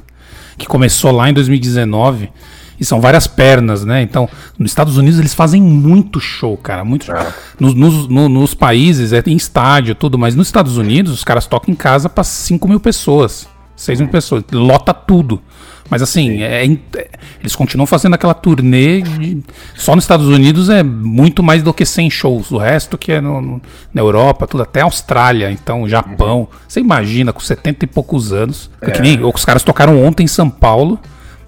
Que 0.57 0.66
começou 0.66 1.11
lá 1.11 1.29
em 1.29 1.33
2019 1.33 2.31
e 2.83 2.85
são 2.85 3.01
várias 3.01 3.29
pernas, 3.29 3.85
né? 3.85 4.03
Então, 4.03 4.29
nos 4.59 4.73
Estados 4.73 4.97
Unidos 4.97 5.21
eles 5.21 5.33
fazem 5.33 5.62
muito 5.62 6.18
show, 6.18 6.57
cara, 6.57 6.85
muito 6.85 7.05
show. 7.05 7.14
Ah. 7.16 7.33
Nos, 7.61 7.75
nos, 7.75 8.09
no, 8.09 8.29
nos, 8.29 8.55
países 8.55 9.12
é 9.12 9.23
em 9.25 9.37
estádio, 9.37 9.95
tudo, 9.95 10.18
mas 10.18 10.35
nos 10.35 10.49
Estados 10.49 10.77
Unidos 10.77 11.12
os 11.12 11.23
caras 11.23 11.47
tocam 11.47 11.73
em 11.73 11.77
casa 11.77 12.09
para 12.09 12.25
5 12.25 12.66
mil 12.66 12.81
pessoas, 12.81 13.49
6 13.77 14.01
mil 14.01 14.09
pessoas, 14.09 14.42
lota 14.51 14.92
tudo. 14.92 15.40
Mas 15.88 16.03
assim, 16.03 16.42
é, 16.42 16.64
é, 16.64 17.09
eles 17.38 17.55
continuam 17.55 17.87
fazendo 17.87 18.14
aquela 18.14 18.35
turnê. 18.35 19.03
De, 19.03 19.42
só 19.77 19.95
nos 19.95 20.03
Estados 20.03 20.27
Unidos 20.27 20.68
é 20.68 20.83
muito 20.83 21.40
mais 21.40 21.62
do 21.62 21.73
que 21.73 21.85
100 21.85 22.11
shows. 22.11 22.51
O 22.51 22.59
resto 22.59 22.99
que 22.99 23.12
é 23.12 23.21
no, 23.21 23.40
no, 23.40 23.62
na 23.95 24.01
Europa, 24.01 24.47
tudo, 24.47 24.64
até 24.64 24.81
Austrália, 24.81 25.53
então 25.53 25.88
Japão. 25.88 26.40
Uhum. 26.40 26.47
Você 26.66 26.81
imagina, 26.81 27.33
com 27.33 27.40
70 27.40 27.85
e 27.85 27.88
poucos 27.88 28.33
anos. 28.33 28.71
É. 28.81 28.90
Que 28.90 29.03
nem, 29.03 29.23
os 29.23 29.45
caras 29.45 29.62
tocaram 29.62 30.03
ontem 30.03 30.25
em 30.25 30.29
São 30.29 30.51
Paulo. 30.51 30.99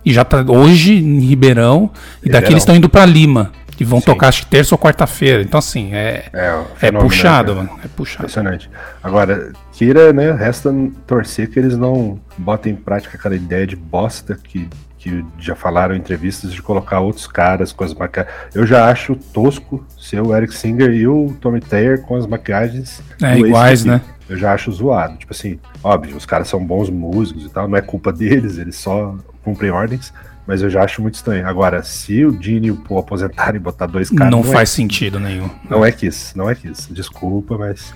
E 0.04 0.12
já 0.12 0.24
tá 0.24 0.44
hoje 0.46 0.94
em 0.94 1.20
Ribeirão. 1.20 1.90
E 2.22 2.28
daqui 2.28 2.52
eles 2.52 2.62
estão 2.62 2.76
indo 2.76 2.88
para 2.88 3.06
Lima. 3.06 3.52
E 3.78 3.84
vão 3.84 3.98
Sim. 3.98 4.06
tocar 4.06 4.28
acho 4.28 4.42
que 4.42 4.46
terça 4.46 4.74
ou 4.74 4.78
quarta-feira. 4.78 5.42
Então, 5.42 5.58
assim, 5.58 5.94
é, 5.94 6.26
é, 6.32 6.64
é 6.82 6.92
puxado, 6.92 7.54
né, 7.54 7.62
mano. 7.62 7.80
É 7.84 7.88
puxado. 7.88 8.22
Impressionante. 8.22 8.70
Agora, 9.02 9.52
Kira, 9.72 10.12
né? 10.12 10.30
Resta 10.32 10.72
torcer 11.06 11.50
que 11.50 11.58
eles 11.58 11.76
não 11.76 12.20
botem 12.38 12.72
em 12.72 12.76
prática 12.76 13.16
aquela 13.16 13.34
ideia 13.34 13.66
de 13.66 13.74
bosta 13.74 14.38
que, 14.42 14.68
que 15.04 15.22
já 15.38 15.54
falaram 15.54 15.94
em 15.94 15.98
entrevistas 15.98 16.50
de 16.50 16.62
colocar 16.62 17.00
outros 17.00 17.26
caras 17.26 17.72
com 17.72 17.84
as 17.84 17.92
maquiagens. 17.92 18.34
Eu 18.54 18.66
já 18.66 18.88
acho 18.88 19.14
tosco 19.14 19.84
ser 20.00 20.22
o 20.22 20.34
Eric 20.34 20.54
Singer 20.54 20.90
e 20.94 21.06
o 21.06 21.36
Tommy 21.42 21.60
Taylor 21.60 22.00
com 22.00 22.16
as 22.16 22.26
maquiagens. 22.26 23.02
É, 23.22 23.38
iguais, 23.38 23.84
né? 23.84 24.00
Eu 24.26 24.38
já 24.38 24.54
acho 24.54 24.72
zoado. 24.72 25.18
Tipo 25.18 25.34
assim, 25.34 25.60
óbvio, 25.82 26.16
os 26.16 26.24
caras 26.24 26.48
são 26.48 26.64
bons 26.64 26.88
músicos 26.88 27.44
e 27.44 27.50
tal, 27.50 27.68
não 27.68 27.76
é 27.76 27.82
culpa 27.82 28.10
deles, 28.10 28.56
eles 28.56 28.76
só 28.76 29.14
cumprem 29.42 29.70
ordens. 29.70 30.10
Mas 30.46 30.62
eu 30.62 30.70
já 30.70 30.82
acho 30.82 31.02
muito 31.02 31.16
estranho. 31.16 31.46
Agora, 31.46 31.82
se 31.82 32.24
o 32.24 32.32
Dini 32.32 32.68
e 32.68 32.70
o 32.70 32.76
Paul 32.76 33.00
aposentarem 33.00 33.56
e 33.56 33.62
botar 33.62 33.84
dois 33.84 34.08
caras. 34.08 34.30
Não, 34.30 34.42
não 34.42 34.50
é 34.50 34.52
faz 34.54 34.70
é, 34.70 34.72
sentido 34.72 35.20
nenhum. 35.20 35.50
Não 35.68 35.84
é 35.84 35.92
que 35.92 36.06
isso, 36.06 36.36
não 36.36 36.48
é 36.48 36.54
que 36.54 36.68
isso. 36.68 36.92
Desculpa, 36.94 37.58
mas 37.58 37.92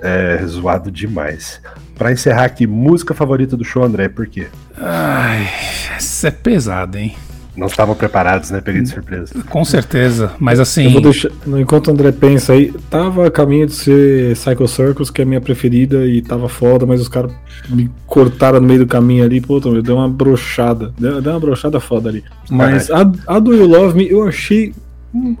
é 0.00 0.44
zoado 0.46 0.90
demais. 0.90 1.60
Para 1.96 2.12
encerrar 2.12 2.44
aqui, 2.44 2.66
música 2.66 3.14
favorita 3.14 3.56
do 3.56 3.64
show, 3.64 3.82
André, 3.82 4.08
por 4.08 4.26
quê? 4.26 4.46
Ai, 4.76 5.48
essa 5.96 6.28
é 6.28 6.30
pesada, 6.30 7.00
hein? 7.00 7.16
Não 7.58 7.66
estavam 7.66 7.92
preparados, 7.96 8.52
né? 8.52 8.60
Peguei 8.60 8.82
de 8.82 8.88
surpresa. 8.88 9.34
Com 9.50 9.64
certeza, 9.64 10.30
mas 10.38 10.60
assim. 10.60 10.84
Eu 10.84 10.90
vou 10.92 11.00
deixar, 11.00 11.28
enquanto 11.44 11.88
o 11.88 11.90
André 11.90 12.12
pensa 12.12 12.52
aí, 12.52 12.72
tava 12.88 13.26
a 13.26 13.30
caminho 13.32 13.66
de 13.66 13.72
ser 13.72 14.36
Cycle 14.36 14.68
Circles, 14.68 15.10
que 15.10 15.22
é 15.22 15.24
a 15.24 15.26
minha 15.26 15.40
preferida, 15.40 16.06
e 16.06 16.22
tava 16.22 16.48
foda, 16.48 16.86
mas 16.86 17.00
os 17.00 17.08
caras 17.08 17.32
me 17.68 17.90
cortaram 18.06 18.60
no 18.60 18.66
meio 18.68 18.78
do 18.80 18.86
caminho 18.86 19.24
ali, 19.24 19.40
puta, 19.40 19.68
meu, 19.68 19.82
deu 19.82 19.96
uma 19.96 20.08
brochada. 20.08 20.94
Deu, 20.96 21.20
deu 21.20 21.32
uma 21.32 21.40
brochada 21.40 21.80
foda 21.80 22.08
ali. 22.08 22.22
Mas 22.48 22.92
a, 22.92 23.00
a 23.26 23.40
Do 23.40 23.52
You 23.52 23.66
Love 23.66 23.98
Me, 23.98 24.08
eu 24.08 24.22
achei. 24.22 24.72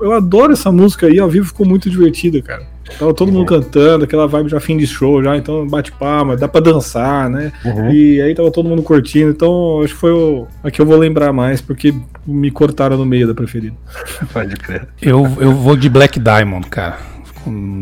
Eu 0.00 0.12
adoro 0.12 0.52
essa 0.52 0.72
música 0.72 1.06
aí, 1.06 1.20
ao 1.20 1.30
vivo 1.30 1.46
ficou 1.46 1.64
muito 1.64 1.88
divertida, 1.88 2.42
cara. 2.42 2.66
Tava 2.98 3.12
todo 3.14 3.28
mundo 3.32 3.40
uhum. 3.40 3.60
cantando, 3.60 4.04
aquela 4.04 4.26
vibe 4.26 4.48
já 4.48 4.60
fim 4.60 4.76
de 4.76 4.86
show, 4.86 5.22
já, 5.22 5.36
então 5.36 5.66
bate 5.66 5.92
palma, 5.92 6.36
dá 6.36 6.48
pra 6.48 6.60
dançar, 6.60 7.28
né? 7.28 7.52
Uhum. 7.64 7.90
E 7.90 8.20
aí 8.20 8.34
tava 8.34 8.50
todo 8.50 8.68
mundo 8.68 8.82
curtindo, 8.82 9.30
então 9.30 9.82
acho 9.82 9.94
que 9.94 10.00
foi 10.00 10.12
o. 10.12 10.46
Aqui 10.62 10.80
eu 10.80 10.86
vou 10.86 10.96
lembrar 10.96 11.32
mais, 11.32 11.60
porque 11.60 11.94
me 12.26 12.50
cortaram 12.50 12.96
no 12.96 13.04
meio 13.04 13.26
da 13.26 13.34
preferida. 13.34 13.76
Pode 14.32 14.56
crer. 14.56 14.88
Eu, 15.00 15.26
eu 15.40 15.52
vou 15.52 15.76
de 15.76 15.88
Black 15.88 16.18
Diamond, 16.18 16.66
cara. 16.68 16.98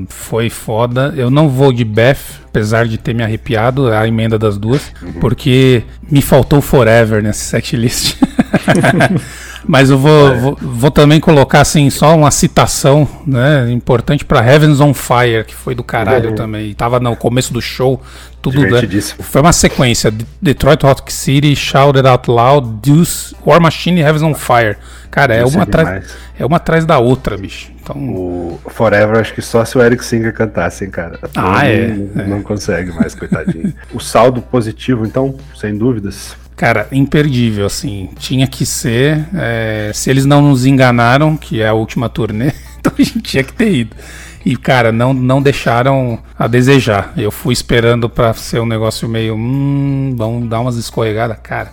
Foi 0.08 0.48
foda. 0.48 1.12
Eu 1.16 1.28
não 1.28 1.48
vou 1.48 1.72
de 1.72 1.84
Beth, 1.84 2.18
apesar 2.46 2.86
de 2.86 2.98
ter 2.98 3.14
me 3.14 3.22
arrepiado, 3.22 3.88
a 3.88 4.06
emenda 4.06 4.38
das 4.38 4.56
duas, 4.56 4.92
uhum. 5.02 5.14
porque 5.14 5.82
me 6.08 6.22
faltou 6.22 6.60
Forever 6.60 7.22
nesse 7.22 7.44
setlist. 7.44 8.16
Mas 9.66 9.90
eu 9.90 9.98
vou, 9.98 10.28
é. 10.28 10.34
vou, 10.34 10.58
vou, 10.60 10.90
também 10.90 11.18
colocar 11.18 11.60
assim 11.60 11.90
só 11.90 12.14
uma 12.16 12.30
citação, 12.30 13.08
né, 13.26 13.70
importante 13.70 14.24
para 14.24 14.44
Heavens 14.46 14.80
on 14.80 14.94
Fire, 14.94 15.44
que 15.44 15.54
foi 15.54 15.74
do 15.74 15.82
caralho 15.82 16.30
uhum. 16.30 16.36
também. 16.36 16.70
E 16.70 16.74
tava 16.74 17.00
no 17.00 17.16
começo 17.16 17.52
do 17.52 17.60
show, 17.60 18.00
tudo 18.40 18.60
né, 18.60 18.80
foi 19.00 19.40
uma 19.40 19.52
sequência: 19.52 20.12
Detroit 20.40 20.82
Rock 20.84 21.12
City, 21.12 21.56
Shouted 21.56 22.06
Out 22.06 22.30
Loud, 22.30 22.68
Deuce, 22.80 23.34
War 23.44 23.60
Machine 23.60 24.00
e 24.00 24.04
Heavens 24.04 24.22
on 24.22 24.34
Fire. 24.34 24.76
Cara, 25.10 25.34
é 25.34 25.44
uma, 25.44 25.62
atrás, 25.62 26.14
é 26.38 26.44
uma 26.44 26.56
atrás 26.58 26.84
da 26.84 26.98
outra, 26.98 27.38
bicho. 27.38 27.72
Então... 27.80 27.96
O 27.96 28.60
Forever, 28.66 29.18
acho 29.18 29.32
que 29.32 29.40
só 29.40 29.64
se 29.64 29.78
o 29.78 29.82
Eric 29.82 30.04
Singer 30.04 30.32
cantasse, 30.32 30.84
hein, 30.84 30.90
cara. 30.90 31.18
Ah, 31.34 31.66
é, 31.66 31.88
não, 31.88 32.22
é. 32.22 32.26
Não 32.26 32.42
consegue 32.42 32.92
mais, 32.92 33.14
coitadinho. 33.14 33.72
o 33.94 34.00
saldo 34.00 34.42
positivo, 34.42 35.06
então, 35.06 35.34
sem 35.58 35.76
dúvidas. 35.76 36.36
Cara, 36.56 36.88
imperdível, 36.90 37.66
assim. 37.66 38.08
Tinha 38.18 38.46
que 38.46 38.64
ser. 38.64 39.28
É, 39.34 39.90
se 39.94 40.08
eles 40.08 40.24
não 40.24 40.40
nos 40.40 40.64
enganaram, 40.64 41.36
que 41.36 41.60
é 41.60 41.68
a 41.68 41.74
última 41.74 42.08
turnê, 42.08 42.50
então 42.80 42.92
a 42.98 43.02
gente 43.02 43.20
tinha 43.20 43.44
que 43.44 43.52
ter 43.52 43.70
ido. 43.70 43.96
E, 44.44 44.56
cara, 44.56 44.90
não, 44.90 45.12
não 45.12 45.42
deixaram 45.42 46.18
a 46.38 46.46
desejar. 46.46 47.12
Eu 47.16 47.30
fui 47.30 47.52
esperando 47.52 48.08
pra 48.08 48.32
ser 48.32 48.60
um 48.60 48.66
negócio 48.66 49.08
meio. 49.08 49.34
Hum, 49.34 50.14
vamos 50.16 50.48
dar 50.48 50.60
umas 50.60 50.76
escorregadas. 50.76 51.36
Cara, 51.42 51.72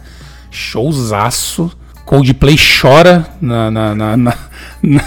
showzaço. 0.52 1.72
Coldplay 2.04 2.58
chora 2.58 3.26
na, 3.40 3.72
na, 3.72 3.96
na, 3.96 4.18
na 4.18 4.36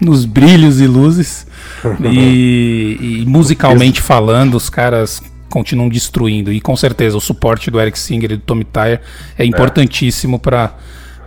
nos 0.00 0.24
brilhos 0.24 0.80
e 0.80 0.86
luzes. 0.86 1.46
e, 2.00 3.20
e 3.20 3.26
musicalmente 3.26 4.00
falando, 4.00 4.54
os 4.54 4.70
caras 4.70 5.20
continuam 5.50 5.88
destruindo. 5.88 6.52
E 6.52 6.60
com 6.60 6.76
certeza 6.76 7.16
o 7.16 7.20
suporte 7.20 7.70
do 7.70 7.80
Eric 7.80 7.98
Singer 7.98 8.32
e 8.32 8.36
do 8.36 8.42
Tommy 8.42 8.64
Tyre 8.64 9.00
é 9.38 9.44
importantíssimo 9.44 10.36
é. 10.36 10.38
para 10.38 10.74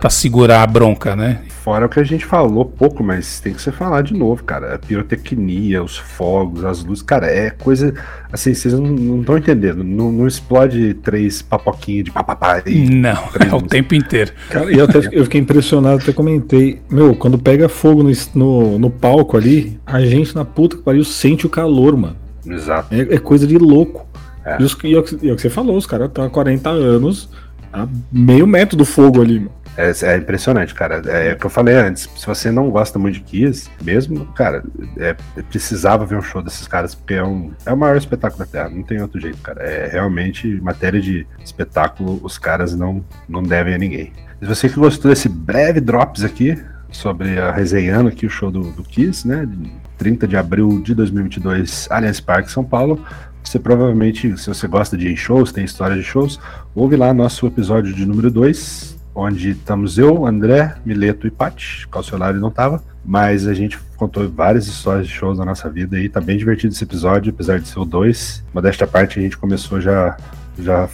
para 0.00 0.10
segurar 0.10 0.62
a 0.62 0.66
bronca, 0.66 1.16
né? 1.16 1.40
Fora 1.48 1.86
o 1.86 1.88
que 1.88 1.98
a 1.98 2.04
gente 2.04 2.24
falou 2.24 2.64
pouco, 2.64 3.02
mas 3.02 3.40
tem 3.40 3.52
que 3.52 3.60
ser 3.60 3.72
falar 3.72 4.02
de 4.02 4.14
novo, 4.14 4.44
cara. 4.44 4.74
A 4.74 4.78
pirotecnia, 4.78 5.82
os 5.82 5.98
fogos, 5.98 6.64
as 6.64 6.84
luzes, 6.84 7.02
cara, 7.02 7.26
é 7.26 7.50
coisa. 7.50 7.92
Assim, 8.32 8.54
vocês 8.54 8.72
não 8.72 9.20
estão 9.20 9.36
entendendo. 9.36 9.82
Não, 9.82 10.10
não, 10.12 10.26
explode 10.26 10.94
três 10.94 11.42
papoquinhas 11.42 12.04
de 12.04 12.10
papapá. 12.12 12.62
Não, 12.66 13.28
é 13.38 13.54
o 13.54 13.60
tempo 13.60 13.94
inteiro. 13.94 14.32
Cara, 14.48 14.72
e 14.72 14.78
eu, 14.78 14.84
até, 14.84 14.98
eu 15.12 15.24
fiquei 15.24 15.40
impressionado, 15.40 16.00
até 16.00 16.12
comentei. 16.12 16.80
Meu, 16.88 17.14
quando 17.14 17.38
pega 17.38 17.68
fogo 17.68 18.02
no, 18.02 18.12
no, 18.34 18.78
no 18.78 18.90
palco 18.90 19.36
ali, 19.36 19.78
a 19.84 20.00
gente 20.00 20.34
na 20.34 20.44
puta 20.44 20.76
que 20.76 20.82
pariu 20.82 21.04
sente 21.04 21.44
o 21.44 21.50
calor, 21.50 21.96
mano. 21.96 22.16
Exato. 22.46 22.94
É, 22.94 23.14
é 23.14 23.18
coisa 23.18 23.46
de 23.46 23.58
louco. 23.58 24.07
É. 24.48 24.56
E, 24.60 24.64
os, 24.64 24.76
e, 24.82 24.94
é 24.94 24.98
o 24.98 25.02
que 25.36 25.42
você 25.42 25.50
falou, 25.50 25.76
os 25.76 25.86
caras 25.86 26.08
estão 26.08 26.24
há 26.24 26.30
40 26.30 26.70
anos 26.70 27.28
a 27.72 27.86
meio 28.10 28.46
metro 28.46 28.76
do 28.76 28.84
fogo 28.84 29.20
ali, 29.20 29.40
mano. 29.40 29.58
É, 29.76 29.92
é, 30.02 30.16
impressionante, 30.16 30.74
cara. 30.74 31.00
É, 31.06 31.28
é, 31.28 31.32
o 31.34 31.36
que 31.38 31.46
eu 31.46 31.50
falei 31.50 31.76
antes. 31.76 32.10
Se 32.16 32.26
você 32.26 32.50
não 32.50 32.68
gosta 32.68 32.98
muito 32.98 33.14
de 33.14 33.20
Kiss, 33.20 33.70
mesmo, 33.80 34.26
cara, 34.32 34.64
é, 34.96 35.14
precisava 35.48 36.04
ver 36.04 36.16
um 36.16 36.22
show 36.22 36.42
desses 36.42 36.66
caras, 36.66 36.96
porque 36.96 37.14
é, 37.14 37.22
um, 37.22 37.52
é 37.64 37.72
o 37.72 37.76
maior 37.76 37.96
espetáculo 37.96 38.44
da 38.44 38.50
Terra. 38.50 38.70
Não 38.70 38.82
tem 38.82 39.00
outro 39.00 39.20
jeito, 39.20 39.38
cara. 39.38 39.62
É 39.62 39.86
realmente 39.86 40.60
matéria 40.60 41.00
de 41.00 41.24
espetáculo, 41.44 42.18
os 42.24 42.38
caras 42.38 42.74
não, 42.74 43.04
não 43.28 43.40
devem 43.40 43.74
a 43.74 43.78
ninguém. 43.78 44.12
Se 44.40 44.48
você 44.48 44.68
que 44.68 44.74
gostou 44.74 45.12
desse 45.12 45.28
breve 45.28 45.80
drops 45.80 46.24
aqui, 46.24 46.60
sobre 46.90 47.38
a 47.38 47.52
resenhando 47.52 48.08
aqui 48.08 48.26
o 48.26 48.30
show 48.30 48.50
do, 48.50 48.72
do 48.72 48.82
Kiss, 48.82 49.26
né? 49.26 49.48
30 49.96 50.26
de 50.26 50.36
abril 50.36 50.80
de 50.82 50.94
2022, 50.94 51.88
Allianz 51.90 52.20
Parque, 52.20 52.50
São 52.50 52.64
Paulo. 52.64 53.04
Você 53.42 53.58
provavelmente, 53.58 54.36
se 54.36 54.48
você 54.48 54.66
gosta 54.66 54.96
de 54.96 55.14
shows, 55.16 55.52
tem 55.52 55.64
história 55.64 55.96
de 55.96 56.02
shows, 56.02 56.38
ouve 56.74 56.96
lá 56.96 57.14
nosso 57.14 57.46
episódio 57.46 57.94
de 57.94 58.04
número 58.04 58.30
2, 58.30 58.98
onde 59.14 59.50
estamos 59.50 59.98
eu, 59.98 60.26
André, 60.26 60.76
Mileto 60.84 61.26
e 61.26 61.30
Paty. 61.30 61.88
Calciolari 61.88 62.38
não 62.38 62.50
tava, 62.50 62.82
mas 63.04 63.46
a 63.46 63.54
gente 63.54 63.78
contou 63.96 64.28
várias 64.28 64.66
histórias 64.66 65.06
de 65.06 65.12
shows 65.12 65.38
da 65.38 65.44
nossa 65.44 65.68
vida 65.68 65.98
e 65.98 66.08
tá 66.08 66.20
bem 66.20 66.36
divertido 66.36 66.72
esse 66.72 66.84
episódio, 66.84 67.32
apesar 67.32 67.58
de 67.58 67.68
ser 67.68 67.78
o 67.78 67.84
2. 67.84 68.44
Modesta 68.52 68.86
parte, 68.86 69.18
a 69.18 69.22
gente 69.22 69.36
começou 69.36 69.80
já 69.80 70.16
já 70.58 70.88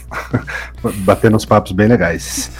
batendo 1.04 1.36
uns 1.36 1.44
papos 1.44 1.72
bem 1.72 1.88
legais. 1.88 2.50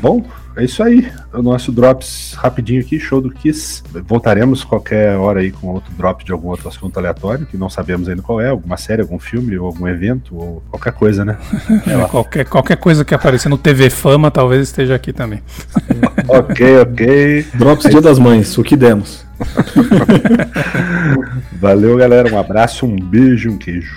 Bom, 0.00 0.24
é 0.58 0.64
isso 0.64 0.82
aí. 0.82 1.10
O 1.32 1.40
nosso 1.40 1.70
Drops 1.70 2.34
rapidinho 2.36 2.80
aqui, 2.80 2.98
show 2.98 3.20
do 3.20 3.30
Kiss. 3.30 3.82
Voltaremos 4.06 4.64
qualquer 4.64 5.16
hora 5.16 5.40
aí 5.40 5.50
com 5.50 5.68
outro 5.68 5.92
drop 5.94 6.24
de 6.24 6.32
algum 6.32 6.48
outro 6.48 6.68
assunto 6.68 6.98
aleatório, 6.98 7.46
que 7.46 7.56
não 7.56 7.70
sabemos 7.70 8.08
ainda 8.08 8.22
qual 8.22 8.40
é, 8.40 8.48
alguma 8.48 8.76
série, 8.76 9.02
algum 9.02 9.18
filme, 9.18 9.56
ou 9.56 9.66
algum 9.66 9.86
evento, 9.86 10.36
ou 10.36 10.62
qualquer 10.70 10.92
coisa, 10.92 11.24
né? 11.24 11.36
É, 11.86 12.04
qualquer, 12.08 12.44
qualquer 12.44 12.76
coisa 12.76 13.04
que 13.04 13.14
aparecer 13.14 13.48
no 13.48 13.56
TV 13.56 13.88
Fama 13.88 14.30
talvez 14.30 14.62
esteja 14.62 14.94
aqui 14.94 15.12
também. 15.12 15.42
ok, 16.26 16.80
ok. 16.80 17.46
Drops 17.54 17.86
é 17.86 17.90
Dia 17.90 18.00
das 18.00 18.18
Mães, 18.18 18.56
o 18.58 18.64
que 18.64 18.76
demos. 18.76 19.24
Valeu, 21.60 21.96
galera. 21.96 22.32
Um 22.32 22.38
abraço, 22.38 22.84
um 22.84 22.96
beijo, 22.96 23.50
um 23.50 23.56
queijo. 23.56 23.94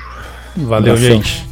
Valeu, 0.56 0.96
gente. 0.96 1.51